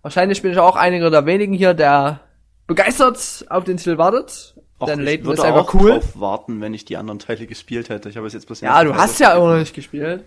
Wahrscheinlich 0.00 0.40
bin 0.40 0.52
ich 0.52 0.58
auch 0.58 0.76
einer 0.76 1.10
der 1.10 1.26
wenigen 1.26 1.52
hier, 1.52 1.74
der 1.74 2.20
begeistert 2.66 3.44
auf 3.50 3.64
den 3.64 3.76
Titel 3.76 3.98
wartet. 3.98 4.54
Och, 4.80 4.86
denn 4.86 5.00
Layton 5.00 5.26
würde 5.26 5.42
ist 5.42 5.44
einfach 5.44 5.68
auch 5.68 5.74
cool. 5.74 5.90
drauf 5.90 6.18
warten, 6.18 6.62
wenn 6.62 6.72
ich 6.72 6.86
die 6.86 6.96
anderen 6.96 7.18
Teile 7.18 7.46
gespielt 7.46 7.90
hätte. 7.90 8.08
Ich 8.08 8.16
habe 8.16 8.26
es 8.26 8.32
jetzt 8.32 8.46
bloß 8.46 8.60
den 8.60 8.66
Ja, 8.66 8.82
du 8.82 8.92
Teil 8.92 8.98
hast 8.98 9.20
ja 9.20 9.34
immer 9.34 9.52
noch 9.52 9.58
nicht 9.58 9.74
gespielt. 9.74 10.24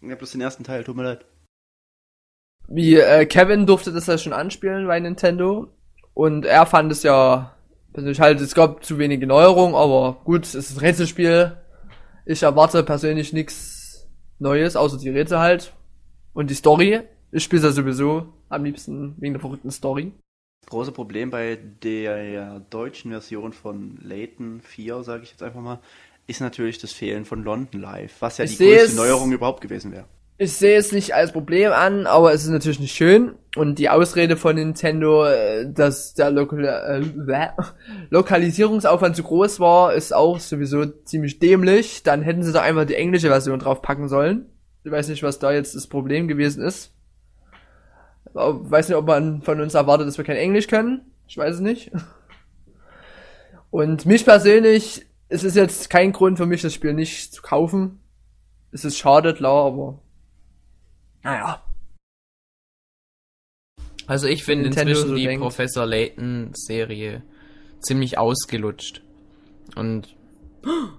Ich 0.00 0.08
habe 0.08 0.16
bloß 0.16 0.30
den 0.30 0.42
ersten 0.42 0.62
Teil, 0.62 0.84
tut 0.84 0.94
mir 0.94 1.02
leid. 1.02 1.24
Wie 2.68 2.94
äh, 2.94 3.26
Kevin 3.26 3.66
durfte 3.66 3.92
das 3.92 4.06
ja 4.06 4.16
schon 4.16 4.32
anspielen 4.32 4.86
bei 4.86 5.00
Nintendo. 5.00 5.72
Und 6.14 6.46
er 6.46 6.66
fand 6.66 6.92
es 6.92 7.02
ja 7.02 7.55
persönlich 7.96 8.20
halt, 8.20 8.40
es 8.40 8.54
gab 8.54 8.84
zu 8.84 8.98
wenige 8.98 9.26
Neuerungen, 9.26 9.74
aber 9.74 10.20
gut, 10.24 10.44
es 10.44 10.54
ist 10.54 10.76
ein 10.76 10.80
Rätselspiel. 10.80 11.56
Ich 12.24 12.42
erwarte 12.44 12.82
persönlich 12.84 13.32
nichts 13.32 14.06
Neues, 14.38 14.76
außer 14.76 14.98
die 14.98 15.08
Rätsel 15.10 15.38
halt. 15.40 15.72
Und 16.32 16.50
die 16.50 16.54
Story. 16.54 17.00
Ich 17.32 17.42
spiele 17.44 17.62
ja 17.62 17.70
sowieso 17.72 18.26
am 18.48 18.64
liebsten 18.64 19.14
wegen 19.18 19.32
der 19.34 19.40
verrückten 19.40 19.70
Story. 19.70 20.12
Das 20.62 20.70
große 20.70 20.92
Problem 20.92 21.30
bei 21.30 21.58
der 21.82 22.60
deutschen 22.70 23.10
Version 23.10 23.52
von 23.52 23.98
Layton 24.02 24.60
4, 24.60 25.02
sage 25.02 25.22
ich 25.24 25.30
jetzt 25.30 25.42
einfach 25.42 25.60
mal, 25.60 25.80
ist 26.26 26.40
natürlich 26.40 26.78
das 26.78 26.92
Fehlen 26.92 27.24
von 27.24 27.42
London 27.42 27.80
Live, 27.80 28.16
was 28.20 28.38
ja 28.38 28.44
Ich 28.44 28.58
die 28.58 28.64
größte 28.66 28.84
es- 28.86 28.96
Neuerung 28.96 29.32
überhaupt 29.32 29.60
gewesen 29.60 29.92
wäre. 29.92 30.04
Ich 30.38 30.52
sehe 30.52 30.76
es 30.76 30.92
nicht 30.92 31.14
als 31.14 31.32
Problem 31.32 31.72
an, 31.72 32.06
aber 32.06 32.32
es 32.34 32.44
ist 32.44 32.50
natürlich 32.50 32.78
nicht 32.80 32.94
schön. 32.94 33.34
Und 33.56 33.78
die 33.78 33.88
Ausrede 33.88 34.36
von 34.36 34.54
Nintendo, 34.56 35.24
äh, 35.24 35.72
dass 35.72 36.12
der 36.12 36.30
Lokal 36.30 36.64
äh, 36.66 37.50
Lokalisierungsaufwand 38.10 39.16
zu 39.16 39.22
groß 39.22 39.60
war, 39.60 39.94
ist 39.94 40.14
auch 40.14 40.38
sowieso 40.38 40.84
ziemlich 40.84 41.38
dämlich. 41.38 42.02
Dann 42.02 42.20
hätten 42.20 42.42
sie 42.42 42.52
doch 42.52 42.60
einfach 42.60 42.84
die 42.84 42.96
englische 42.96 43.28
Version 43.28 43.58
draufpacken 43.58 44.08
sollen. 44.08 44.44
Ich 44.84 44.92
weiß 44.92 45.08
nicht, 45.08 45.22
was 45.22 45.38
da 45.38 45.52
jetzt 45.52 45.74
das 45.74 45.86
Problem 45.86 46.28
gewesen 46.28 46.62
ist. 46.62 46.92
Aber 48.34 48.70
weiß 48.70 48.88
nicht, 48.88 48.98
ob 48.98 49.06
man 49.06 49.40
von 49.40 49.58
uns 49.60 49.72
erwartet, 49.72 50.06
dass 50.06 50.18
wir 50.18 50.24
kein 50.26 50.36
Englisch 50.36 50.66
können. 50.66 51.00
Ich 51.26 51.38
weiß 51.38 51.54
es 51.54 51.60
nicht. 51.60 51.90
Und 53.70 54.04
mich 54.04 54.26
persönlich, 54.26 55.06
es 55.30 55.44
ist 55.44 55.56
jetzt 55.56 55.88
kein 55.88 56.12
Grund 56.12 56.36
für 56.36 56.46
mich, 56.46 56.60
das 56.60 56.74
Spiel 56.74 56.92
nicht 56.92 57.32
zu 57.32 57.40
kaufen. 57.40 58.00
Es 58.70 58.84
ist 58.84 58.98
schade, 58.98 59.32
klar, 59.32 59.64
aber 59.64 59.98
naja. 61.22 61.65
Also 64.06 64.26
ich 64.26 64.44
finde 64.44 64.66
inzwischen 64.66 65.08
so 65.08 65.14
die 65.14 65.24
denkt. 65.24 65.42
Professor 65.42 65.86
Layton 65.86 66.50
Serie 66.54 67.22
ziemlich 67.80 68.18
ausgelutscht. 68.18 69.02
Und 69.74 70.16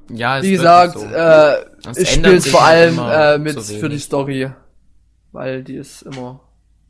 ja, 0.09 0.37
es 0.39 0.43
Wie 0.45 0.53
ist 0.53 0.59
gesagt, 0.59 0.99
so. 0.99 1.05
äh, 1.05 1.65
Es 1.89 1.97
ich 1.97 2.09
spiele 2.09 2.35
es 2.35 2.47
vor 2.49 2.65
halt 2.65 2.97
allem 2.97 3.41
äh, 3.41 3.43
mit 3.43 3.61
für 3.61 3.89
die 3.89 3.99
Story. 3.99 4.51
Weil 5.31 5.63
die 5.63 5.75
ist 5.75 6.03
immer 6.03 6.41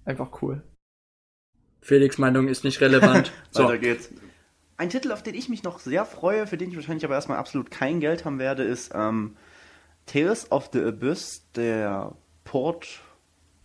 einfach 0.06 0.42
cool. 0.42 0.64
Felix 1.82 2.18
Meinung 2.18 2.48
ist 2.48 2.64
nicht 2.64 2.82
relevant. 2.82 3.32
so. 3.52 3.64
Weiter 3.64 3.78
geht's. 3.78 4.10
Ein 4.78 4.90
Titel, 4.90 5.12
auf 5.12 5.24
den 5.24 5.34
ich 5.34 5.50
mich 5.50 5.64
noch 5.64 5.80
sehr 5.80 6.06
freue, 6.06 6.46
für 6.46 6.58
den 6.58 6.70
ich 6.70 6.76
wahrscheinlich 6.76 7.04
aber 7.04 7.16
erstmal 7.16 7.40
absolut 7.40 7.72
kein 7.72 8.00
Geld 8.00 8.26
haben 8.26 8.38
werde, 8.38 8.64
ist 8.64 8.92
ähm, 8.94 9.36
Tales 10.06 10.52
of 10.52 10.70
the 10.72 10.84
Abyss, 10.84 11.46
der 11.56 12.14
Port 12.44 13.02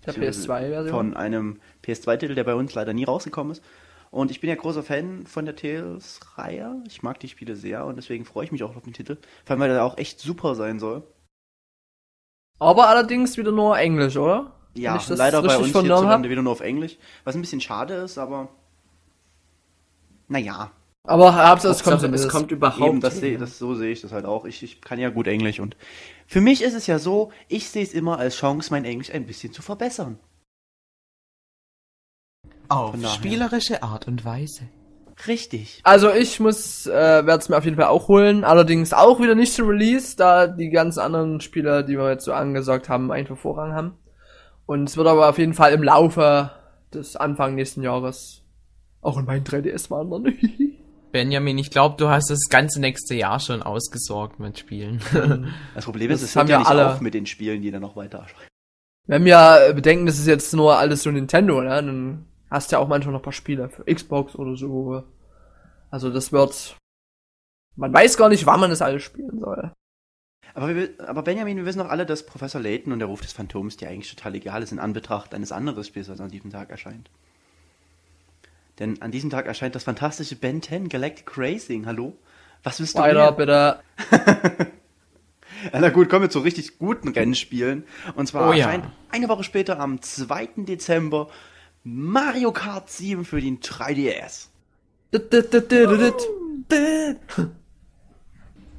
Der 0.07 0.15
PS2-Version. 0.15 0.89
von 0.89 1.17
einem 1.17 1.61
PS2-Titel, 1.85 2.35
der 2.35 2.45
bei 2.45 2.55
uns 2.55 2.75
leider 2.75 2.93
nie 2.93 3.05
rausgekommen 3.05 3.53
ist. 3.53 3.63
Und 4.11 4.31
ich 4.31 4.41
bin 4.41 4.51
ja 4.51 4.57
großer 4.57 4.83
Fan 4.83 5.27
von 5.27 5.47
der 5.47 5.57
Tales-Reihe. 5.57 6.83
Ich 6.87 7.03
mag 7.03 7.19
die 7.21 7.29
Spiele 7.29 7.57
sehr 7.57 7.87
und 7.87 7.97
deswegen 7.97 8.25
freue 8.25 8.45
ich 8.45 8.53
mich 8.53 8.63
auch 8.63 8.77
auf 8.77 8.83
den 8.83 8.93
Titel. 8.93 9.17
Vor 9.45 9.55
allem, 9.55 9.61
weil 9.61 9.71
der 9.71 9.85
auch 9.85 9.97
echt 9.97 10.21
super 10.21 10.55
sein 10.55 10.79
soll. 10.79 11.03
Aber 12.59 12.89
allerdings 12.89 13.37
wieder 13.39 13.53
nur 13.53 13.79
Englisch, 13.79 14.17
oder? 14.17 14.53
Ja, 14.75 15.01
leider 15.09 15.43
bei 15.43 15.57
uns 15.57 15.73
hierzulande 15.73 16.29
wieder 16.29 16.43
nur 16.43 16.53
auf 16.53 16.61
Englisch. 16.61 16.99
Was 17.25 17.35
ein 17.35 17.41
bisschen 17.41 17.61
schade 17.61 17.95
ist, 17.95 18.19
aber 18.19 18.49
naja. 20.29 20.71
Aber 21.05 21.49
Hauptsache 21.49 21.73
es 21.73 21.83
kommt 21.83 22.03
es 22.03 22.29
kommt 22.29 22.53
überhaupt. 22.53 22.89
Eben, 22.89 23.01
das, 23.01 23.19
seh, 23.19 23.37
das, 23.37 23.59
so 23.59 23.75
sehe 23.75 23.91
ich 23.91 24.01
das 24.01 24.13
halt 24.13 24.25
auch. 24.25 24.45
Ich, 24.45 24.63
ich 24.63 24.81
kann 24.81 25.01
ja 25.01 25.11
gut 25.11 25.27
Englisch 25.27 25.59
und 25.59 25.77
für 26.27 26.41
mich 26.41 26.63
ist 26.63 26.75
es 26.75 26.87
ja 26.87 26.99
so, 26.99 27.33
ich 27.49 27.69
sehe 27.69 27.83
es 27.83 27.93
immer 27.93 28.19
als 28.19 28.37
Chance, 28.37 28.69
mein 28.71 28.85
Englisch 28.85 29.13
ein 29.13 29.27
bisschen 29.27 29.53
zu 29.53 29.63
verbessern. 29.63 30.19
auf 32.69 32.95
spielerische 33.15 33.83
Art 33.83 34.07
und 34.07 34.25
Weise. 34.25 34.69
Richtig. 35.27 35.81
Also 35.85 36.11
ich 36.11 36.41
muss, 36.41 36.87
äh, 36.87 36.91
werde 36.91 37.39
es 37.39 37.49
mir 37.49 37.59
auf 37.59 37.65
jeden 37.65 37.77
Fall 37.77 37.87
auch 37.87 38.09
holen. 38.09 38.45
Allerdings 38.45 38.93
auch 38.93 39.21
wieder 39.21 39.35
nicht 39.35 39.53
zum 39.53 39.69
Release, 39.69 40.17
da 40.17 40.47
die 40.47 40.71
ganzen 40.71 41.01
anderen 41.01 41.41
Spieler, 41.41 41.83
die 41.83 41.99
wir 41.99 42.11
jetzt 42.11 42.25
so 42.25 42.33
angesagt 42.33 42.89
haben, 42.89 43.13
einfach 43.13 43.37
Vorrang 43.37 43.75
haben. 43.75 43.99
Und 44.67 44.89
es 44.89 44.97
wird 44.97 45.07
aber 45.07 45.29
auf 45.29 45.39
jeden 45.39 45.55
Fall 45.55 45.73
im 45.73 45.83
Laufe 45.83 46.51
des 46.95 47.17
Anfang 47.17 47.57
nächsten 47.57 47.83
Jahres 47.83 48.43
auch 49.01 49.19
in 49.19 49.25
mein 49.25 49.45
3DS 49.45 49.91
wandern. 49.91 50.33
Benjamin, 51.13 51.59
ich 51.59 51.71
glaube, 51.71 51.97
du 51.99 52.09
hast 52.09 52.31
das 52.31 52.49
ganze 52.49 52.81
nächste 52.81 53.15
Jahr 53.15 53.39
schon 53.41 53.63
ausgesorgt 53.63 54.41
mit 54.41 54.59
Spielen. 54.59 55.01
Das 55.75 55.85
Problem 55.85 56.11
ist, 56.11 56.23
Das 56.23 56.31
es 56.31 56.37
haben 56.37 56.49
hört 56.49 56.51
ja 56.51 56.59
nicht 56.61 56.69
alle. 56.69 56.93
auf 56.95 57.01
mit 57.01 57.15
den 57.15 57.27
Spielen, 57.27 57.63
die 57.63 57.71
dann 57.71 57.83
noch 57.83 57.97
weiter. 57.97 58.27
Wir 59.07 59.17
haben 59.17 59.27
ja 59.27 59.73
bedenken, 59.73 60.07
das 60.07 60.19
ist 60.19 60.27
jetzt 60.27 60.55
nur 60.55 60.77
alles 60.79 61.03
so 61.03 61.11
Nintendo, 61.11 61.61
ne? 61.61 61.69
Dann 61.71 62.27
hast 62.51 62.71
du 62.71 62.77
ja 62.77 62.81
auch 62.81 62.89
manchmal 62.89 63.13
noch 63.13 63.21
ein 63.21 63.25
paar 63.25 63.33
Spiele 63.33 63.69
für 63.69 63.85
Xbox 63.85 64.35
oder 64.37 64.57
so. 64.57 65.03
Also 65.91 66.11
das 66.11 66.33
wird. 66.33 66.77
Man 67.77 67.93
weiß 67.93 68.17
gar 68.17 68.29
nicht, 68.29 68.47
wann 68.47 68.61
man 68.61 68.71
das 68.71 68.83
alles 68.83 69.03
spielen 69.03 69.41
soll. 69.41 69.73
Aber, 70.55 70.75
wir, 70.75 70.91
aber 71.07 71.23
Benjamin, 71.23 71.57
wir 71.57 71.65
wissen 71.65 71.79
doch 71.79 71.89
alle, 71.89 72.05
dass 72.05 72.27
Professor 72.27 72.61
Layton 72.61 72.93
und 72.93 72.99
der 72.99 73.09
Ruf 73.09 73.23
des 73.23 73.33
Phantoms 73.33 73.77
dir 73.79 73.89
eigentlich 73.89 74.15
total 74.15 74.35
egal 74.35 74.63
ist 74.63 74.73
in 74.73 74.79
Anbetracht 74.79 75.35
eines 75.35 75.51
anderen 75.53 75.83
Spiels, 75.83 76.09
was 76.11 76.21
an 76.21 76.31
diesem 76.31 76.51
Tag 76.51 76.71
erscheint. 76.71 77.11
Denn 78.83 79.01
an 79.01 79.13
diesem 79.13 79.31
Tag 79.31 79.47
erscheint 79.47 79.77
das 79.77 79.85
fantastische 79.85 80.35
Ben 80.35 80.61
10 80.61 80.89
Galactic 80.89 81.39
Racing. 81.39 81.87
Hallo? 81.87 82.15
Was 82.65 82.81
willst 82.81 82.97
du 82.97 82.99
Weiter, 82.99 83.31
bitte. 83.31 83.79
Ja, 85.73 85.79
Na 85.79 85.91
gut, 85.91 86.09
kommen 86.09 86.23
wir 86.23 86.31
zu 86.31 86.41
richtig 86.41 86.79
guten 86.79 87.07
Rennspielen. 87.07 87.85
Und 88.17 88.27
zwar 88.27 88.51
Oh 88.51 88.53
ja. 88.53 88.67
erscheint 88.67 88.87
eine 89.13 89.29
Woche 89.29 89.45
später 89.45 89.79
am 89.79 90.03
2. 90.03 90.49
Dezember 90.57 91.29
Mario 91.85 92.51
Kart 92.51 92.91
7 92.91 93.25
für 93.25 93.41
den 93.41 93.61
3DS. 93.61 94.49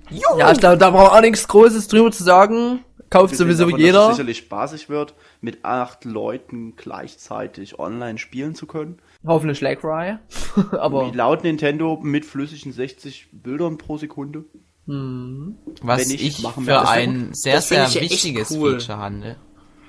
Ja, 0.09 0.51
ich 0.51 0.59
glaube, 0.59 0.77
da 0.77 0.89
braucht 0.89 1.13
auch 1.13 1.21
nichts 1.21 1.47
Großes 1.47 1.87
drüber 1.87 2.11
zu 2.11 2.25
sagen. 2.25 2.83
Kauft 3.13 3.35
sowieso 3.35 3.63
Davon, 3.65 3.79
Dass 3.79 3.85
jeder. 3.85 4.09
es 4.09 4.15
sicherlich 4.17 4.37
spaßig 4.39 4.89
wird, 4.89 5.13
mit 5.41 5.63
acht 5.63 6.03
Leuten 6.05 6.75
gleichzeitig 6.75 7.79
online 7.79 8.17
spielen 8.17 8.55
zu 8.55 8.65
können. 8.67 8.97
Hoffentlich 9.25 9.61
Lagry. 9.61 10.17
Aber 10.71 11.11
Laut 11.13 11.43
Nintendo 11.43 11.97
mit 12.01 12.25
flüssigen 12.25 12.71
60 12.73 13.29
Bildern 13.31 13.77
pro 13.77 13.97
Sekunde. 13.97 14.45
Was 14.85 16.01
Wenn 16.01 16.07
nicht, 16.09 16.21
ich 16.21 16.41
machen 16.43 16.65
wir 16.67 16.73
für 16.75 16.81
das. 16.81 16.89
ein 16.89 17.33
sehr, 17.33 17.55
Das 17.55 17.69
sehr 17.69 17.87
ich 17.87 18.01
wichtiges 18.01 18.51
cool. 18.51 18.79
Feature 18.79 18.97
handle, 18.97 19.35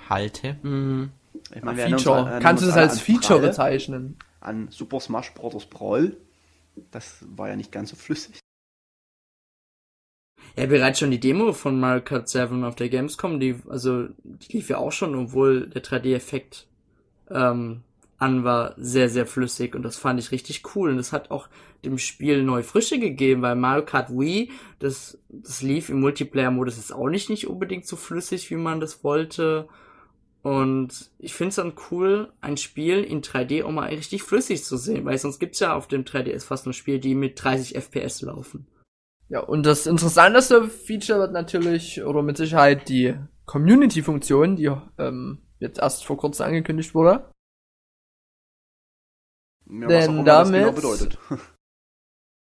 halte. 0.09 0.49
Ich 0.61 0.63
meine, 0.63 1.11
wir 1.77 1.83
erinnern 1.83 1.93
uns 1.95 2.03
Feature. 2.05 2.27
an- 2.31 2.43
Kannst 2.43 2.63
du 2.63 2.67
das 2.69 2.77
als 2.77 3.01
Feature 3.01 3.41
bezeichnen? 3.41 4.17
An 4.41 4.69
Super 4.71 5.01
Smash 5.01 5.33
Bros. 5.35 5.67
Brawl. 5.67 6.17
Das 6.91 7.25
war 7.35 7.49
ja 7.49 7.57
nicht 7.57 7.73
ganz 7.73 7.91
so 7.91 7.97
flüssig. 7.97 8.39
Ja, 10.57 10.67
bereits 10.67 11.01
schon 11.01 11.11
die 11.11 11.21
Demo 11.21 11.53
von 11.53 11.81
Mario 11.81 12.03
Kart 12.03 12.29
7 12.29 12.63
auf 12.63 12.77
der 12.77 12.89
Gamescom, 12.89 13.41
die, 13.41 13.57
also, 13.69 14.07
die 14.23 14.57
lief 14.57 14.69
ja 14.69 14.79
auch 14.79 14.93
schon, 14.93 15.15
obwohl 15.17 15.67
der 15.67 15.83
3D-Effekt 15.83 16.69
ähm, 17.29 17.83
an 18.19 18.45
war, 18.45 18.75
sehr, 18.77 19.09
sehr 19.09 19.27
flüssig 19.27 19.75
und 19.75 19.83
das 19.83 19.97
fand 19.97 20.21
ich 20.21 20.31
richtig 20.31 20.63
cool 20.75 20.91
und 20.91 20.97
das 20.97 21.13
hat 21.13 21.33
auch 21.33 21.49
dem 21.85 21.99
Spiel 21.99 22.45
neue 22.45 22.63
Frische 22.63 23.01
gegeben, 23.01 23.43
weil 23.43 23.57
Mario 23.57 23.85
Kart 23.85 24.11
Wii, 24.11 24.53
das, 24.79 25.19
das 25.29 25.61
lief 25.61 25.89
im 25.89 26.01
Multiplayer-Modus 26.01 26.77
jetzt 26.77 26.95
auch 26.95 27.09
nicht, 27.09 27.31
nicht 27.31 27.49
unbedingt 27.49 27.87
so 27.87 27.97
flüssig, 27.97 28.51
wie 28.51 28.57
man 28.57 28.79
das 28.79 29.03
wollte 29.03 29.69
und 30.45 31.11
ich 31.19 31.33
finde 31.33 31.49
es 31.49 31.55
dann 31.57 31.73
cool, 31.91 32.31
ein 32.43 32.59
Spiel 32.59 33.03
in 33.03 33.23
3D 33.23 33.65
auch 33.65 33.71
mal 33.71 33.89
richtig 33.89 34.23
flüssig 34.23 34.63
zu 34.63 34.77
sehen, 34.77 35.07
weil 35.07 35.17
sonst 35.17 35.39
gibt's 35.39 35.59
ja 35.59 35.75
auf 35.75 35.89
dem 35.89 36.05
3DS 36.05 36.45
fast 36.45 36.67
nur 36.67 36.75
Spiele, 36.75 37.01
die 37.01 37.15
mit 37.15 37.43
30 37.43 37.75
FPS 37.75 38.21
laufen. 38.21 38.67
Ja, 39.35 39.41
und 39.41 39.67
das 39.67 39.89
interessanteste 39.89 40.69
Feature 40.69 41.19
wird 41.19 41.33
natürlich, 41.33 42.01
oder 42.05 42.23
mit 42.23 42.37
Sicherheit 42.37 42.89
die 42.89 43.17
Community-Funktion, 43.47 44.55
die 44.55 44.71
ähm, 44.97 45.43
jetzt 45.59 45.81
erst 45.81 46.05
vor 46.05 46.17
kurzem 46.17 46.47
angekündigt 46.47 46.95
wurde. 46.95 47.29
Ja, 49.69 49.89
Denn 49.89 50.11
immer 50.13 50.25
das 50.25 50.49
damit- 50.49 50.63
genau 50.63 50.73
bedeutet. 50.73 51.19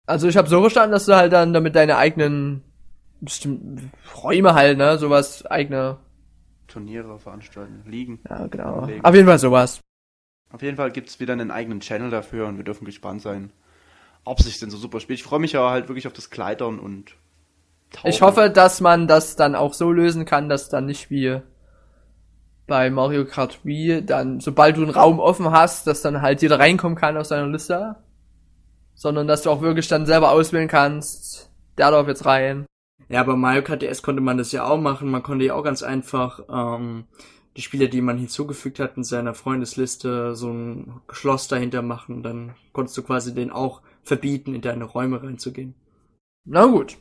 Also 0.07 0.26
ich 0.26 0.37
habe 0.39 0.49
so 0.49 0.61
verstanden, 0.61 0.93
dass 0.93 1.05
du 1.05 1.14
halt 1.14 1.33
dann 1.35 1.53
damit 1.53 1.76
deine 1.76 1.97
eigenen 1.99 2.64
bestimmt 3.20 3.83
Räume 4.16 4.55
halt, 4.55 4.78
ne, 4.78 4.97
sowas 4.99 5.45
eigene. 5.47 5.99
Turniere 6.66 7.18
veranstalten, 7.20 7.85
Ligen. 7.89 8.20
Ja, 8.28 8.47
genau. 8.47 8.89
Auf 9.03 9.14
jeden 9.14 9.26
Fall 9.28 9.39
sowas. 9.39 9.81
Auf 10.51 10.62
jeden 10.62 10.76
Fall 10.78 10.91
gibt's 10.91 11.20
wieder 11.20 11.35
einen 11.35 11.51
eigenen 11.53 11.78
Channel 11.81 12.11
dafür 12.11 12.49
und 12.49 12.57
wir 12.57 12.64
dürfen 12.64 12.87
gespannt 12.87 13.20
sein, 13.22 13.53
ob 14.25 14.41
sich 14.41 14.59
denn 14.59 14.71
so 14.71 14.77
super 14.77 15.01
spielt. 15.01 15.18
Ich 15.18 15.25
freue 15.25 15.41
mich 15.41 15.53
ja 15.53 15.71
halt 15.71 15.89
wirklich 15.89 16.07
auf 16.07 16.12
das 16.12 16.31
Kleidern 16.31 16.79
und 16.79 17.16
Tauchen. 17.91 18.11
Ich 18.11 18.23
hoffe, 18.23 18.51
dass 18.51 18.81
man 18.81 19.09
das 19.09 19.37
dann 19.37 19.55
auch 19.55 19.75
so 19.75 19.91
lösen 19.91 20.25
kann, 20.25 20.49
dass 20.49 20.68
dann 20.68 20.87
nicht 20.87 21.11
wie 21.11 21.41
bei 22.66 22.89
Mario 22.89 23.25
Kart 23.25 23.64
Wii 23.64 24.07
dann, 24.07 24.39
sobald 24.39 24.77
du 24.77 24.83
einen 24.83 24.93
Raum 24.93 25.18
offen 25.18 25.51
hast, 25.51 25.89
dass 25.89 26.03
dann 26.03 26.23
halt 26.23 26.41
jeder 26.41 26.61
reinkommen 26.61 26.97
kann 26.97 27.16
aus 27.16 27.29
deiner 27.29 27.49
Liste. 27.49 27.97
Sondern 28.95 29.27
dass 29.27 29.43
du 29.43 29.51
auch 29.51 29.61
wirklich 29.61 29.89
dann 29.89 30.07
selber 30.07 30.31
auswählen 30.31 30.68
kannst, 30.68 31.51
der 31.79 31.91
darf 31.91 32.07
jetzt 32.07 32.27
rein. 32.27 32.66
Ja, 33.09 33.25
bei 33.25 33.35
Mario 33.35 33.62
Kart 33.62 33.83
DS 33.83 34.03
konnte 34.03 34.21
man 34.21 34.39
das 34.39 34.53
ja 34.53 34.66
auch 34.66 34.79
machen. 34.79 35.11
Man 35.11 35.25
konnte 35.25 35.47
ja 35.47 35.55
auch 35.55 35.64
ganz 35.64 35.83
einfach 35.83 36.41
ähm, 36.49 37.07
die 37.57 37.62
Spieler, 37.62 37.89
die 37.89 38.03
man 38.03 38.18
hinzugefügt 38.18 38.79
hat 38.79 38.97
in 38.97 39.03
seiner 39.03 39.35
Freundesliste, 39.35 40.37
so 40.37 40.53
ein 40.53 41.01
Schloss 41.11 41.49
dahinter 41.49 41.83
machen. 41.83 42.23
Dann 42.23 42.55
konntest 42.73 42.97
du 42.99 43.03
quasi 43.03 43.35
den 43.35 43.51
auch 43.51 43.81
verbieten, 44.03 44.55
in 44.55 44.61
deine 44.63 44.85
Räume 44.85 45.23
reinzugehen. 45.23 45.75
Na 46.45 46.67
gut. 46.67 46.97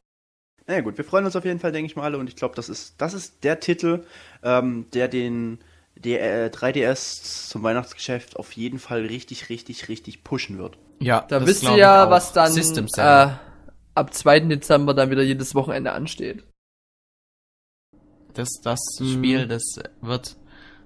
Naja 0.67 0.81
gut, 0.81 0.97
wir 0.97 1.05
freuen 1.05 1.25
uns 1.25 1.35
auf 1.35 1.45
jeden 1.45 1.59
Fall, 1.59 1.71
denke 1.71 1.87
ich 1.87 1.95
mal 1.95 2.03
alle. 2.03 2.17
Und 2.19 2.29
ich 2.29 2.35
glaube, 2.35 2.55
das 2.55 2.69
ist, 2.69 2.95
das 3.01 3.13
ist 3.13 3.43
der 3.43 3.59
Titel, 3.59 4.05
ähm, 4.43 4.85
der 4.93 5.07
den 5.07 5.59
der, 5.95 6.45
äh, 6.45 6.49
3DS 6.49 7.49
zum 7.49 7.63
Weihnachtsgeschäft 7.63 8.37
auf 8.37 8.53
jeden 8.53 8.79
Fall 8.79 9.01
richtig, 9.05 9.49
richtig, 9.49 9.89
richtig 9.89 10.23
pushen 10.23 10.57
wird. 10.57 10.77
Ja, 10.99 11.21
Da 11.27 11.39
das 11.39 11.47
wisst 11.47 11.63
ihr 11.63 11.75
ja, 11.75 12.05
auch. 12.05 12.09
was 12.11 12.31
dann 12.31 12.55
äh, 12.97 13.29
ab 13.95 14.13
2. 14.13 14.41
Dezember 14.41 14.93
dann 14.93 15.09
wieder 15.11 15.23
jedes 15.23 15.55
Wochenende 15.55 15.91
ansteht. 15.91 16.43
das 18.33 18.49
das 18.63 18.79
Mhm. 18.99 19.13
Spiel, 19.13 19.47
das 19.47 19.63
wird 20.01 20.37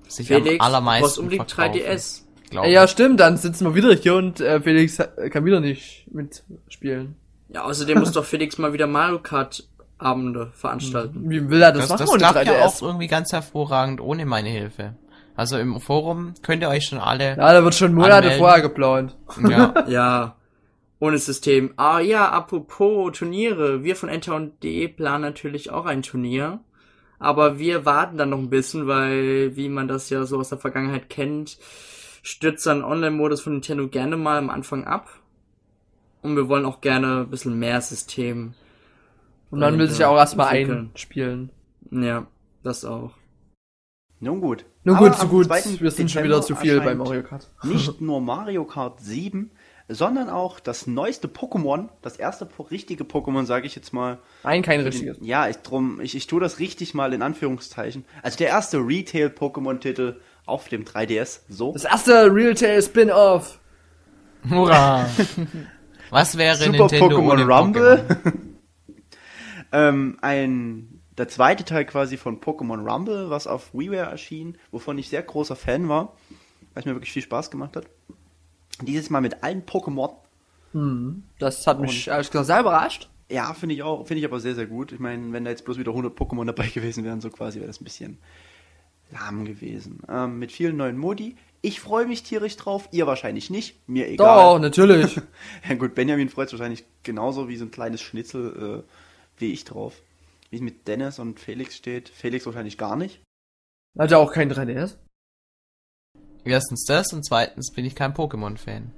sich 0.08 0.28
Felix, 0.28 0.52
am 0.54 0.58
du 0.58 0.64
allermeisten 0.64 1.02
brauchst 1.06 1.18
unbedingt 1.20 1.52
verkaufen, 1.52 1.80
3DS. 1.82 2.23
Glaub 2.54 2.66
Äh, 2.66 2.72
ja, 2.72 2.88
stimmt, 2.88 3.20
dann 3.20 3.38
sitzen 3.38 3.66
wir 3.66 3.76
wieder 3.76 3.94
hier 3.94 4.16
und 4.16 4.40
äh, 4.40 4.62
Felix 4.62 4.98
äh, 5.00 5.30
kann 5.30 5.46
wieder 5.46 5.60
nicht 5.60 6.08
mitspielen. 6.12 7.16
Ja, 7.50 7.64
außerdem 7.66 8.00
muss 8.00 8.12
doch 8.14 8.26
Felix 8.26 8.58
mal 8.58 8.74
wieder 8.74 8.88
Mario 8.88 9.20
Kart 9.20 9.68
Abende 10.00 10.52
veranstalten. 10.56 11.30
Wie 11.30 11.50
will 11.50 11.62
er 11.62 11.72
das, 11.72 11.82
Das, 11.84 11.90
machen 11.90 12.00
das 12.00 12.10
ohne 12.10 12.18
klappt 12.20 12.38
3DS? 12.40 12.46
ja 12.46 12.66
auch 12.66 12.82
irgendwie 12.82 13.08
ganz 13.08 13.32
hervorragend 13.32 14.02
ohne 14.02 14.26
meine 14.26 14.50
Hilfe. 14.50 14.96
Also 15.36 15.58
im 15.58 15.80
Forum 15.80 16.34
könnt 16.42 16.62
ihr 16.62 16.70
euch 16.70 16.86
schon 16.86 17.00
alle. 17.00 17.30
Ja, 17.38 17.54
da 17.54 17.64
wird 17.64 17.76
schon 17.76 17.94
Monate 17.94 18.16
Anmelden. 18.16 18.40
vorher 18.40 18.62
geplant. 18.62 19.16
Ja, 19.50 19.74
Ja, 19.88 20.36
ohne 21.00 21.18
System. 21.20 21.74
Ah 21.78 22.00
ja, 22.00 22.30
apropos 22.30 23.18
Turniere. 23.18 23.84
Wir 23.84 23.96
von 23.96 24.10
Entown.de 24.10 24.88
planen 24.90 25.22
natürlich 25.22 25.72
auch 25.72 25.86
ein 25.86 26.02
Turnier. 26.02 26.60
Aber 27.20 27.58
wir 27.58 27.86
warten 27.86 28.18
dann 28.18 28.32
noch 28.32 28.38
ein 28.40 28.50
bisschen, 28.50 28.88
weil, 28.88 29.56
wie 29.56 29.70
man 29.70 29.88
das 29.88 30.10
ja 30.10 30.26
so 30.26 30.40
aus 30.40 30.50
der 30.50 30.58
Vergangenheit 30.58 31.10
kennt, 31.10 31.58
stürzt 32.24 32.66
dann 32.66 32.84
Online-Modus 32.84 33.42
von 33.42 33.54
Nintendo 33.54 33.88
gerne 33.88 34.18
mal 34.18 34.40
am 34.40 34.50
Anfang 34.50 34.86
ab. 34.86 35.10
Und 36.24 36.36
wir 36.36 36.48
wollen 36.48 36.66
auch 36.66 36.82
gerne 36.82 37.22
ein 37.22 37.30
bisschen 37.30 37.60
mehr 37.60 37.80
System. 37.82 38.56
Und 39.52 39.60
dann 39.60 39.78
will 39.78 39.88
sich 39.88 40.00
ja 40.00 40.08
auch 40.08 40.18
erstmal 40.18 40.56
entwickeln. 40.56 40.90
einspielen. 40.94 41.50
Ja, 41.92 42.26
das 42.64 42.86
auch. 42.86 43.12
Nun 44.20 44.40
gut. 44.40 44.66
Nun 44.86 44.98
gut, 44.98 45.16
so 45.16 45.24
am 45.24 45.30
gut. 45.30 45.46
2. 45.48 45.82
Wir 45.82 45.92
sind 45.92 46.10
schon 46.10 46.24
wieder 46.24 46.42
zu 46.42 46.56
viel 46.56 46.80
bei 46.80 46.96
Mario 46.96 47.24
Kart. 47.24 47.52
Nicht 47.64 48.00
nur 48.00 48.22
Mario 48.22 48.64
Kart 48.64 49.02
7, 49.02 49.52
sondern 49.90 50.30
auch 50.30 50.62
das 50.62 50.88
neueste 50.88 51.28
Pokémon, 51.28 51.90
das 52.02 52.16
erste 52.16 52.46
po 52.46 52.64
richtige 52.64 53.04
Pokémon, 53.04 53.46
sage 53.46 53.68
ich 53.68 53.76
jetzt 53.76 53.92
mal. 53.92 54.20
Nein, 54.46 54.62
kein 54.62 54.80
richtiges. 54.80 55.18
Ja, 55.22 55.50
ich 55.50 55.58
drum, 55.58 56.00
ich, 56.00 56.16
ich 56.16 56.26
tue 56.28 56.40
das 56.40 56.60
richtig 56.60 56.94
mal 56.94 57.14
in 57.14 57.22
Anführungszeichen. 57.22 58.06
Also 58.22 58.38
der 58.38 58.48
erste 58.48 58.78
Retail-Pokémon-Titel 58.78 60.22
auf 60.46 60.68
dem 60.70 60.84
3DS. 60.84 61.42
So. 61.50 61.74
Das 61.74 61.86
erste 61.86 62.34
Realtail 62.34 62.82
Spin-Off. 62.82 63.60
hurra! 64.50 65.08
Was 66.10 66.38
wäre 66.38 66.56
Super 66.56 66.72
Nintendo 66.72 67.18
Pokémon 67.18 67.32
ohne 67.32 67.48
Rumble. 67.48 68.06
Ähm, 69.76 70.20
ein, 70.22 71.02
der 71.18 71.28
zweite 71.28 71.66
Teil 71.66 71.86
quasi 71.86 72.16
von 72.16 72.40
Pokémon 72.40 72.88
Rumble, 72.88 73.32
was 73.32 73.48
auf 73.48 73.74
WiiWare 73.74 74.12
erschien, 74.12 74.56
wovon 74.70 75.00
ich 75.00 75.10
sehr 75.10 75.24
großer 75.24 75.56
Fan 75.56 75.90
war, 75.90 76.16
weil 76.74 76.82
es 76.82 76.86
mir 76.86 76.94
wirklich 76.94 77.12
viel 77.12 77.24
Spaß 77.24 77.50
gemacht 77.50 77.76
hat. 77.76 77.88
Dieses 78.84 79.10
Mal 79.10 79.22
mit 79.22 79.44
allen 79.44 79.66
Pokémon. 79.66 80.14
Das 81.40 81.66
hat 81.66 81.80
mich 81.80 82.08
ehrlich 82.08 82.30
gesagt 82.30 82.46
sehr 82.46 82.60
überrascht. 82.60 83.10
Ja, 83.32 83.54
finde 83.56 83.74
ich 83.74 83.82
auch, 83.82 84.06
finde 84.06 84.20
ich 84.20 84.26
aber 84.26 84.40
sehr, 84.40 84.54
sehr 84.54 84.68
gut. 84.68 84.92
Ich 84.92 85.00
meine, 85.00 85.34
wenn 85.34 85.44
da 85.44 85.50
jetzt 85.50 85.66
bloß 85.66 85.80
wieder 85.80 85.92
100 85.92 86.16
Pokémon 86.16 86.46
dabei 86.46 86.68
gewesen 86.74 87.04
wären, 87.04 87.20
so 87.20 87.32
quasi, 87.32 87.58
wäre 87.60 87.68
das 87.68 87.82
ein 87.82 87.86
bisschen 87.86 88.20
lahm 89.14 89.46
gewesen. 89.46 90.02
Ähm, 90.10 90.40
mit 90.40 90.52
vielen 90.52 90.78
neuen 90.78 90.98
Modi. 90.98 91.36
Ich 91.62 91.80
freue 91.80 92.06
mich 92.06 92.24
tierisch 92.24 92.58
drauf, 92.58 92.90
ihr 92.92 93.08
wahrscheinlich 93.08 93.50
nicht, 93.50 93.88
mir 93.88 94.06
Doch, 94.18 94.58
egal. 94.58 94.60
natürlich. 94.60 95.22
Ja 95.70 95.76
gut, 95.76 95.96
Benjamin 95.96 96.28
freut 96.28 96.50
sich 96.50 96.60
wahrscheinlich 96.60 96.84
genauso 97.04 97.48
wie 97.48 97.56
so 97.56 97.64
ein 97.66 97.72
kleines 97.72 98.02
Schnitzel 98.02 98.84
äh, 98.84 98.92
wie 99.40 99.54
ich 99.54 99.64
drauf. 99.64 100.02
Wie 100.50 100.58
es 100.58 100.62
mit 100.62 100.88
Dennis 100.88 101.20
und 101.20 101.40
Felix 101.40 101.76
steht. 101.78 102.10
Felix 102.10 102.46
wahrscheinlich 102.46 102.78
gar 102.78 102.96
nicht. 102.98 103.22
Hat 103.98 104.12
ja 104.12 104.18
auch 104.18 104.34
kein 104.34 104.52
3DS. 104.52 104.98
Erstens 106.44 106.84
das 106.86 107.14
und 107.14 107.24
zweitens 107.26 107.72
bin 107.72 107.86
ich 107.86 107.96
kein 107.96 108.14
Pokémon-Fan. 108.14 108.92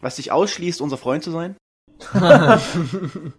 Was 0.00 0.16
dich 0.16 0.32
ausschließt, 0.32 0.80
unser 0.80 0.98
Freund 0.98 1.24
zu 1.24 1.30
sein. 1.30 1.56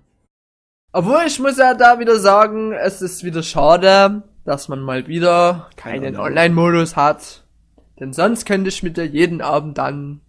Obwohl, 0.93 1.23
ich 1.25 1.39
muss 1.39 1.57
ja 1.57 1.73
da 1.73 1.99
wieder 1.99 2.19
sagen, 2.19 2.73
es 2.73 3.01
ist 3.01 3.23
wieder 3.23 3.43
schade, 3.43 4.23
dass 4.43 4.67
man 4.67 4.81
mal 4.81 5.07
wieder 5.07 5.69
Kein 5.75 6.01
keinen 6.01 6.15
Online- 6.15 6.51
Online-Modus 6.51 6.95
hat. 6.95 7.43
Denn 7.99 8.13
sonst 8.13 8.45
könnte 8.45 8.69
ich 8.69 8.81
mit 8.83 8.97
dir 8.97 9.05
jeden 9.05 9.41
Abend 9.41 9.77
dann 9.77 10.21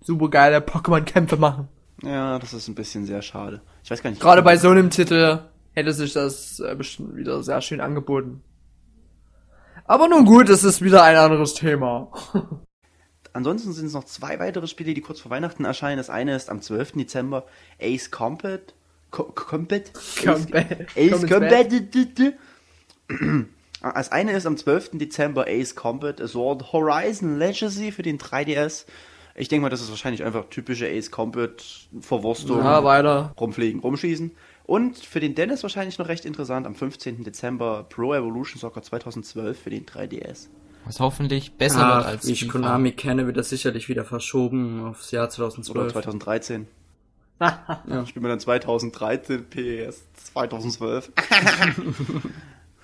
super 0.00 0.28
geile 0.30 0.58
Pokémon-Kämpfe 0.58 1.36
machen. 1.36 1.68
Ja, 2.02 2.38
das 2.38 2.52
ist 2.52 2.68
ein 2.68 2.74
bisschen 2.74 3.06
sehr 3.06 3.22
schade. 3.22 3.62
Ich 3.82 3.90
weiß 3.90 4.02
gar 4.02 4.10
nicht. 4.10 4.22
Gerade 4.22 4.42
bei 4.42 4.56
so 4.56 4.70
einem 4.70 4.90
Titel 4.90 5.40
hätte 5.72 5.92
sich 5.92 6.12
das 6.12 6.60
äh, 6.60 6.74
bestimmt 6.76 7.16
wieder 7.16 7.42
sehr 7.42 7.60
schön 7.60 7.80
angeboten. 7.80 8.42
Aber 9.84 10.08
nun 10.08 10.24
gut, 10.24 10.48
es 10.48 10.64
ist 10.64 10.82
wieder 10.82 11.02
ein 11.02 11.16
anderes 11.16 11.54
Thema. 11.54 12.10
Ansonsten 13.32 13.72
sind 13.72 13.86
es 13.86 13.92
noch 13.92 14.04
zwei 14.04 14.38
weitere 14.38 14.66
Spiele, 14.66 14.94
die 14.94 15.00
kurz 15.00 15.20
vor 15.20 15.30
Weihnachten 15.30 15.64
erscheinen. 15.64 15.98
Das 15.98 16.10
eine 16.10 16.34
ist 16.34 16.48
am 16.48 16.62
12. 16.62 16.92
Dezember 16.92 17.46
Ace 17.80 18.10
Combat. 18.10 18.74
Co 19.10 19.24
Combat? 19.24 19.92
Combat. 20.22 20.86
Ace 20.96 21.26
Combat. 21.28 21.70
Combat. 21.70 22.34
Das 23.82 24.10
eine 24.10 24.32
ist 24.32 24.46
am 24.46 24.56
12. 24.56 24.92
Dezember 24.94 25.46
Ace 25.48 25.74
Combat 25.74 26.20
Sword 26.26 26.72
Horizon 26.72 27.38
Legacy 27.38 27.92
für 27.92 28.02
den 28.02 28.18
3DS. 28.18 28.86
Ich 29.34 29.48
denke 29.48 29.62
mal, 29.62 29.68
das 29.68 29.82
ist 29.82 29.90
wahrscheinlich 29.90 30.24
einfach 30.24 30.46
typische 30.48 30.88
Ace 30.88 31.10
Combat 31.10 31.62
Verwurstung. 32.00 32.58
Ja, 32.58 32.82
weiter. 32.84 33.34
rumfliegen, 33.38 33.80
rumschießen. 33.80 34.30
Und 34.64 34.98
für 34.98 35.20
den 35.20 35.34
Dennis 35.34 35.62
wahrscheinlich 35.62 35.98
noch 35.98 36.08
recht 36.08 36.24
interessant, 36.24 36.66
am 36.66 36.74
15. 36.74 37.22
Dezember 37.22 37.86
Pro 37.88 38.14
Evolution 38.14 38.58
Soccer 38.58 38.82
2012 38.82 39.60
für 39.60 39.70
den 39.70 39.84
3DS. 39.86 40.48
Was 40.86 41.00
hoffentlich 41.00 41.52
besser 41.52 41.78
wird 41.78 41.86
Ach, 41.88 42.06
als 42.06 42.26
wie 42.26 42.32
ich 42.32 42.40
FIFA. 42.40 42.52
Konami 42.52 42.92
kenne, 42.92 43.26
wird 43.26 43.36
das 43.36 43.50
sicherlich 43.50 43.88
wieder 43.88 44.04
verschoben 44.04 44.84
aufs 44.84 45.10
Jahr 45.10 45.24
Oder 45.24 45.32
2012. 45.32 45.92
2013. 45.92 46.66
Spielen 48.06 48.24
wir 48.24 48.28
dann 48.30 48.40
2013 48.40 49.44
PS 49.50 50.02
2012. 50.32 51.12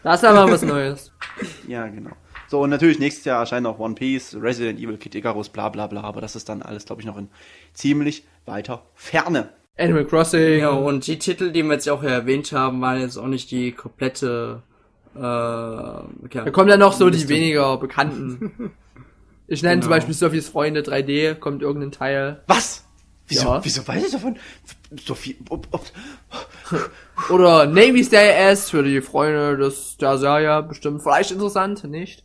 Das 0.02 0.22
ist 0.22 0.28
aber 0.28 0.50
was 0.50 0.62
Neues. 0.62 1.12
ja, 1.68 1.86
genau. 1.86 2.10
So, 2.48 2.60
und 2.60 2.70
natürlich 2.70 2.98
nächstes 2.98 3.24
Jahr 3.24 3.40
erscheint 3.40 3.66
auch 3.66 3.78
One 3.78 3.94
Piece, 3.94 4.36
Resident 4.40 4.78
Evil, 4.78 4.98
Kid 4.98 5.14
Icarus, 5.14 5.48
bla 5.48 5.68
bla 5.70 5.86
bla, 5.86 6.02
aber 6.02 6.20
das 6.20 6.36
ist 6.36 6.48
dann 6.48 6.60
alles, 6.62 6.84
glaube 6.84 7.00
ich, 7.00 7.06
noch 7.06 7.16
in 7.16 7.28
ziemlich 7.72 8.24
weiter 8.44 8.82
Ferne. 8.94 9.50
Animal 9.78 10.04
Crossing. 10.04 10.58
Ja, 10.58 10.70
und 10.70 11.06
die 11.06 11.18
Titel, 11.18 11.50
die 11.50 11.62
wir 11.62 11.72
jetzt 11.72 11.88
auch 11.88 12.02
erwähnt 12.02 12.52
haben, 12.52 12.80
waren 12.82 13.00
jetzt 13.00 13.16
auch 13.16 13.26
nicht 13.26 13.50
die 13.50 13.72
komplette. 13.72 14.62
Äh, 15.14 15.20
ja, 15.20 16.04
Da 16.30 16.50
kommen 16.50 16.68
ja 16.68 16.76
noch 16.76 16.92
so 16.92 17.08
die 17.10 17.28
weniger 17.28 17.76
bekannten. 17.78 18.72
Ich 19.48 19.62
nenne 19.62 19.82
zum 19.82 19.88
Genau. 19.90 19.96
Beispiel 19.96 20.14
Sophies 20.14 20.48
Freunde 20.48 20.80
3D, 20.80 21.34
kommt 21.34 21.60
irgendein 21.62 21.90
Teil. 21.92 22.42
Was? 22.46 22.86
Wieso, 23.32 23.46
Ja. 23.46 23.64
wieso 23.64 23.86
weiß 23.88 24.04
ich 24.04 24.12
davon? 24.12 24.36
So 25.04 25.14
viel. 25.14 25.36
Ob, 25.48 25.66
ob, 25.70 25.84
Oder 27.30 27.66
Navy's 27.66 28.10
Day 28.10 28.50
S 28.50 28.70
für 28.70 28.82
die 28.82 29.00
Freunde 29.00 29.56
des, 29.56 29.96
der 29.96 30.18
Serie 30.18 30.62
bestimmt 30.62 31.02
vielleicht 31.02 31.30
interessant, 31.30 31.84
nicht? 31.84 32.24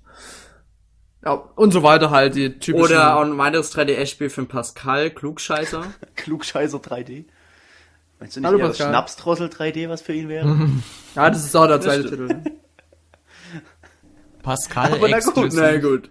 Ja, 1.24 1.34
und 1.34 1.72
so 1.72 1.84
weiter 1.84 2.12
halt, 2.12 2.36
die 2.36 2.60
typischen. 2.60 2.84
Oder 2.84 3.18
auch 3.18 3.22
ein 3.22 3.38
weiteres 3.38 3.74
3DS-Spiel 3.76 4.30
für 4.30 4.42
den 4.42 4.48
Pascal, 4.48 5.10
Klugscheißer. 5.10 5.84
Klugscheißer 6.16 6.78
3D. 6.78 7.26
Meinst 8.20 8.36
du 8.36 8.40
nicht 8.42 8.48
Hallo, 8.48 8.58
eher 8.58 8.68
das 8.68 8.78
Pascal. 8.78 8.94
Schnapsdrossel 8.94 9.48
3D, 9.48 9.90
was 9.90 10.02
für 10.02 10.14
ihn 10.14 10.28
wäre? 10.30 10.70
ja, 11.16 11.30
das 11.30 11.46
ist 11.46 11.56
auch 11.56 11.68
der 11.68 11.82
zweite 11.82 12.10
Titel. 12.10 12.42
Pascal 14.44 14.94
Aber 14.94 15.08
na 15.10 15.20
gut. 15.20 15.54
Na 15.54 15.78
gut. 15.78 16.10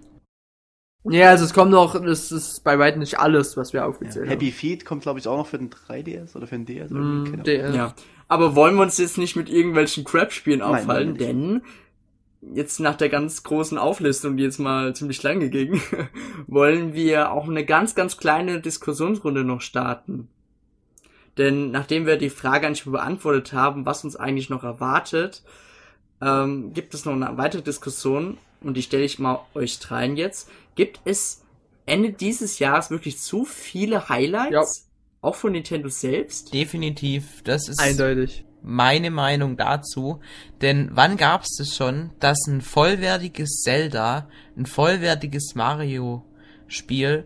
Ja, 1.11 1.30
also 1.30 1.44
es 1.44 1.52
kommt 1.54 1.70
noch, 1.70 2.00
das 2.02 2.32
ist 2.32 2.64
bei 2.64 2.78
weitem 2.78 3.00
nicht 3.00 3.18
alles, 3.18 3.57
was 3.57 3.72
wir 3.72 3.86
aufgezählt 3.86 4.26
Ja. 4.26 4.32
Happy 4.32 4.50
Feet 4.50 4.84
kommt, 4.84 5.02
glaube 5.02 5.18
ich, 5.18 5.28
auch 5.28 5.36
noch 5.36 5.46
für 5.46 5.59
den 5.59 5.70
3DS 5.70 6.36
oder 6.36 6.46
für 6.46 6.57
den 6.57 6.66
DS. 6.66 6.90
Oder 6.90 7.00
haben. 7.00 7.26
wie, 7.26 7.30
Mm, 7.36 7.42
der- 7.44 7.74
Ja. 7.74 7.94
Aber 8.28 8.57
wollen 8.57 8.74
wir 8.76 8.82
uns 8.82 8.98
jetzt 8.98 9.18
nicht 9.18 9.36
mit 9.36 9.48
irgendwelchen 9.48 10.04
Crap-Spielen 10.04 10.61
aufhalten, 10.62 11.14
nein, 11.18 11.18
denn 11.18 11.62
jetzt 12.54 12.80
nach 12.80 12.96
der 12.96 13.09
ganz 13.09 13.42
großen 13.44 13.78
Auflistung, 13.78 14.36
die 14.36 14.42
jetzt 14.44 14.59
mal 14.59 14.94
ziemlich 14.96 15.22
lange 15.22 15.48
ging, 15.48 15.80
wollen 16.46 16.92
wir 16.94 17.30
auch 17.32 17.48
eine 17.48 17.64
ganz, 17.64 17.94
ganz 17.94 18.16
kleine 18.16 18.61
Diskussionsrunde 18.61 19.44
noch 19.44 19.61
starten. 19.61 20.28
Denn 21.38 21.70
nachdem 21.70 22.07
wir 22.07 22.16
die 22.16 22.30
Frage 22.30 22.66
eigentlich 22.66 22.84
beantwortet 22.84 23.52
haben, 23.52 23.84
was 23.86 24.04
uns 24.04 24.16
eigentlich 24.16 24.48
noch 24.50 24.64
erwartet, 24.64 25.42
ähm, 26.21 26.73
gibt 26.73 26.95
es 26.95 27.05
noch 27.05 27.12
eine 27.12 27.37
weitere 27.37 27.62
Diskussion 27.62 28.39
und 28.61 28.77
die 28.77 28.83
stelle 28.83 29.05
ich 29.05 29.19
mal 29.19 29.41
euch 29.55 29.79
dreien 29.79 30.17
jetzt. 30.17 30.49
Gibt 30.75 31.01
es 31.05 31.43
Ende 31.85 32.12
dieses 32.12 32.59
Jahres 32.59 32.91
wirklich 32.91 33.19
zu 33.19 33.45
viele 33.45 34.09
Highlights? 34.09 34.53
Ja. 34.53 34.64
Auch 35.23 35.35
von 35.35 35.53
Nintendo 35.53 35.89
selbst? 35.89 36.53
Definitiv. 36.55 37.43
Das 37.43 37.69
ist 37.69 37.81
Eindeutig. 37.81 38.45
meine 38.62 39.11
Meinung 39.11 39.57
dazu. 39.57 40.21
Denn 40.61 40.91
wann 40.93 41.17
gab 41.17 41.43
es 41.43 41.57
das 41.59 41.75
schon, 41.75 42.11
dass 42.21 42.47
ein 42.47 42.61
vollwertiges 42.61 43.62
Zelda, 43.62 44.29
ein 44.57 44.67
vollwertiges 44.67 45.55
Mario-Spiel, 45.55 47.25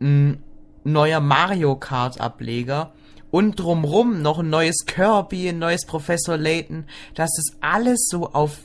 ein 0.00 0.42
neuer 0.84 1.20
Mario 1.20 1.76
Kart-Ableger 1.76 2.92
und 3.30 3.58
drumrum 3.58 4.22
noch 4.22 4.38
ein 4.40 4.50
neues 4.50 4.84
Kirby, 4.86 5.48
ein 5.48 5.58
neues 5.58 5.86
Professor 5.86 6.36
Layton, 6.36 6.84
dass 7.14 7.30
das 7.36 7.56
alles 7.60 8.08
so 8.08 8.30
auf 8.32 8.58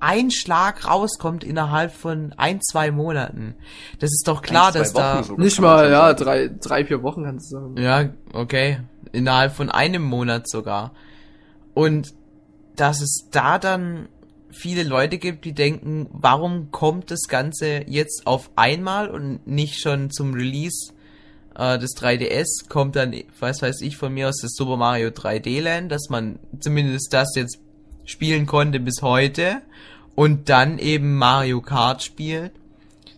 einen 0.00 0.30
Schlag 0.30 0.88
rauskommt 0.88 1.44
innerhalb 1.44 1.92
von 1.92 2.32
ein, 2.36 2.60
zwei 2.62 2.90
Monaten. 2.90 3.54
Das 3.98 4.10
ist 4.10 4.26
doch 4.26 4.40
klar, 4.42 4.68
Ein, 4.68 4.74
dass 4.74 4.92
da... 4.92 5.18
Wochen 5.18 5.24
sogar, 5.24 5.44
Nicht 5.44 5.60
mal, 5.60 5.90
ja, 5.90 6.14
drei, 6.14 6.48
drei, 6.48 6.86
vier 6.86 7.02
Wochen 7.02 7.24
kannst 7.24 7.52
du 7.52 7.56
sagen. 7.56 7.76
Ja, 7.76 8.08
okay. 8.32 8.80
Innerhalb 9.12 9.52
von 9.52 9.70
einem 9.70 10.02
Monat 10.02 10.48
sogar. 10.48 10.92
Und 11.74 12.14
dass 12.76 13.02
es 13.02 13.28
da 13.30 13.58
dann 13.58 14.08
viele 14.50 14.82
Leute 14.84 15.18
gibt, 15.18 15.44
die 15.44 15.52
denken, 15.52 16.08
warum 16.12 16.70
kommt 16.70 17.10
das 17.10 17.28
Ganze 17.28 17.84
jetzt 17.86 18.22
auf 18.26 18.50
einmal 18.56 19.10
und 19.10 19.46
nicht 19.46 19.80
schon 19.80 20.10
zum 20.10 20.32
Release 20.32 20.92
äh, 21.56 21.78
des 21.78 21.96
3DS, 21.96 22.68
kommt 22.68 22.96
dann, 22.96 23.14
was 23.38 23.62
weiß 23.62 23.80
ich 23.82 23.96
von 23.96 24.12
mir 24.12 24.28
aus, 24.28 24.40
das 24.40 24.54
Super 24.54 24.76
Mario 24.76 25.08
3D 25.08 25.62
Land, 25.62 25.92
dass 25.92 26.08
man 26.08 26.38
zumindest 26.58 27.12
das 27.12 27.34
jetzt 27.34 27.58
spielen 28.04 28.46
konnte 28.46 28.80
bis 28.80 29.02
heute 29.02 29.62
und 30.14 30.48
dann 30.48 30.78
eben 30.78 31.16
Mario 31.16 31.60
Kart 31.60 32.02
spielt. 32.02 32.52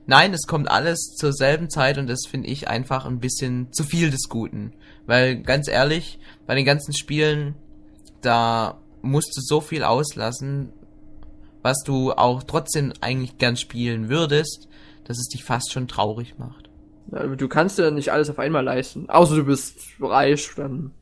Nein, 0.07 0.35
es 0.35 0.47
kommt 0.47 0.71
alles 0.71 1.15
zur 1.17 1.33
selben 1.33 1.71
Zeit 1.71 1.97
und 1.97 2.09
das 2.09 2.27
finde 2.29 2.49
ich 2.49 2.69
einfach 2.69 3.07
ein 3.07 3.21
bisschen 3.21 3.73
zu 3.73 3.85
viel 3.85 4.11
des 4.11 4.29
Guten. 4.29 4.73
Weil 5.07 5.43
ganz 5.43 5.69
ehrlich, 5.69 6.19
bei 6.47 6.55
den 6.55 6.65
ganzen 6.65 6.93
Spielen, 6.93 7.55
da 8.21 8.81
musst 9.01 9.37
du 9.37 9.41
so 9.41 9.61
viel 9.61 9.85
auslassen, 9.85 10.73
was 11.63 11.79
du 11.85 12.13
auch 12.13 12.43
trotzdem 12.43 12.93
eigentlich 13.01 13.39
gern 13.39 13.57
spielen 13.57 14.09
würdest, 14.09 14.69
dass 15.05 15.19
es 15.19 15.29
dich 15.29 15.45
fast 15.45 15.73
schon 15.73 15.89
traurig 15.89 16.39
macht. 16.39 16.62
Du 17.13 17.47
kannst 17.49 17.79
ja 17.79 17.91
nicht 17.91 18.11
alles 18.11 18.31
auf 18.31 18.39
einmal 18.39 18.65
leisten. 18.65 19.11
Außer 19.11 19.37
du 19.37 19.45
bist 19.45 19.79
reich, 20.01 20.51
dann. 20.57 20.93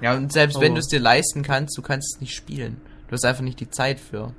Ja, 0.00 0.16
und 0.16 0.32
selbst 0.32 0.58
wenn 0.60 0.68
Aber- 0.72 0.74
du 0.76 0.80
es 0.80 0.88
dir 0.88 1.00
leisten 1.00 1.42
kannst, 1.42 1.76
du 1.76 1.82
kannst 1.82 2.14
es 2.14 2.20
nicht 2.22 2.34
spielen. 2.34 2.80
Du 3.08 3.12
hast 3.12 3.24
einfach 3.24 3.42
nicht 3.42 3.60
die 3.60 3.68
Zeit 3.68 4.00
für. 4.00 4.34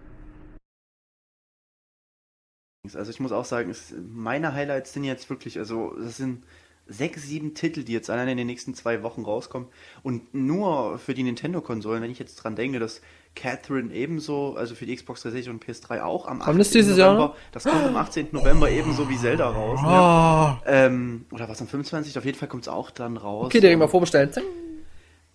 Also 2.95 3.11
ich 3.11 3.19
muss 3.19 3.31
auch 3.31 3.45
sagen, 3.45 3.69
es, 3.69 3.93
meine 4.09 4.53
Highlights 4.53 4.93
sind 4.93 5.03
jetzt 5.03 5.29
wirklich, 5.29 5.59
also 5.59 5.93
das 5.99 6.17
sind 6.17 6.43
sechs, 6.87 7.23
sieben 7.23 7.53
Titel, 7.53 7.83
die 7.83 7.93
jetzt 7.93 8.09
allein 8.09 8.29
in 8.29 8.37
den 8.37 8.47
nächsten 8.47 8.73
zwei 8.73 9.03
Wochen 9.03 9.21
rauskommen. 9.23 9.67
Und 10.01 10.33
nur 10.33 10.97
für 10.97 11.13
die 11.13 11.23
Nintendo-Konsolen, 11.23 12.01
wenn 12.01 12.11
ich 12.11 12.19
jetzt 12.19 12.35
dran 12.37 12.55
denke, 12.55 12.79
dass 12.79 13.01
Catherine 13.35 13.93
ebenso, 13.93 14.55
also 14.55 14.75
für 14.75 14.85
die 14.85 14.95
Xbox 14.95 15.21
360 15.21 15.49
und 15.51 15.63
PS3 15.63 16.01
auch 16.01 16.27
am 16.27 16.39
Kommt 16.39 16.59
das 16.59 16.67
18. 16.67 16.81
dieses 16.81 16.97
Jahr 16.97 17.13
November, 17.13 17.35
das 17.51 17.63
kommt 17.63 17.85
am 17.85 17.95
18. 17.95 18.27
November 18.31 18.69
ebenso 18.69 19.09
wie 19.09 19.17
Zelda 19.17 19.49
raus. 19.49 19.79
Ne? 19.81 19.87
Oh. 19.87 20.69
Ähm, 20.69 21.25
oder 21.31 21.47
was 21.47 21.61
am 21.61 21.67
25. 21.67 22.17
Auf 22.17 22.25
jeden 22.25 22.37
Fall 22.37 22.49
kommt 22.49 22.63
es 22.63 22.67
auch 22.67 22.91
dann 22.91 23.17
raus. 23.17 23.45
Okay, 23.45 23.61
direkt 23.61 23.79
mal 23.79 23.87
vorbestellen. 23.87 24.31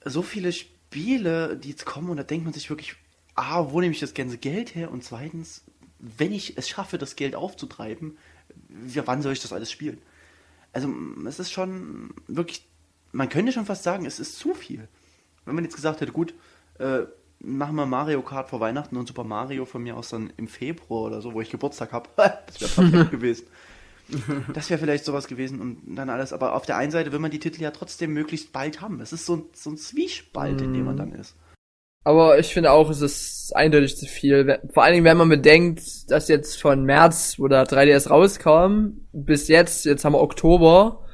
So 0.04 0.22
viele 0.22 0.52
Spiele, 0.52 1.56
die 1.56 1.70
jetzt 1.70 1.86
kommen, 1.86 2.10
und 2.10 2.18
da 2.18 2.22
denkt 2.22 2.44
man 2.44 2.52
sich 2.52 2.68
wirklich, 2.68 2.96
A, 3.34 3.70
wo 3.70 3.80
nehme 3.80 3.92
ich 3.92 4.00
das 4.00 4.14
ganze 4.14 4.38
Geld 4.38 4.74
her? 4.74 4.90
Und 4.90 5.02
zweitens, 5.02 5.62
wenn 5.98 6.32
ich 6.32 6.56
es 6.58 6.68
schaffe, 6.68 6.98
das 6.98 7.16
Geld 7.16 7.34
aufzutreiben, 7.34 8.18
ja, 8.92 9.06
wann 9.06 9.22
soll 9.22 9.32
ich 9.32 9.40
das 9.40 9.52
alles 9.52 9.70
spielen? 9.70 9.98
Also, 10.72 10.92
es 11.26 11.38
ist 11.38 11.50
schon 11.50 12.10
wirklich, 12.28 12.66
man 13.12 13.28
könnte 13.28 13.52
schon 13.52 13.66
fast 13.66 13.82
sagen, 13.82 14.04
es 14.04 14.20
ist 14.20 14.38
zu 14.38 14.54
viel. 14.54 14.88
Wenn 15.44 15.54
man 15.54 15.64
jetzt 15.64 15.76
gesagt 15.76 16.00
hätte, 16.00 16.12
gut, 16.12 16.34
äh, 16.78 17.04
machen 17.40 17.76
wir 17.76 17.86
Mario 17.86 18.22
Kart 18.22 18.48
vor 18.48 18.60
Weihnachten 18.60 18.96
und 18.96 19.06
Super 19.08 19.24
Mario 19.24 19.64
von 19.64 19.82
mir 19.82 19.96
aus 19.96 20.10
dann 20.10 20.32
im 20.36 20.48
Februar 20.48 21.04
oder 21.04 21.20
so, 21.20 21.34
wo 21.34 21.40
ich 21.40 21.50
Geburtstag 21.50 21.92
habe, 21.92 22.08
das 22.16 22.60
wäre 22.60 22.88
perfekt 22.88 23.10
gewesen. 23.10 23.46
Das 24.52 24.70
wäre 24.70 24.78
vielleicht 24.78 25.04
sowas 25.04 25.26
gewesen 25.26 25.60
und 25.60 25.96
dann 25.96 26.10
alles. 26.10 26.32
Aber 26.32 26.54
auf 26.54 26.64
der 26.64 26.76
einen 26.76 26.92
Seite 26.92 27.10
will 27.10 27.18
man 27.18 27.32
die 27.32 27.40
Titel 27.40 27.60
ja 27.62 27.72
trotzdem 27.72 28.12
möglichst 28.12 28.52
bald 28.52 28.80
haben. 28.80 29.00
Es 29.00 29.12
ist 29.12 29.26
so 29.26 29.36
ein, 29.36 29.42
so 29.52 29.70
ein 29.70 29.76
Zwiespalt, 29.76 30.60
in 30.60 30.72
dem 30.72 30.84
man 30.84 30.96
dann 30.96 31.12
ist. 31.12 31.34
Aber 32.04 32.38
ich 32.38 32.54
finde 32.54 32.70
auch, 32.70 32.88
es 32.88 33.00
ist 33.00 33.50
eindeutig 33.56 33.96
zu 33.96 34.06
viel. 34.06 34.60
Vor 34.72 34.84
allen 34.84 34.92
Dingen, 34.92 35.04
wenn 35.04 35.16
man 35.16 35.28
bedenkt, 35.28 36.08
dass 36.08 36.28
jetzt 36.28 36.62
von 36.62 36.84
März, 36.84 37.34
wo 37.38 37.48
der 37.48 37.66
3DS 37.66 38.08
rauskam, 38.08 39.00
bis 39.12 39.48
jetzt, 39.48 39.84
jetzt 39.86 40.04
haben 40.04 40.12
wir 40.12 40.20
Oktober. 40.20 41.04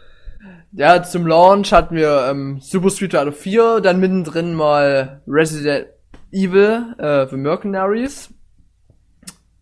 Ja, 0.73 1.03
zum 1.03 1.27
Launch 1.27 1.73
hatten 1.73 1.97
wir 1.97 2.27
ähm, 2.29 2.59
Super 2.61 2.91
Street 2.91 3.12
Fighter 3.12 3.33
4, 3.33 3.81
dann 3.81 4.01
mittendrin 4.01 4.53
mal 4.53 5.23
Resident 5.27 5.87
Evil, 6.33 6.95
äh, 6.99 7.26
The 7.28 7.37
Mercenaries. 7.37 8.33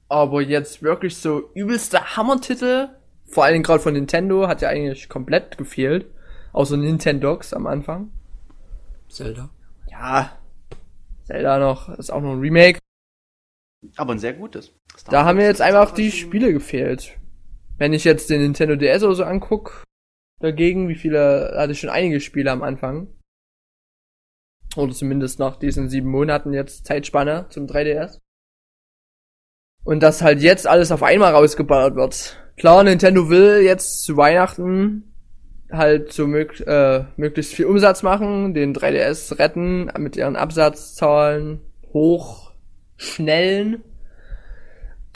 Aber 0.09 0.41
jetzt 0.41 0.83
wirklich 0.83 1.17
so 1.17 1.51
übelste 1.55 2.17
Hammer-Titel, 2.17 2.89
vor 3.27 3.45
allen 3.45 3.55
Dingen 3.55 3.65
gerade 3.65 3.81
von 3.81 3.93
Nintendo, 3.93 4.49
hat 4.49 4.63
ja 4.63 4.69
eigentlich 4.69 5.09
komplett 5.09 5.59
gefehlt. 5.59 6.07
Außer 6.53 6.77
Nintendogs 6.77 7.53
am 7.53 7.67
Anfang. 7.67 8.11
Zelda. 9.09 9.51
Ja, 9.89 10.33
Zelda 11.25 11.59
noch, 11.59 11.89
ist 11.91 12.11
auch 12.11 12.21
noch 12.21 12.33
ein 12.33 12.41
Remake. 12.41 12.79
Aber 13.97 14.13
ein 14.13 14.19
sehr 14.19 14.33
gutes. 14.33 14.73
Star 14.97 15.13
Da 15.13 15.25
haben 15.25 15.37
mir 15.37 15.45
jetzt 15.45 15.61
einfach 15.61 15.89
auch 15.89 15.95
die 15.95 16.11
Spiele 16.11 16.53
gefehlt. 16.53 17.17
Wenn 17.79 17.93
ich 17.93 18.05
jetzt 18.05 18.31
den 18.31 18.43
Nintendo 18.43 18.77
DS 18.77 19.03
oder 19.05 19.15
so 19.15 19.25
anguck, 19.25 19.85
dagegen, 20.41 20.89
wie 20.89 20.97
viele, 20.97 21.55
hatte 21.57 21.73
ich 21.73 21.81
schon 21.81 21.91
einige 21.91 22.21
Spiele 22.21 22.51
am 22.51 22.63
Anfang. 22.63 23.09
Oder 24.77 24.93
zumindest 24.93 25.39
nach 25.39 25.57
diesen 25.57 25.89
sieben 25.89 26.11
Monaten 26.11 26.53
jetzt 26.53 26.87
Zeitspanne 26.87 27.47
zum 27.51 27.67
3DS. 27.67 28.19
Und 29.85 30.03
dass 30.03 30.23
halt 30.23 30.43
jetzt 30.43 30.67
alles 30.67 30.93
auf 30.93 31.03
einmal 31.03 31.33
rausgeballert 31.33 31.97
wird. 31.97 32.37
Klar, 32.57 32.85
Nintendo 32.85 33.31
will 33.31 33.63
jetzt 33.63 34.05
zu 34.05 34.17
Weihnachten 34.17 35.11
halt 35.73 36.13
so 36.13 36.27
mög 36.27 36.61
äh, 36.67 37.05
möglichst 37.17 37.55
viel 37.55 37.67
Umsatz 37.67 38.03
machen, 38.03 38.55
den 38.55 38.75
3DS 38.75 39.39
retten, 39.39 39.91
mit 39.99 40.17
ihren 40.17 40.37
Absatzzahlen 40.37 41.61
hoch 41.93 42.53
schnellen. 42.97 43.83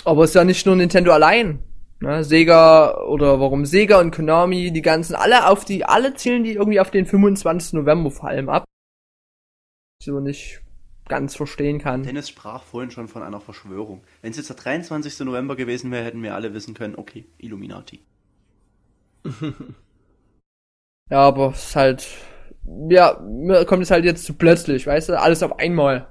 Aber 0.05 0.24
es 0.24 0.30
ist 0.30 0.34
ja 0.34 0.44
nicht 0.44 0.66
nur 0.66 0.76
Nintendo 0.76 1.12
allein. 1.12 1.61
Ne? 2.00 2.24
Sega 2.24 2.98
oder 3.05 3.40
warum 3.40 3.64
Sega 3.64 4.00
und 4.00 4.14
Konami, 4.14 4.70
die 4.70 4.82
ganzen, 4.82 5.14
alle 5.14 5.48
auf 5.48 5.64
die, 5.64 5.84
alle 5.84 6.14
zielen 6.14 6.44
die 6.44 6.52
irgendwie 6.52 6.80
auf 6.80 6.90
den 6.90 7.07
25. 7.07 7.74
November 7.74 8.11
vor 8.11 8.28
allem 8.28 8.48
ab. 8.48 8.64
Ich 10.05 10.12
so 10.12 10.20
nicht 10.20 10.61
ganz 11.09 11.34
verstehen 11.34 11.78
kann. 11.78 12.02
Dennis 12.02 12.28
sprach 12.28 12.62
vorhin 12.62 12.90
schon 12.90 13.09
von 13.09 13.22
einer 13.22 13.40
Verschwörung. 13.40 14.02
Wenn 14.20 14.32
es 14.32 14.36
jetzt 14.36 14.50
der 14.50 14.57
23. 14.57 15.20
November 15.20 15.57
gewesen 15.57 15.90
wäre, 15.90 16.05
hätten 16.05 16.22
wir 16.22 16.34
alle 16.34 16.52
wissen 16.52 16.74
können, 16.74 16.94
okay, 16.96 17.24
Illuminati. 17.38 18.05
Ja, 21.11 21.20
aber 21.20 21.50
es 21.50 21.68
ist 21.68 21.76
halt, 21.76 22.09
ja, 22.88 23.20
mir 23.20 23.66
kommt 23.66 23.82
es 23.82 23.90
halt 23.90 24.07
jetzt 24.07 24.24
zu 24.24 24.32
plötzlich, 24.32 24.86
weißt 24.86 25.11
du, 25.11 25.20
alles 25.20 25.42
auf 25.42 25.59
einmal. 25.59 26.11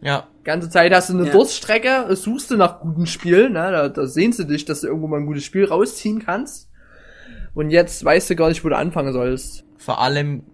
Ja, 0.00 0.28
Ganze 0.42 0.70
Zeit 0.70 0.94
hast 0.94 1.10
du 1.10 1.14
eine 1.14 1.26
Ja. 1.26 1.32
Durststrecke, 1.32 2.16
suchst 2.16 2.50
du 2.50 2.56
nach 2.56 2.80
guten 2.80 3.06
Spielen, 3.06 3.52
ne? 3.52 3.70
da, 3.72 3.88
da 3.90 4.06
sehnst 4.06 4.38
du 4.38 4.44
dich, 4.44 4.64
dass 4.64 4.80
du 4.80 4.86
irgendwo 4.86 5.06
mal 5.06 5.20
ein 5.20 5.26
gutes 5.26 5.44
Spiel 5.44 5.66
rausziehen 5.66 6.24
kannst. 6.24 6.70
Und 7.52 7.68
jetzt 7.68 8.02
weißt 8.02 8.30
du 8.30 8.36
gar 8.36 8.48
nicht, 8.48 8.64
wo 8.64 8.70
du 8.70 8.76
anfangen 8.76 9.12
sollst. 9.12 9.64
vor 9.76 10.00
allem 10.00 10.44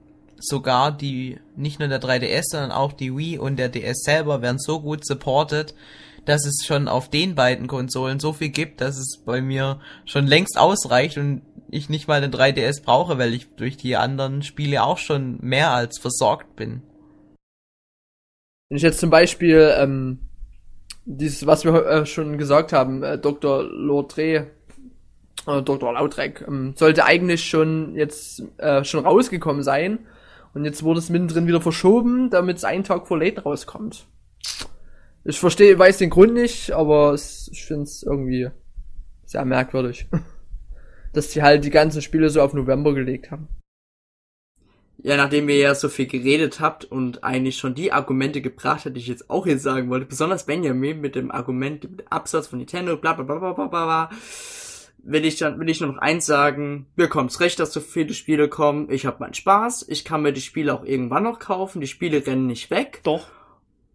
sogar 0.44 0.96
die, 0.96 1.38
nicht 1.56 1.78
nur 1.78 1.88
der 1.88 2.00
3DS, 2.00 2.44
sondern 2.50 2.72
auch 2.72 2.92
die 2.92 3.16
Wii 3.16 3.38
und 3.38 3.56
der 3.56 3.68
DS 3.68 4.02
selber 4.02 4.42
werden 4.42 4.58
so 4.58 4.80
gut 4.80 5.04
supported, 5.04 5.74
dass 6.24 6.46
es 6.46 6.64
schon 6.64 6.88
auf 6.88 7.08
den 7.08 7.34
beiden 7.34 7.66
Konsolen 7.66 8.20
so 8.20 8.32
viel 8.32 8.50
gibt, 8.50 8.80
dass 8.80 8.96
es 8.96 9.22
bei 9.24 9.40
mir 9.40 9.80
schon 10.04 10.26
längst 10.26 10.58
ausreicht 10.58 11.18
und 11.18 11.42
ich 11.70 11.88
nicht 11.88 12.06
mal 12.06 12.20
den 12.20 12.30
3DS 12.30 12.84
brauche, 12.84 13.18
weil 13.18 13.34
ich 13.34 13.54
durch 13.56 13.76
die 13.76 13.96
anderen 13.96 14.42
Spiele 14.42 14.82
auch 14.82 14.98
schon 14.98 15.38
mehr 15.40 15.70
als 15.70 15.98
versorgt 15.98 16.54
bin. 16.54 16.82
Wenn 18.68 18.76
ich 18.76 18.82
jetzt 18.82 19.00
zum 19.00 19.10
Beispiel, 19.10 19.74
ähm, 19.76 20.18
dieses, 21.04 21.46
was 21.46 21.64
wir 21.64 21.86
äh, 21.86 22.06
schon 22.06 22.38
gesagt 22.38 22.72
haben, 22.72 23.02
äh, 23.02 23.18
Dr. 23.18 23.64
Lotre, 23.64 24.50
äh, 25.46 25.62
Dr. 25.62 25.92
Lautrec. 25.92 26.44
Ähm, 26.46 26.74
sollte 26.76 27.04
eigentlich 27.04 27.44
schon 27.44 27.94
jetzt 27.96 28.42
äh, 28.58 28.84
schon 28.84 29.04
rausgekommen 29.04 29.62
sein. 29.62 30.00
Und 30.54 30.64
jetzt 30.64 30.82
wurde 30.82 30.98
es 30.98 31.08
mittendrin 31.08 31.46
wieder 31.46 31.60
verschoben, 31.60 32.30
damit 32.30 32.58
es 32.58 32.64
einen 32.64 32.84
Tag 32.84 33.06
vor 33.06 33.18
Late 33.18 33.42
rauskommt. 33.42 34.06
Ich 35.24 35.38
verstehe, 35.38 35.78
weiß 35.78 35.98
den 35.98 36.10
Grund 36.10 36.34
nicht, 36.34 36.72
aber 36.72 37.12
es, 37.12 37.48
ich 37.52 37.64
finde 37.64 37.84
es 37.84 38.02
irgendwie 38.02 38.50
sehr 39.24 39.44
merkwürdig. 39.44 40.08
Dass 41.12 41.28
die 41.28 41.42
halt 41.42 41.64
die 41.64 41.70
ganzen 41.70 42.02
Spiele 42.02 42.28
so 42.30 42.40
auf 42.40 42.54
November 42.54 42.94
gelegt 42.94 43.30
haben. 43.30 43.48
Ja, 45.04 45.16
nachdem 45.16 45.48
ihr 45.48 45.56
ja 45.56 45.74
so 45.74 45.88
viel 45.88 46.06
geredet 46.06 46.60
habt 46.60 46.84
und 46.84 47.24
eigentlich 47.24 47.56
schon 47.56 47.74
die 47.74 47.92
Argumente 47.92 48.40
gebracht 48.40 48.84
habt, 48.84 48.96
die 48.96 49.00
ich 49.00 49.08
jetzt 49.08 49.30
auch 49.30 49.46
jetzt 49.46 49.64
sagen 49.64 49.90
wollte, 49.90 50.06
besonders 50.06 50.46
Benjamin 50.46 51.00
mit 51.00 51.16
dem 51.16 51.32
Argument, 51.32 51.82
mit 51.82 52.00
dem 52.00 52.08
Absatz 52.08 52.46
von 52.46 52.60
Nintendo, 52.60 52.96
bla 52.96 53.14
bla 53.14 53.24
bla 53.24 53.38
bla 53.38 53.52
bla 53.52 53.66
bla, 53.66 54.10
will 55.02 55.24
ich 55.24 55.36
dann, 55.36 55.58
will 55.58 55.68
ich 55.68 55.80
nur 55.80 55.92
noch 55.92 56.00
eins 56.00 56.26
sagen, 56.26 56.86
mir 56.96 57.08
kommt's 57.08 57.40
recht, 57.40 57.58
dass 57.58 57.72
so 57.72 57.80
viele 57.80 58.14
Spiele 58.14 58.48
kommen, 58.48 58.90
ich 58.90 59.06
habe 59.06 59.18
meinen 59.20 59.34
Spaß, 59.34 59.86
ich 59.88 60.04
kann 60.04 60.22
mir 60.22 60.32
die 60.32 60.40
Spiele 60.40 60.72
auch 60.74 60.84
irgendwann 60.84 61.24
noch 61.24 61.38
kaufen, 61.38 61.80
die 61.80 61.86
Spiele 61.86 62.26
rennen 62.26 62.46
nicht 62.46 62.70
weg. 62.70 63.00
Doch. 63.02 63.28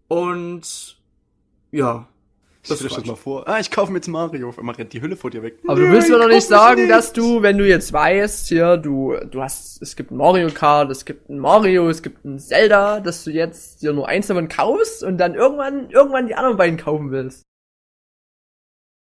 Und 0.08 0.97
ja, 1.72 2.08
Das 2.68 2.80
dir 2.80 2.89
das 2.89 3.05
mal 3.05 3.16
vor. 3.16 3.47
Ah, 3.47 3.60
ich 3.60 3.72
kaufe 3.72 3.91
mir 3.91 3.99
jetzt 3.99 4.08
Mario. 4.08 4.49
Auf 4.49 4.60
einmal 4.60 4.76
rennt 4.76 4.93
die 4.93 5.01
Hülle 5.01 5.16
vor 5.16 5.30
dir 5.30 5.43
weg. 5.43 5.60
Aber 5.68 5.80
du 5.80 5.89
willst 5.89 6.10
mir 6.10 6.18
doch 6.18 6.28
nicht 6.28 6.47
sagen, 6.47 6.89
dass 6.89 7.14
du, 7.14 7.41
wenn 7.41 7.58
du 7.58 7.68
jetzt 7.68 7.93
weißt, 7.93 8.47
hier, 8.47 8.78
du, 8.78 9.16
du 9.30 9.41
hast, 9.41 9.82
es 9.82 9.95
gibt 9.95 10.12
ein 10.12 10.18
Mario 10.18 10.49
Kart, 10.49 10.91
es 10.91 11.05
gibt 11.05 11.30
ein 11.30 11.39
Mario, 11.39 11.89
es 11.89 12.01
gibt 12.01 12.26
ein 12.26 12.39
Zelda, 12.39 12.99
dass 12.99 13.24
du 13.24 13.32
jetzt 13.32 13.82
dir 13.82 13.93
nur 13.93 14.08
eins 14.08 14.28
davon 14.28 14.49
kaufst 14.49 15.03
und 15.03 15.18
dann 15.18 15.36
irgendwann, 15.36 15.89
irgendwann 15.89 16.28
die 16.28 16.36
anderen 16.36 16.58
beiden 16.58 16.78
kaufen 16.78 17.12
willst. 17.12 17.43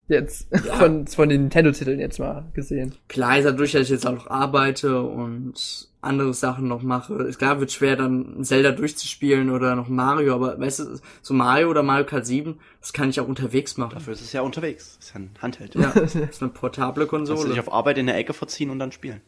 Jetzt, 0.08 0.48
von, 0.78 1.06
von 1.06 1.28
den 1.28 1.42
Nintendo-Titeln 1.42 1.98
jetzt 1.98 2.20
mal 2.20 2.44
gesehen. 2.54 2.94
klar 3.08 3.38
ist 3.38 3.44
dadurch, 3.44 3.72
dass 3.72 3.82
ich 3.82 3.90
jetzt 3.90 4.06
auch 4.06 4.12
noch 4.12 4.28
arbeite 4.28 5.02
und 5.02 5.88
andere 6.00 6.32
Sachen 6.32 6.68
noch 6.68 6.82
mache. 6.82 7.14
Ist 7.24 7.38
Klar 7.38 7.58
wird 7.58 7.72
schwer, 7.72 7.96
dann 7.96 8.44
Zelda 8.44 8.70
durchzuspielen 8.70 9.50
oder 9.50 9.74
noch 9.74 9.88
Mario, 9.88 10.34
aber 10.34 10.58
weißt 10.60 10.78
du, 10.78 11.00
so 11.22 11.34
Mario 11.34 11.68
oder 11.68 11.82
Mario 11.82 12.06
Kart 12.06 12.24
7, 12.24 12.58
das 12.80 12.92
kann 12.92 13.10
ich 13.10 13.18
auch 13.18 13.26
unterwegs 13.26 13.76
machen. 13.76 13.94
Dafür 13.94 14.12
ist 14.12 14.20
es 14.20 14.32
ja 14.32 14.42
unterwegs. 14.42 14.96
Das 14.96 15.08
ist 15.08 15.14
ja 15.14 15.20
ein 15.20 15.30
Handheld. 15.42 15.74
Ja, 15.74 15.92
das 15.92 16.14
ist 16.14 16.42
eine 16.42 16.52
portable 16.52 17.06
Kannst 17.08 17.30
du 17.30 17.34
dich 17.34 17.42
Konsole. 17.42 17.60
auf 17.60 17.72
Arbeit 17.72 17.98
in 17.98 18.06
der 18.06 18.16
Ecke 18.16 18.32
verziehen 18.32 18.70
und 18.70 18.78
dann 18.78 18.92
spielen. 18.92 19.20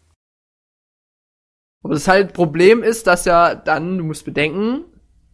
Aber 1.82 1.94
das 1.94 2.06
halt 2.06 2.32
Problem 2.32 2.82
ist, 2.82 3.06
dass 3.06 3.24
ja 3.24 3.54
dann, 3.54 3.98
du 3.98 4.04
musst 4.04 4.24
bedenken, 4.24 4.84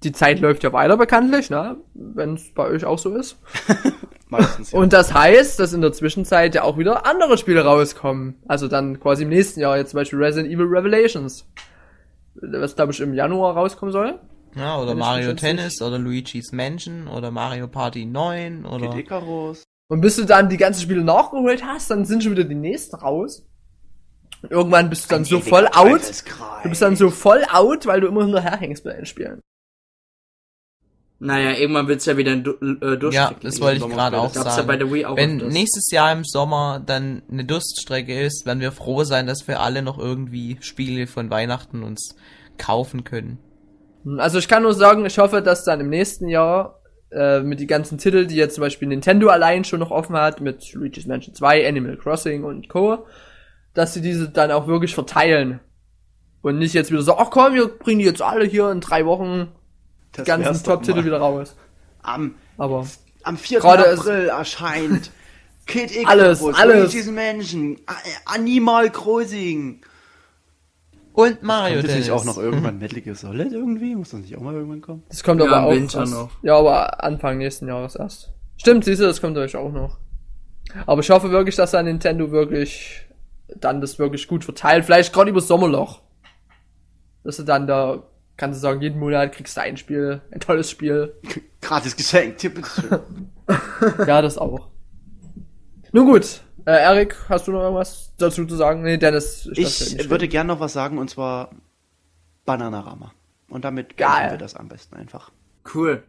die 0.02 0.12
Zeit 0.12 0.40
läuft 0.40 0.62
ja 0.62 0.72
weiter 0.72 0.96
bekanntlich, 0.96 1.50
ne? 1.50 1.78
Wenn 1.94 2.34
es 2.34 2.52
bei 2.52 2.66
euch 2.66 2.84
auch 2.84 2.98
so 2.98 3.14
ist. 3.14 3.38
Meistens 4.38 4.72
ja. 4.72 4.78
Und 4.78 4.92
das 4.92 5.14
heißt, 5.14 5.58
dass 5.58 5.72
in 5.72 5.80
der 5.80 5.92
Zwischenzeit 5.92 6.54
ja 6.54 6.62
auch 6.62 6.78
wieder 6.78 7.06
andere 7.06 7.38
Spiele 7.38 7.64
rauskommen. 7.64 8.36
Also 8.46 8.68
dann 8.68 9.00
quasi 9.00 9.24
im 9.24 9.28
nächsten 9.28 9.60
Jahr, 9.60 9.76
jetzt 9.76 9.90
zum 9.90 9.98
Beispiel 9.98 10.22
Resident 10.22 10.52
Evil 10.52 10.66
Revelations. 10.66 11.46
Was, 12.34 12.76
glaube 12.76 12.92
ich, 12.92 13.00
im 13.00 13.14
Januar 13.14 13.54
rauskommen 13.54 13.92
soll. 13.92 14.18
Ja, 14.56 14.78
oder 14.78 14.92
Wenn 14.92 14.98
Mario 14.98 15.32
Tennis 15.34 15.82
oder 15.82 15.98
Luigi's 15.98 16.52
Mansion 16.52 17.08
oder 17.08 17.30
Mario 17.30 17.68
Party 17.68 18.04
9 18.04 18.64
oder. 18.64 18.90
Kid 18.90 19.00
Icarus. 19.00 19.64
Und 19.88 20.00
bis 20.00 20.16
du 20.16 20.24
dann 20.24 20.48
die 20.48 20.56
ganzen 20.56 20.82
Spiele 20.82 21.04
nachgeholt 21.04 21.64
hast, 21.64 21.90
dann 21.90 22.04
sind 22.04 22.22
schon 22.22 22.32
wieder 22.32 22.44
die 22.44 22.54
nächsten 22.54 22.96
raus. 22.96 23.46
Und 24.42 24.50
irgendwann 24.50 24.90
bist 24.90 25.04
du 25.04 25.14
dann 25.14 25.24
so 25.24 25.40
voll 25.40 25.66
out. 25.68 26.02
Du 26.62 26.68
bist 26.68 26.82
dann 26.82 26.96
so 26.96 27.10
voll 27.10 27.44
out, 27.50 27.86
weil 27.86 28.00
du 28.00 28.08
immer 28.08 28.24
hinterherhängst 28.24 28.84
bei 28.84 28.94
den 28.94 29.06
Spielen. 29.06 29.40
Naja, 31.20 31.52
irgendwann 31.52 31.88
wird's 31.88 32.06
ja 32.06 32.16
wieder 32.16 32.32
ein 32.32 32.44
du 32.44 32.52
äh, 32.52 32.98
Durchstrecke. 32.98 33.14
Ja, 33.14 33.32
das 33.40 33.60
wollte 33.60 33.86
ich 33.86 33.92
gerade 33.92 34.18
auch 34.18 34.32
Gab's 34.32 34.56
ja 34.56 34.62
bei 34.62 34.74
sagen. 34.74 34.78
der 34.80 34.92
Wii 34.92 35.04
auch 35.06 35.16
Wenn 35.16 35.36
nächstes 35.36 35.90
Jahr 35.90 36.12
im 36.12 36.24
Sommer 36.24 36.82
dann 36.84 37.22
eine 37.30 37.44
Durststrecke 37.44 38.20
ist, 38.20 38.46
werden 38.46 38.60
wir 38.60 38.72
froh 38.72 39.04
sein, 39.04 39.26
dass 39.26 39.46
wir 39.46 39.60
alle 39.60 39.82
noch 39.82 39.98
irgendwie 39.98 40.58
Spiele 40.60 41.06
von 41.06 41.30
Weihnachten 41.30 41.82
uns 41.82 42.16
kaufen 42.58 43.04
können. 43.04 43.38
Also 44.18 44.38
ich 44.38 44.48
kann 44.48 44.64
nur 44.64 44.74
sagen, 44.74 45.06
ich 45.06 45.18
hoffe, 45.18 45.40
dass 45.40 45.64
dann 45.64 45.80
im 45.80 45.88
nächsten 45.88 46.28
Jahr 46.28 46.80
äh, 47.10 47.40
mit 47.40 47.60
die 47.60 47.66
ganzen 47.66 47.96
Titel, 47.96 48.26
die 48.26 48.36
jetzt 48.36 48.56
zum 48.56 48.62
Beispiel 48.62 48.88
Nintendo 48.88 49.28
allein 49.28 49.64
schon 49.64 49.80
noch 49.80 49.90
offen 49.90 50.16
hat, 50.16 50.40
mit 50.40 50.74
Luigi's 50.74 51.06
Mansion 51.06 51.34
2, 51.34 51.66
Animal 51.66 51.96
Crossing 51.96 52.44
und 52.44 52.68
Co., 52.68 53.06
dass 53.72 53.94
sie 53.94 54.02
diese 54.02 54.28
dann 54.28 54.50
auch 54.50 54.66
wirklich 54.66 54.94
verteilen. 54.94 55.60
Und 56.42 56.58
nicht 56.58 56.74
jetzt 56.74 56.90
wieder 56.90 57.02
so, 57.02 57.16
ach 57.16 57.30
komm, 57.30 57.54
wir 57.54 57.68
bringen 57.68 58.00
die 58.00 58.04
jetzt 58.04 58.20
alle 58.20 58.44
hier 58.44 58.70
in 58.70 58.80
drei 58.80 59.06
Wochen 59.06 59.48
Das 60.16 60.26
ganzen 60.26 60.64
Top-Titel 60.64 61.04
wieder 61.04 61.18
raus. 61.18 61.56
Am, 62.02 62.34
Aber 62.58 62.86
am 63.22 63.36
4. 63.36 63.60
Gerade 63.60 63.84
ist- 63.84 64.00
April 64.00 64.28
erscheint 64.28 65.10
Kid 65.66 65.90
Icarus, 65.96 66.42
Alles, 66.42 66.92
alles. 66.92 67.06
Mansion, 67.10 67.78
A- 67.86 68.34
Animal 68.34 68.90
Crossing. 68.90 69.80
Und 71.14 71.42
Mario 71.44 71.76
Kommt 71.76 71.86
Tennis. 71.88 72.04
nicht 72.06 72.10
auch 72.12 72.24
noch 72.24 72.38
irgendwann 72.38 72.78
Metal 72.78 73.00
Gear 73.00 73.14
Solid 73.14 73.52
irgendwie? 73.52 73.94
Muss 73.94 74.10
das 74.10 74.20
nicht 74.20 74.36
auch 74.36 74.40
mal 74.40 74.52
irgendwann 74.54 74.80
kommen? 74.80 75.04
das 75.08 75.22
kommt 75.22 75.40
Ja, 75.40 75.46
aber 75.46 75.58
im 75.58 75.64
auch 75.64 75.70
Winter 75.70 76.00
erst, 76.00 76.12
noch. 76.12 76.30
Ja, 76.42 76.56
aber 76.58 77.02
Anfang 77.04 77.38
nächsten 77.38 77.68
Jahres 77.68 77.94
erst. 77.94 78.32
Stimmt, 78.56 78.84
siehst 78.84 79.00
du, 79.00 79.04
das 79.06 79.20
kommt 79.20 79.36
euch 79.38 79.56
auch 79.56 79.70
noch. 79.72 79.98
Aber 80.86 81.00
ich 81.02 81.10
hoffe 81.10 81.30
wirklich, 81.30 81.54
dass 81.56 81.70
dann 81.70 81.84
Nintendo 81.86 82.30
wirklich 82.32 83.06
dann 83.56 83.80
das 83.80 83.98
wirklich 84.00 84.26
gut 84.26 84.42
verteilt. 84.44 84.84
Vielleicht 84.84 85.12
gerade 85.12 85.30
über 85.30 85.38
das 85.40 85.46
Sommerloch. 85.48 86.00
Dass 87.22 87.36
du 87.36 87.44
dann 87.44 87.66
da, 87.68 88.02
kannst 88.36 88.58
du 88.58 88.60
sagen, 88.60 88.80
jeden 88.80 88.98
Monat 88.98 89.32
kriegst 89.32 89.56
du 89.56 89.60
ein 89.60 89.76
Spiel, 89.76 90.20
ein 90.30 90.40
tolles 90.40 90.70
Spiel. 90.70 91.14
Gratis 91.60 91.96
Geschenk, 91.96 92.38
bitteschön. 92.38 93.30
Ja, 94.06 94.22
das 94.22 94.38
auch. 94.38 94.68
Nun 95.92 96.06
gut, 96.06 96.40
äh, 96.66 96.72
Erik, 96.82 97.14
hast 97.28 97.46
du 97.46 97.52
noch 97.52 97.60
irgendwas 97.60 98.12
dazu 98.16 98.46
zu 98.46 98.56
sagen? 98.56 98.82
Nee, 98.82 98.96
Dennis. 98.96 99.48
Ich 99.52 99.58
nicht 99.58 100.10
würde 100.10 100.22
reden. 100.22 100.32
gern 100.32 100.46
noch 100.46 100.60
was 100.60 100.72
sagen 100.72 100.96
und 100.96 101.10
zwar 101.10 101.50
Bananarama. 102.46 103.12
Und 103.48 103.64
damit 103.64 103.96
Geil. 103.98 104.08
beenden 104.08 104.32
wir 104.32 104.38
das 104.38 104.56
am 104.56 104.68
besten 104.68 104.96
einfach. 104.96 105.30
Cool. 105.74 106.02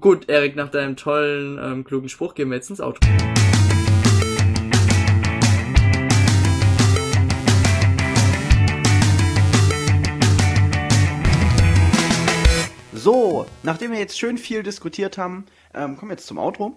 Gut, 0.00 0.28
Erik, 0.28 0.56
nach 0.56 0.70
deinem 0.70 0.96
tollen, 0.96 1.58
ähm, 1.62 1.84
klugen 1.84 2.08
Spruch 2.08 2.34
gehen 2.34 2.50
wir 2.50 2.56
jetzt 2.56 2.70
ins 2.70 2.80
Auto. 2.80 3.00
Nachdem 13.62 13.92
wir 13.92 13.98
jetzt 13.98 14.18
schön 14.18 14.38
viel 14.38 14.62
diskutiert 14.62 15.18
haben, 15.18 15.46
ähm, 15.74 15.96
kommen 15.96 16.10
wir 16.10 16.16
jetzt 16.16 16.26
zum 16.26 16.38
Outro. 16.38 16.76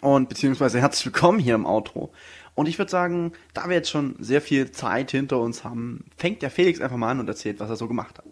Und 0.00 0.28
beziehungsweise 0.28 0.80
herzlich 0.80 1.06
willkommen 1.06 1.38
hier 1.38 1.54
im 1.54 1.66
Outro. 1.66 2.12
Und 2.54 2.68
ich 2.68 2.78
würde 2.78 2.90
sagen, 2.90 3.32
da 3.54 3.68
wir 3.68 3.76
jetzt 3.76 3.90
schon 3.90 4.16
sehr 4.18 4.40
viel 4.40 4.70
Zeit 4.70 5.10
hinter 5.10 5.38
uns 5.38 5.64
haben, 5.64 6.06
fängt 6.16 6.42
der 6.42 6.50
Felix 6.50 6.80
einfach 6.80 6.96
mal 6.96 7.10
an 7.10 7.20
und 7.20 7.28
erzählt, 7.28 7.60
was 7.60 7.70
er 7.70 7.76
so 7.76 7.88
gemacht 7.88 8.18
hat. 8.18 8.24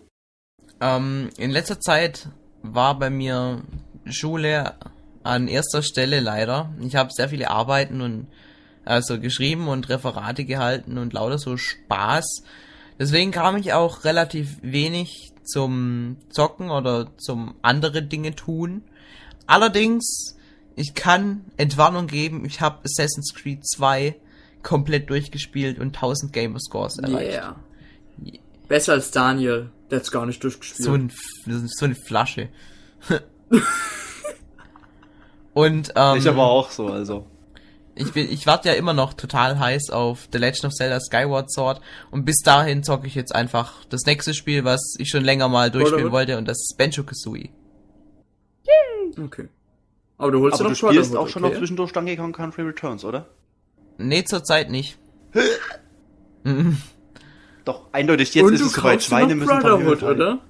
Ähm, 0.81 1.31
in 1.37 1.51
letzter 1.51 1.81
Zeit 1.81 2.29
war 2.63 2.99
bei 2.99 3.11
mir 3.11 3.63
Schule 4.07 4.75
an 5.23 5.49
erster 5.49 5.83
Stelle 5.83 6.21
leider. 6.21 6.75
Ich 6.81 6.97
habe 6.97 7.13
sehr 7.13 7.29
viele 7.29 7.51
Arbeiten 7.51 8.01
und 8.01 8.27
also 8.85 9.21
geschrieben 9.21 9.69
und 9.69 9.89
Referate 9.89 10.45
gehalten 10.45 10.99
und 10.99 11.13
lauter 11.13 11.39
so 11.39 11.57
Spaß. 11.57 12.43
Deswegen 12.99 13.31
kam 13.31 13.57
ich 13.57 13.73
auch 13.73 14.05
relativ 14.05 14.59
wenig 14.63 15.33
zum 15.51 16.17
Zocken 16.31 16.71
oder 16.71 17.09
zum 17.17 17.55
andere 17.63 18.03
Dinge 18.03 18.35
tun. 18.35 18.83
Allerdings, 19.47 20.37
ich 20.77 20.95
kann 20.95 21.45
Entwarnung 21.57 22.07
geben, 22.07 22.45
ich 22.45 22.61
habe 22.61 22.81
Assassin's 22.85 23.35
Creed 23.35 23.67
2 23.67 24.17
komplett 24.63 25.11
durchgespielt 25.11 25.79
und 25.79 25.95
1000 25.95 26.33
Gamerscores 26.33 26.99
erreicht. 26.99 27.33
Yeah. 27.33 27.57
Besser 28.69 28.93
als 28.93 29.11
Daniel, 29.11 29.71
der 29.91 29.99
hat's 29.99 30.11
gar 30.11 30.27
nicht 30.27 30.43
durchgespielt. 30.45 30.85
So, 30.85 30.95
ein, 30.95 31.13
so 31.47 31.85
eine 31.85 31.97
Flasche. 31.97 32.49
Und 35.53 35.93
ähm, 35.97 36.19
ich 36.19 36.29
aber 36.29 36.45
auch 36.45 36.71
so, 36.71 36.87
also. 36.87 37.27
Ich, 37.95 38.13
bin, 38.13 38.31
ich 38.31 38.47
warte 38.47 38.69
ja 38.69 38.75
immer 38.75 38.93
noch 38.93 39.15
total 39.15 39.59
heiß 39.59 39.91
auf 39.91 40.29
The 40.33 40.39
Legend 40.39 40.67
of 40.67 40.73
Zelda 40.75 41.01
Skyward 41.01 41.53
Sword 41.53 41.81
und 42.11 42.25
bis 42.25 42.39
dahin 42.43 42.83
zocke 42.83 43.07
ich 43.07 43.15
jetzt 43.15 43.35
einfach 43.35 43.85
das 43.87 44.07
nächste 44.07 44.35
Spiel, 44.35 44.65
was 44.65 44.95
ich 44.99 45.09
schon 45.11 45.25
länger 45.25 45.49
mal 45.49 45.71
durchspielen 45.71 46.05
Brotherhood? 46.05 46.13
wollte 46.13 46.39
und 46.39 46.49
das 46.49 46.59
ist 46.59 46.77
Banjo 46.79 47.03
Kazooie. 47.05 47.51
Okay. 49.19 49.49
Aber 50.19 50.33
du 50.33 50.41
holst 50.41 50.55
Aber 50.55 50.65
du 50.65 50.71
noch 50.71 50.77
spielst 50.77 51.11
Brotherhood, 51.11 51.17
auch 51.17 51.29
schon 51.29 51.45
okay? 51.45 51.53
noch 51.53 51.59
zwischendurch 51.59 51.93
Donkey 51.93 52.17
Kong 52.17 52.33
Country 52.33 52.63
Returns, 52.63 53.05
oder? 53.05 53.27
Nee, 53.99 54.25
zurzeit 54.25 54.71
nicht. 54.71 54.99
Doch, 57.65 57.93
eindeutig, 57.93 58.35
jetzt 58.35 58.45
Und 58.45 58.55
ist 58.55 58.63
du 58.63 58.67
es 58.67 58.73
soweit. 58.73 59.03
Schweine 59.03 59.35
müssen 59.35 59.59
Brotherhood, 59.59 60.03
oder? 60.03 60.41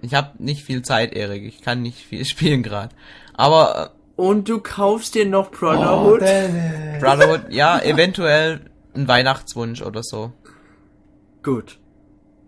Ich 0.00 0.14
habe 0.14 0.42
nicht 0.42 0.64
viel 0.64 0.82
Zeit, 0.82 1.12
Erik. 1.12 1.44
Ich 1.44 1.60
kann 1.60 1.82
nicht 1.82 1.98
viel 1.98 2.24
spielen 2.26 2.62
gerade. 2.62 2.94
Aber 3.34 3.92
Und 4.16 4.48
du 4.48 4.60
kaufst 4.60 5.14
dir 5.14 5.26
noch 5.26 5.50
Brotherhood? 5.50 6.22
äh, 6.22 6.98
Brotherhood, 7.00 7.46
ja, 7.50 7.80
eventuell 7.80 8.60
ein 8.94 9.08
Weihnachtswunsch 9.08 9.82
oder 9.82 10.02
so. 10.02 10.32
Gut. 11.42 11.78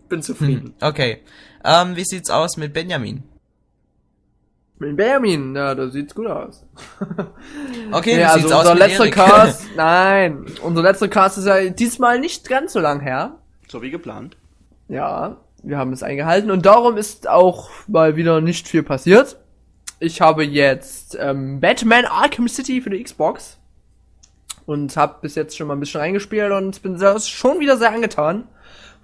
Bin 0.09 0.21
zufrieden. 0.21 0.75
Okay. 0.81 1.21
Ähm, 1.63 1.95
wie 1.95 2.05
sieht's 2.05 2.29
aus 2.29 2.57
mit 2.57 2.73
Benjamin? 2.73 3.23
Mit 4.77 4.97
Benjamin, 4.97 5.55
ja, 5.55 5.73
da 5.73 5.89
sieht's 5.89 6.13
gut 6.13 6.27
aus. 6.27 6.65
Okay, 7.91 8.13
ja, 8.13 8.17
wie 8.17 8.23
also 8.23 8.39
sieht's 8.39 8.51
aus 8.51 8.61
unser 8.61 8.75
letzter 8.75 9.03
Erik? 9.03 9.13
Cast, 9.13 9.67
nein, 9.75 10.45
unser 10.61 10.81
letzter 10.81 11.07
Cast 11.07 11.37
ist 11.37 11.45
ja 11.45 11.69
diesmal 11.69 12.19
nicht 12.19 12.49
ganz 12.49 12.73
so 12.73 12.79
lang 12.79 12.99
her. 12.99 13.37
So 13.67 13.81
wie 13.81 13.91
geplant. 13.91 14.37
Ja, 14.87 15.37
wir 15.63 15.77
haben 15.77 15.93
es 15.93 16.03
eingehalten 16.03 16.51
und 16.51 16.65
darum 16.65 16.97
ist 16.97 17.29
auch 17.29 17.69
mal 17.87 18.15
wieder 18.15 18.41
nicht 18.41 18.67
viel 18.67 18.83
passiert. 18.83 19.37
Ich 20.05 20.21
habe 20.21 20.43
jetzt 20.43 21.17
ähm, 21.19 21.59
Batman 21.59 22.05
Arkham 22.05 22.47
City 22.47 22.79
für 22.79 22.91
die 22.91 23.03
Xbox 23.03 23.57
und 24.67 24.95
habe 24.95 25.17
bis 25.21 25.33
jetzt 25.33 25.57
schon 25.57 25.65
mal 25.65 25.75
ein 25.75 25.79
bisschen 25.79 25.99
reingespielt 25.99 26.51
und 26.51 26.79
bin 26.83 26.99
sehr, 26.99 27.19
schon 27.19 27.59
wieder 27.59 27.75
sehr 27.75 27.91
angetan 27.91 28.47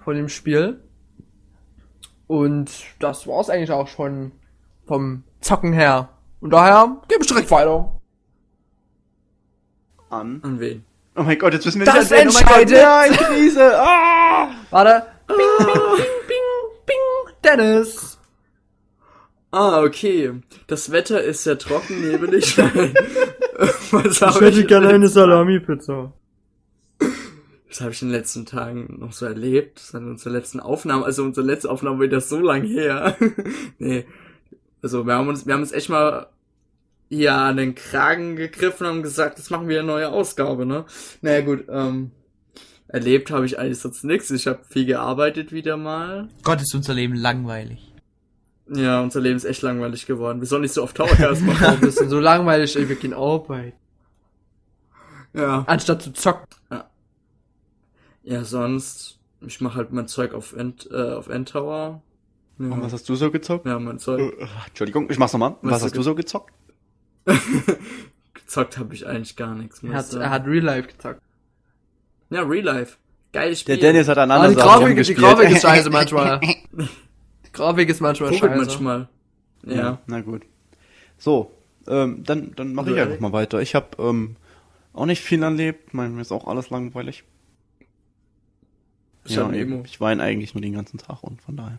von 0.04 0.14
dem 0.14 0.28
Spiel. 0.28 0.80
Und 2.28 2.70
das 3.00 3.26
war's 3.26 3.50
eigentlich 3.50 3.72
auch 3.72 3.88
schon 3.88 4.30
vom 4.86 5.24
Zocken 5.40 5.72
her. 5.72 6.08
Und 6.40 6.50
daher 6.50 7.02
gebe 7.08 7.22
ich 7.22 7.26
direkt 7.26 7.50
weiter. 7.50 8.00
An. 10.08 10.38
An 10.44 10.60
wen? 10.60 10.84
Oh 11.16 11.24
mein 11.24 11.36
Gott, 11.36 11.52
jetzt 11.52 11.66
wissen 11.66 11.80
wir 11.80 11.86
Das 11.86 12.10
nicht, 12.10 12.12
wen. 12.12 12.28
Oh 12.28 12.32
mein 12.32 12.44
Gott, 12.44 12.60
entscheidet. 12.60 12.84
Nein, 12.84 13.12
Krise. 13.16 13.72
Ah! 13.76 14.50
Warte. 14.70 15.06
Bing, 15.26 15.36
bing, 15.58 15.66
bing, 15.66 16.06
bing, 16.28 16.36
bing. 16.86 17.34
Dennis. 17.42 18.11
Ah, 19.52 19.82
okay. 19.82 20.32
Das 20.66 20.90
Wetter 20.92 21.22
ist 21.22 21.44
sehr 21.44 21.58
trocken, 21.58 22.00
nebelig. 22.00 22.56
Was 23.92 24.22
hab 24.22 24.40
ich, 24.40 24.74
eine 24.74 25.08
Salami-Pizza. 25.08 26.12
was 27.68 27.80
habe 27.82 27.90
ich 27.92 28.00
in 28.00 28.08
den 28.08 28.16
letzten 28.16 28.46
Tagen 28.46 28.96
noch 28.98 29.12
so 29.12 29.26
erlebt? 29.26 29.78
Seit 29.78 30.00
unserer 30.00 30.32
letzten 30.32 30.58
Aufnahme, 30.58 31.04
also 31.04 31.22
unsere 31.22 31.46
letzte 31.46 31.70
Aufnahme 31.70 31.98
war 31.98 32.06
wieder 32.06 32.22
so 32.22 32.40
lang 32.40 32.64
her. 32.64 33.16
nee. 33.78 34.06
Also 34.80 35.06
wir 35.06 35.14
haben 35.14 35.28
uns, 35.28 35.46
wir 35.46 35.52
haben 35.52 35.60
uns 35.60 35.72
echt 35.72 35.90
mal 35.90 36.28
hier 37.10 37.34
an 37.34 37.58
den 37.58 37.74
Kragen 37.74 38.36
gegriffen 38.36 38.86
und 38.86 38.92
haben 38.94 39.02
gesagt, 39.02 39.36
jetzt 39.36 39.50
machen 39.50 39.68
wir 39.68 39.80
eine 39.80 39.86
neue 39.86 40.08
Ausgabe, 40.08 40.64
ne? 40.64 40.86
Naja 41.20 41.42
gut, 41.42 41.66
ähm, 41.68 42.10
erlebt 42.88 43.30
habe 43.30 43.44
ich 43.44 43.58
eigentlich 43.58 43.80
sonst 43.80 44.02
nichts. 44.04 44.30
Ich 44.30 44.46
habe 44.46 44.60
viel 44.66 44.86
gearbeitet 44.86 45.52
wieder 45.52 45.76
mal. 45.76 46.30
Gott, 46.42 46.62
ist 46.62 46.74
unser 46.74 46.94
Leben 46.94 47.14
langweilig. 47.14 47.91
Ja, 48.68 49.00
unser 49.00 49.20
Leben 49.20 49.36
ist 49.36 49.44
echt 49.44 49.62
langweilig 49.62 50.06
geworden. 50.06 50.40
Wir 50.40 50.46
sollen 50.46 50.62
nicht 50.62 50.72
so 50.74 50.82
oft 50.82 50.96
Towercast 50.96 51.42
machen. 51.42 51.78
Das 51.80 51.96
ist 51.96 52.08
so 52.10 52.20
langweilig, 52.20 52.76
ey, 52.76 52.88
wir 52.88 52.96
gehen 52.96 53.12
arbeiten. 53.14 53.72
ja. 55.34 55.64
Anstatt 55.66 56.02
zu 56.02 56.12
zocken. 56.12 56.46
Ja, 58.24 58.44
sonst, 58.44 59.18
ich 59.40 59.60
mache 59.60 59.76
halt 59.76 59.92
mein 59.92 60.06
Zeug 60.06 60.32
auf 60.32 60.52
End, 60.52 60.88
äh, 60.92 61.12
auf 61.12 61.28
Endtower. 61.28 62.02
Ja, 62.58 62.66
Und 62.66 62.82
was 62.82 62.92
hast 62.92 63.08
du 63.08 63.16
so 63.16 63.30
gezockt? 63.32 63.66
ja 63.66 63.78
mein 63.80 63.96
Äh, 63.96 63.98
Zeug. 63.98 64.32
Entschuldigung, 64.68 65.10
ich 65.10 65.18
mach's 65.18 65.32
nochmal. 65.32 65.56
Was, 65.62 65.72
Was 65.72 65.82
hast 65.84 65.92
du 65.94 65.98
du 65.98 66.02
so 66.04 66.14
gezockt? 66.14 66.52
Gezockt 68.34 68.78
habe 68.78 68.94
ich 68.94 69.06
eigentlich 69.06 69.36
gar 69.36 69.54
nichts. 69.54 69.82
Er 69.82 69.92
hat, 69.94 70.12
er 70.14 70.30
hat 70.30 70.46
Real 70.46 70.64
Life 70.64 70.88
gezockt. 70.88 71.20
ja, 72.30 72.42
Real 72.42 72.64
Life. 72.64 72.96
Geiles 73.32 73.64
Der 73.64 73.74
Spiel. 73.74 73.82
Dennis 73.88 74.08
hat 74.08 74.18
an 74.18 74.30
anderen 74.30 74.54
die 74.54 74.60
Sachen 74.60 74.94
Grafik, 74.94 75.04
die. 75.06 75.14
Grafik 75.14 75.50
ist 75.50 75.62
scheiße 75.62 75.90
manchmal. 75.90 76.40
Grafik 77.52 77.88
ist 77.88 78.00
manchmal 78.00 78.32
Vogelt 78.32 78.52
scheiße. 78.52 78.56
manchmal. 78.82 79.08
Ja. 79.64 79.74
Ja, 79.74 79.98
na 80.06 80.20
gut. 80.20 80.42
So, 81.18 81.52
ähm, 81.86 82.24
dann, 82.24 82.52
dann 82.56 82.74
mache 82.74 82.92
ich 82.92 83.00
einfach 83.00 83.20
mal 83.20 83.32
weiter. 83.32 83.60
Ich 83.60 83.74
habe 83.74 84.02
ähm, 84.02 84.36
auch 84.92 85.06
nicht 85.06 85.22
viel 85.22 85.42
erlebt. 85.42 85.94
Mein, 85.94 86.14
mir 86.14 86.22
ist 86.22 86.32
auch 86.32 86.46
alles 86.46 86.70
langweilig. 86.70 87.24
Bist 89.22 89.36
Ja, 89.36 89.46
ein 89.46 89.54
eben. 89.54 89.84
Ich 89.84 90.00
weine 90.00 90.22
eigentlich 90.22 90.54
nur 90.54 90.62
den 90.62 90.72
ganzen 90.72 90.98
Tag 90.98 91.22
und 91.22 91.40
von 91.40 91.56
daher. 91.56 91.78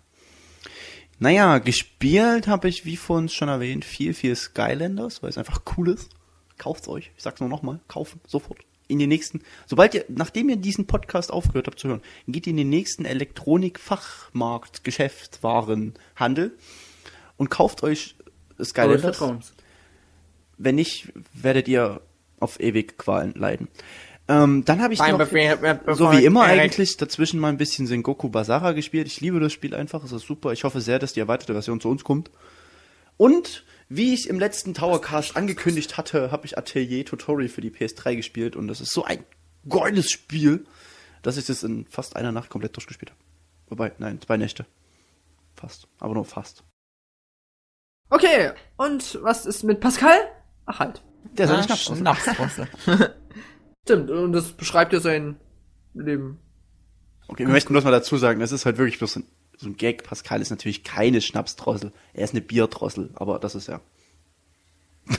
Naja, 1.20 1.60
gespielt 1.60 2.48
habe 2.48 2.68
ich, 2.68 2.86
wie 2.86 2.98
vorhin 2.98 3.30
schon 3.30 3.50
erwähnt, 3.50 3.86
viel, 3.86 4.14
viel 4.14 4.36
Skylanders, 4.36 5.22
weil 5.22 5.30
es 5.30 5.38
einfach 5.38 5.62
cool 5.78 5.90
ist. 5.90 6.10
Kauft's 6.58 6.88
euch. 6.88 7.12
Ich 7.16 7.24
sag's 7.24 7.40
nur 7.40 7.50
nochmal. 7.50 7.80
Kaufen. 7.88 8.22
Sofort. 8.28 8.60
In 8.88 9.00
den 9.00 9.10
nächsten, 9.10 9.42
sobald 9.66 9.94
ihr, 9.94 10.06
nachdem 10.10 10.50
ihr 10.50 10.58
diesen 10.58 10.88
Podcast 10.88 11.32
aufgehört 11.32 11.68
habt 11.68 11.80
zu 11.80 11.88
hören, 11.88 12.02
geht 12.28 12.48
ihr 12.48 12.52
in 12.52 12.58
den 12.58 12.70
nächsten 12.70 13.06
Elektronik-Fachmarkt, 13.06 14.84
Geschäftswarenhandel 14.84 16.58
und 17.38 17.50
kauft 17.50 17.84
euch 17.84 18.16
Skylanders. 18.62 19.02
Vertrauens. 19.02 19.54
Wenn 20.58 20.76
nicht, 20.76 21.14
werdet 21.34 21.68
ihr 21.68 22.02
auf 22.40 22.60
ewig 22.60 22.98
Qualen 22.98 23.34
leiden. 23.36 23.70
Ähm, 24.28 24.64
dann 24.66 24.82
habe 24.82 24.94
ich 24.94 25.00
noch, 25.00 25.96
so 25.96 26.12
wie 26.12 26.24
immer 26.24 26.44
eigentlich, 26.44 26.96
dazwischen 26.96 27.40
mal 27.40 27.50
ein 27.50 27.58
bisschen 27.58 27.88
Sengoku 27.88 28.30
Basara 28.30 28.72
gespielt. 28.72 29.08
Ich 29.08 29.20
liebe 29.20 29.40
das 29.40 29.52
Spiel 29.52 29.76
einfach, 29.76 30.04
es 30.04 30.14
ist 30.14 30.26
super. 30.26 30.54
Ich 30.54 30.64
hoffe 30.64 30.80
sehr, 30.80 31.00
dass 31.00 31.14
die 31.14 31.20
erweiterte 31.20 31.54
Version 31.54 31.82
zu 31.82 31.90
uns 31.90 32.04
kommt. 32.04 32.32
Und 33.18 33.66
wie 33.90 34.14
ich 34.14 34.30
im 34.30 34.40
letzten 34.40 34.74
Towercast 34.74 35.36
angekündigt 35.36 35.98
hatte, 35.98 36.32
habe 36.32 36.46
ich 36.46 36.58
Atelier 36.58 37.06
Tutorial 37.06 37.50
für 37.50 37.62
die 37.62 37.72
PS3 37.72 38.16
gespielt 38.16 38.56
und 38.56 38.68
das 38.68 38.82
ist 38.82 38.92
so 38.92 39.04
ein 39.04 39.24
geiles 39.68 40.10
Spiel, 40.10 40.66
dass 41.22 41.38
ich 41.38 41.46
das 41.46 41.64
in 41.64 41.86
fast 41.86 42.16
einer 42.16 42.32
Nacht 42.32 42.50
komplett 42.50 42.76
durchgespielt 42.76 43.12
habe. 43.12 43.22
Wobei, 43.68 43.94
nein, 43.98 44.20
zwei 44.22 44.38
Nächte. 44.38 44.66
Fast, 45.56 45.88
aber 46.00 46.14
nur 46.14 46.26
fast. 46.26 46.64
Okay, 48.10 48.52
und 48.78 49.20
was 49.24 49.46
ist 49.46 49.64
mit 49.64 49.80
Pascal? 49.80 50.18
Ach 50.66 50.80
halt. 50.80 51.02
Der 51.38 51.46
ist 51.46 51.52
eine. 51.52 51.78
Schnapsdrossel. 51.78 52.68
Stimmt, 53.86 54.12
und 54.12 54.34
das 54.34 54.52
beschreibt 54.52 54.94
ja 54.94 55.00
sein 55.00 55.38
Leben. 55.94 56.40
Okay, 57.28 57.46
wir 57.46 57.52
möchten 57.52 57.74
bloß 57.74 57.84
mal 57.84 57.92
dazu 57.92 58.18
sagen, 58.18 58.40
das 58.40 58.52
ist 58.52 58.66
halt 58.66 58.78
wirklich 58.78 58.98
bloß 58.98 59.18
ein, 59.18 59.28
so 59.64 59.70
ein 59.70 59.78
Gag. 59.78 60.04
Pascal 60.04 60.42
ist 60.42 60.50
natürlich 60.50 60.84
keine 60.84 61.22
Schnapsdrossel. 61.22 61.92
Er 62.14 62.24
ist 62.24 62.34
eine 62.34 62.42
Bierdrossel, 62.42 63.12
aber 63.16 63.40
das 63.40 63.56
ist 63.56 63.68
ja. 63.68 63.82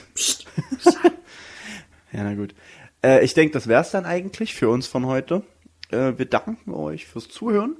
ja, 2.11 2.23
na 2.23 2.33
gut. 2.33 2.55
Äh, 3.03 3.23
ich 3.23 3.33
denke, 3.33 3.53
das 3.53 3.67
wär's 3.67 3.91
dann 3.91 4.05
eigentlich 4.05 4.55
für 4.55 4.69
uns 4.69 4.87
von 4.87 5.05
heute. 5.05 5.43
Äh, 5.91 6.13
wir 6.17 6.25
danken 6.25 6.73
euch 6.73 7.05
fürs 7.05 7.27
Zuhören, 7.27 7.75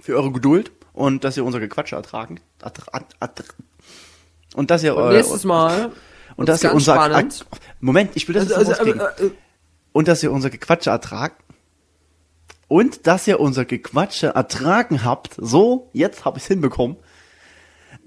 für 0.00 0.16
eure 0.16 0.32
Geduld 0.32 0.72
und 0.92 1.24
dass 1.24 1.36
ihr 1.36 1.44
unser 1.44 1.60
Gequatsche 1.60 1.96
ertragen. 1.96 2.40
At, 2.60 2.82
at, 3.20 3.44
und 4.54 4.70
dass 4.70 4.82
ihr 4.82 4.96
äh, 4.96 5.14
nächstes 5.14 5.44
Mal. 5.44 5.92
und 6.36 6.48
dass 6.48 6.62
ihr 6.62 6.74
unser. 6.74 7.24
Moment, 7.80 8.10
ich 8.14 8.28
will 8.28 8.34
das 8.34 8.44
jetzt 8.44 8.56
Also, 8.56 8.72
noch 8.72 8.78
also, 8.80 8.92
rauskriegen. 8.92 9.30
äh, 9.30 9.32
äh, 9.32 9.38
und 9.92 10.08
dass 10.08 10.22
ihr 10.22 10.32
unser 10.32 10.50
Gequatsche 10.50 10.90
ertragt. 10.90 11.36
Und 12.72 13.06
dass 13.06 13.28
ihr 13.28 13.38
unser 13.38 13.66
Gequatsche 13.66 14.28
ertragen 14.28 15.04
habt. 15.04 15.34
So, 15.36 15.90
jetzt 15.92 16.24
hab 16.24 16.38
ich's 16.38 16.46
hinbekommen. 16.46 16.96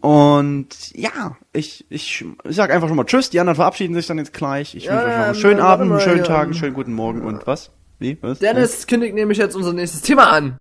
Und 0.01 0.91
ja, 0.95 1.37
ich, 1.53 1.85
ich, 1.89 2.25
ich 2.43 2.55
sag 2.55 2.71
einfach 2.71 2.87
schon 2.87 2.97
mal 2.97 3.05
Tschüss, 3.05 3.29
die 3.29 3.39
anderen 3.39 3.57
verabschieden 3.57 3.93
sich 3.93 4.07
dann 4.07 4.17
jetzt 4.17 4.33
gleich. 4.33 4.73
Ich 4.73 4.85
Ja, 4.85 4.93
wünsche 4.93 5.05
euch 5.05 5.11
noch 5.11 5.23
einen 5.23 5.35
ähm, 5.35 5.39
schönen 5.39 5.59
Abend, 5.59 5.91
einen 5.91 6.01
schönen 6.01 6.17
ja, 6.17 6.23
Tag, 6.23 6.43
einen 6.45 6.53
ähm, 6.53 6.57
schönen 6.57 6.73
guten 6.73 6.93
Morgen 6.93 7.21
und 7.21 7.45
was? 7.45 7.69
Wie? 7.99 8.17
Was? 8.21 8.39
Dennis 8.39 8.87
kündigt 8.87 9.13
nämlich 9.13 9.37
jetzt 9.37 9.55
unser 9.55 9.71
nächstes 9.71 10.01
Thema 10.01 10.31
an. 10.31 10.57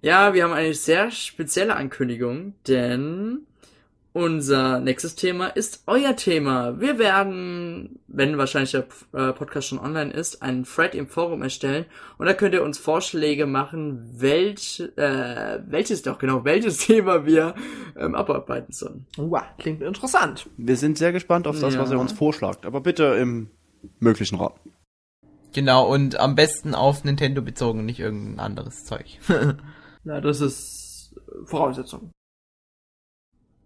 Ja, 0.00 0.34
wir 0.34 0.42
haben 0.42 0.52
eine 0.52 0.74
sehr 0.74 1.12
spezielle 1.12 1.76
Ankündigung, 1.76 2.54
denn 2.66 3.46
unser 4.12 4.80
nächstes 4.80 5.14
Thema 5.14 5.46
ist 5.46 5.84
euer 5.86 6.14
Thema. 6.16 6.78
Wir 6.80 6.98
werden, 6.98 7.98
wenn 8.08 8.36
wahrscheinlich 8.38 8.72
der 8.72 8.86
äh, 9.12 9.32
Podcast 9.32 9.68
schon 9.68 9.78
online 9.78 10.12
ist, 10.12 10.42
einen 10.42 10.64
Thread 10.64 10.94
im 10.94 11.06
Forum 11.06 11.42
erstellen 11.42 11.86
und 12.18 12.26
da 12.26 12.34
könnt 12.34 12.54
ihr 12.54 12.62
uns 12.62 12.78
Vorschläge 12.78 13.46
machen, 13.46 14.10
welch, 14.20 14.82
äh, 14.96 15.60
welches 15.66 16.02
doch 16.02 16.18
genau, 16.18 16.44
welches 16.44 16.78
Thema 16.86 17.24
wir 17.24 17.54
ähm, 17.96 18.14
abarbeiten 18.14 18.72
sollen. 18.72 19.06
Wow, 19.16 19.42
klingt 19.58 19.82
interessant. 19.82 20.48
Wir 20.56 20.76
sind 20.76 20.98
sehr 20.98 21.12
gespannt 21.12 21.46
auf 21.46 21.58
das, 21.60 21.74
Ja. 21.74 21.80
was 21.80 21.90
ihr 21.90 21.98
uns 21.98 22.12
vorschlagt. 22.12 22.66
Aber 22.66 22.80
bitte 22.80 23.04
im 23.04 23.48
möglichen 23.98 24.36
Rahmen. 24.36 24.56
Genau, 25.54 25.86
und 25.92 26.18
am 26.18 26.34
besten 26.34 26.74
auf 26.74 27.04
Nintendo 27.04 27.42
bezogen, 27.42 27.84
nicht 27.84 28.00
irgendein 28.00 28.40
anderes 28.40 28.84
Zeug. 28.84 29.18
Na, 30.04 30.20
das 30.20 30.40
ist 30.40 31.14
Voraussetzung. 31.44 32.10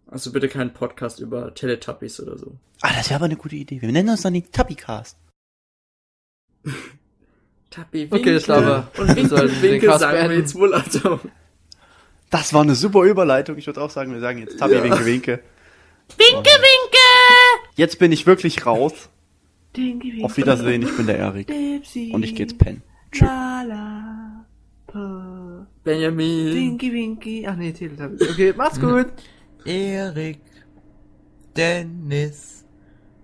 Also 0.08 0.32
bitte 0.32 0.48
keinen 0.48 0.72
Podcast 0.72 1.20
über 1.20 1.52
Teletubbies 1.54 2.20
oder 2.20 2.38
so. 2.38 2.52
Ah, 2.82 2.92
das 2.94 3.08
wäre 3.10 3.16
aber 3.16 3.24
eine 3.26 3.36
gute 3.36 3.56
Idee. 3.56 3.80
Wir 3.82 3.90
nennen 3.90 4.08
uns 4.10 4.22
dann 4.22 4.34
die 4.34 4.42
Tuppycast. 4.42 5.16
Tappi, 7.70 8.08
Okay, 8.10 8.36
ich 8.36 8.44
glaube, 8.44 8.86
und 8.98 9.08
wir 9.08 9.16
Winkel, 9.16 9.28
sollten 9.28 9.60
den 9.60 9.72
Winkel 9.72 9.98
sagen 9.98 10.30
wir 10.30 10.38
jetzt 10.38 10.54
wohl 10.54 10.74
also. 10.74 11.20
Das 12.30 12.52
war 12.52 12.62
eine 12.62 12.74
super 12.74 13.02
Überleitung. 13.02 13.56
Ich 13.58 13.66
würde 13.66 13.80
auch 13.82 13.90
sagen, 13.90 14.12
wir 14.12 14.20
sagen 14.20 14.38
jetzt 14.38 14.58
Tabi, 14.58 14.74
Ja. 14.74 14.82
winke, 14.82 15.04
winke. 15.04 15.40
Winke, 16.16 16.50
winke! 16.50 17.66
Jetzt 17.74 17.98
bin 17.98 18.12
ich 18.12 18.26
wirklich 18.26 18.64
raus. 18.66 19.08
Auf 20.22 20.36
Wiedersehen, 20.36 20.82
ich 20.82 20.96
bin 20.96 21.06
der 21.06 21.18
Erik. 21.18 21.48
Und 21.50 22.22
ich 22.24 22.34
geh 22.34 22.42
jetzt 22.44 22.58
pennen. 22.58 22.82
Tschüss. 23.12 23.28
Benjamin. 25.84 26.54
Winky 26.54 26.92
Winky. 26.92 27.46
Ach 27.46 27.56
nee, 27.56 27.72
Teletubbies. 27.72 28.30
Okay, 28.30 28.54
macht's 28.56 28.80
gut. 28.80 29.06
Erik, 29.66 30.40
Dennis 31.56 32.64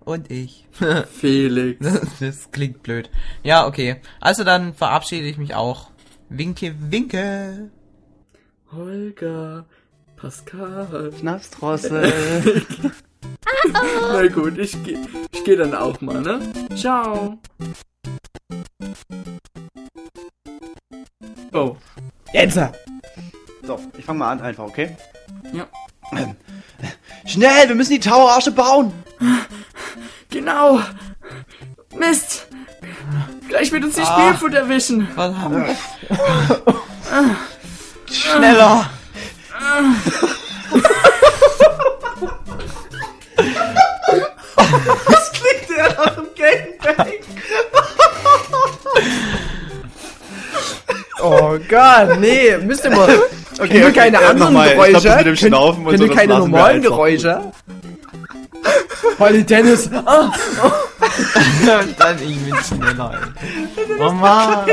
und 0.04 0.30
ich. 0.30 0.68
Felix. 1.12 2.18
das 2.20 2.50
klingt 2.50 2.82
blöd. 2.82 3.10
Ja, 3.42 3.66
okay. 3.66 4.00
Also 4.20 4.44
dann 4.44 4.74
verabschiede 4.74 5.26
ich 5.26 5.38
mich 5.38 5.54
auch. 5.54 5.90
Winke, 6.28 6.74
winke. 6.78 7.70
Holger. 8.72 9.66
Pascal. 10.16 11.12
Schnapsdrossel. 11.18 12.12
Na 13.72 14.26
gut, 14.28 14.58
ich 14.58 14.82
geh, 14.82 14.98
ich 15.30 15.44
geh 15.44 15.56
dann 15.56 15.74
auch 15.74 16.00
mal, 16.00 16.20
ne? 16.20 16.40
Ciao. 16.74 17.38
Oh. 21.52 21.76
Jetzt! 22.32 22.58
So, 23.62 23.78
ich 23.96 24.04
fange 24.04 24.18
mal 24.18 24.32
an 24.32 24.40
einfach, 24.40 24.64
okay? 24.64 24.96
Ja. 25.52 25.68
Schnell, 27.26 27.68
wir 27.68 27.74
müssen 27.74 27.92
die 27.92 28.00
Tower-Arsche 28.00 28.50
bauen! 28.50 28.92
Genau. 30.30 30.80
Mist. 31.96 32.46
Gleich 33.48 33.70
wird 33.70 33.84
uns 33.84 33.94
die 33.94 34.02
Ah. 34.02 34.34
Erwischen. 34.54 35.06
Verdammt. 35.14 35.76
Schneller! 38.10 38.90
das 45.06 45.32
klingt 45.32 45.78
ja 45.78 45.88
nach 45.92 46.16
einem 46.16 46.26
Gangbang! 46.36 47.12
Oh 51.22 51.58
Gott, 51.68 52.18
nee, 52.18 52.56
müsst 52.58 52.84
ihr 52.84 52.90
mal. 52.90 53.22
Okay, 53.62 53.68
Können 53.68 53.80
wir 53.80 53.88
okay, 53.90 53.98
keine 54.00 54.16
äh, 54.16 54.24
anderen 54.24 54.54
nochmal. 54.54 54.68
Ich 54.68 54.74
glaub, 54.74 55.02
Geräusche? 55.02 55.16
mit 55.18 55.26
dem 55.26 55.36
Schnaufen 55.36 55.86
und 55.86 55.90
können 55.96 56.08
so, 56.08 56.14
keine 56.14 56.38
normalen. 56.38 56.82
Geräusche? 56.82 57.52
Holly 59.20 59.44
Dennis. 59.44 59.88
Ah, 60.04 60.32
Dann 61.98 62.16
ich 62.22 62.38
bin 62.38 62.56
schneller. 62.56 63.12
ey. 63.14 63.84
Oh 64.00 64.10
Mann. 64.10 64.66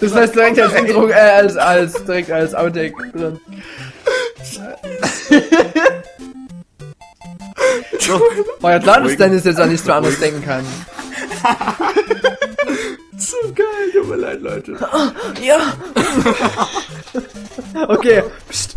das 0.00 0.14
heißt 0.14 0.34
direkt 0.36 0.60
als 0.60 0.74
Intro, 0.74 1.08
äh, 1.08 1.14
als, 1.14 1.56
als, 1.56 2.04
direkt 2.04 2.30
als 2.30 2.54
Outtake 2.54 2.94
drin. 3.12 3.40
Oh 8.62 8.68
ja, 8.68 8.78
klar, 8.78 9.00
dass. 9.00 9.16
Dennis 9.16 9.44
jetzt 9.44 9.60
auch 9.60 9.66
nicht 9.66 9.84
so 9.84 9.92
anders 9.92 10.20
denken 10.20 10.44
kann. 10.44 10.64
So 13.22 13.36
geil, 13.54 13.92
tut 13.92 14.08
mir 14.08 14.16
leid, 14.16 14.42
Leute. 14.42 14.76
Ja. 15.40 15.74
Okay. 17.88 18.22
Psst. 18.48 18.76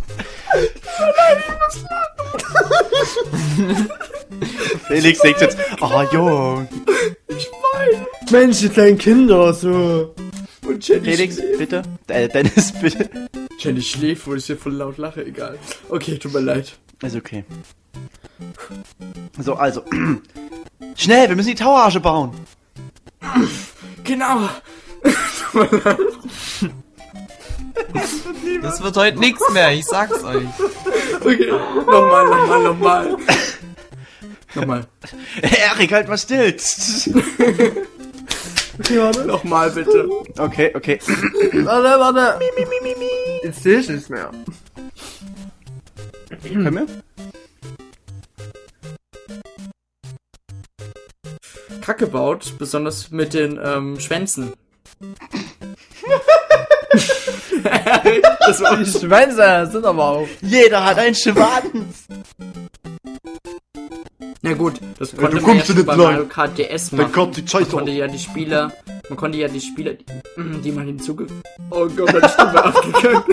Felix 4.88 5.20
denkt 5.20 5.42
jetzt, 5.42 5.58
oh 5.82 6.04
Jung. 6.12 6.68
Mensch, 8.32 8.60
die 8.60 8.70
kleinen 8.70 8.98
Kinder, 8.98 9.54
so. 9.54 10.16
Und 10.66 10.88
Jenny 10.88 11.12
Felix, 11.12 11.36
schläft. 11.36 11.58
bitte. 11.60 11.82
Äh, 12.08 12.28
Dennis, 12.28 12.72
bitte. 12.82 13.10
Jenny 13.60 13.82
schläft, 13.82 14.28
wo 14.28 14.34
ich 14.36 14.46
hier 14.46 14.58
voll 14.58 14.74
laut 14.74 14.98
lache, 14.98 15.26
egal. 15.26 15.58
Okay, 15.90 16.18
tut 16.18 16.34
mir 16.34 16.40
leid. 16.42 16.78
Ist 17.04 17.16
okay. 17.16 17.44
So, 19.40 19.56
also. 19.56 19.84
Schnell, 20.96 21.30
wir 21.30 21.36
müssen 21.36 21.50
die 21.50 21.56
Tower-Arsche 21.56 22.00
bauen. 22.00 22.32
Genau. 24.04 24.50
Das 28.62 28.82
wird 28.82 28.98
heute 28.98 29.20
nichts 29.20 29.42
mehr, 29.52 29.72
ich 29.72 29.86
sag's 29.86 30.24
euch. 30.24 30.48
Okay, 31.22 31.52
nochmal, 31.86 32.26
nochmal, 32.26 32.64
nochmal. 32.64 33.18
Nochmal. 34.56 34.88
Erik, 35.42 35.92
halt 35.92 36.08
mal 36.08 36.18
still. 36.18 36.56
Okay, 38.80 39.00
warte. 39.00 39.26
Nochmal 39.26 39.72
bitte. 39.72 40.10
Okay, 40.38 40.72
okay. 40.76 41.00
Warte, 41.64 42.00
warte. 42.00 42.40
Jetzt 43.44 43.64
sehe 43.64 43.80
ich 43.80 43.90
nichts 43.90 44.10
mehr. 44.10 44.32
Können 46.44 46.76
wir? 46.76 46.88
Kacke 51.82 52.08
baut, 52.08 52.58
besonders 52.58 53.12
mit 53.12 53.34
den 53.34 53.60
ähm, 53.64 54.00
Schwänzen. 54.00 54.54
das 58.40 58.62
war 58.62 58.78
Die 58.78 58.86
Schwänze 58.86 59.70
sind 59.72 59.86
aber 59.86 60.04
auch. 60.10 60.28
Jeder 60.42 60.84
hat 60.86 60.98
einen 60.98 61.16
Schwanz. 61.16 62.06
Na 64.42 64.54
gut, 64.54 64.74
das 65.00 65.16
konnte 65.16 65.42
man 65.42 65.58
ja 65.58 65.66
schon 65.66 65.76
nicht 65.76 65.86
bei. 65.88 65.96
Mario 65.96 66.26
Kart 66.26 66.58
DS 66.58 66.92
machen. 66.92 67.12
kommt 67.12 67.36
die 67.36 67.42
man 67.42 67.48
Scheiße. 67.50 67.66
konnte 67.72 67.92
ja 67.92 68.08
die 68.08 68.20
Spieler, 68.20 68.72
man 69.10 69.18
konnte 69.18 69.38
ja 69.40 69.48
die 69.48 69.60
Spieler, 69.62 69.94
die, 70.38 70.62
die 70.62 70.72
man 70.72 70.86
hinzuge... 70.86 71.26
Oh 71.72 71.88
Gott, 71.88 72.14
meine 72.14 72.30
Stimme 72.30 72.64
abgegangen. 72.64 73.24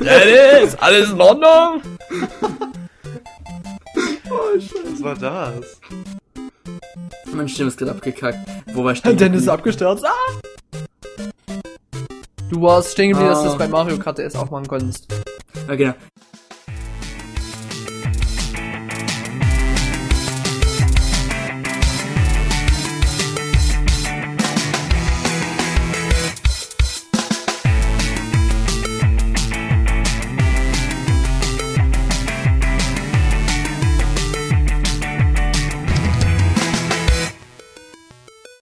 Dennis, 0.00 0.74
alles 0.80 1.10
in 1.10 1.20
Ordnung? 1.20 1.82
Was 4.24 5.02
war 5.02 5.14
das? 5.14 5.80
Meine 7.32 7.48
Stimme 7.48 7.68
ist 7.68 7.78
gerade 7.78 7.92
abgekackt. 7.92 8.38
Wo 8.72 8.82
war 8.84 8.92
ich 8.92 9.02
denn? 9.02 9.16
Dennis 9.16 9.42
ist 9.42 9.48
abgestürzt. 9.48 10.04
Ah! 10.04 10.10
Du 12.50 12.62
warst 12.62 12.92
stehen 12.92 13.10
geblieben, 13.10 13.30
dass 13.30 13.40
du 13.42 13.46
Ah. 13.46 13.48
das 13.50 13.58
bei 13.58 13.68
Mario 13.68 13.98
Kart 13.98 14.18
DS 14.18 14.34
auch 14.36 14.50
machen 14.50 14.66
konntest. 14.66 15.06
Ja, 15.68 15.74
genau. 15.74 15.94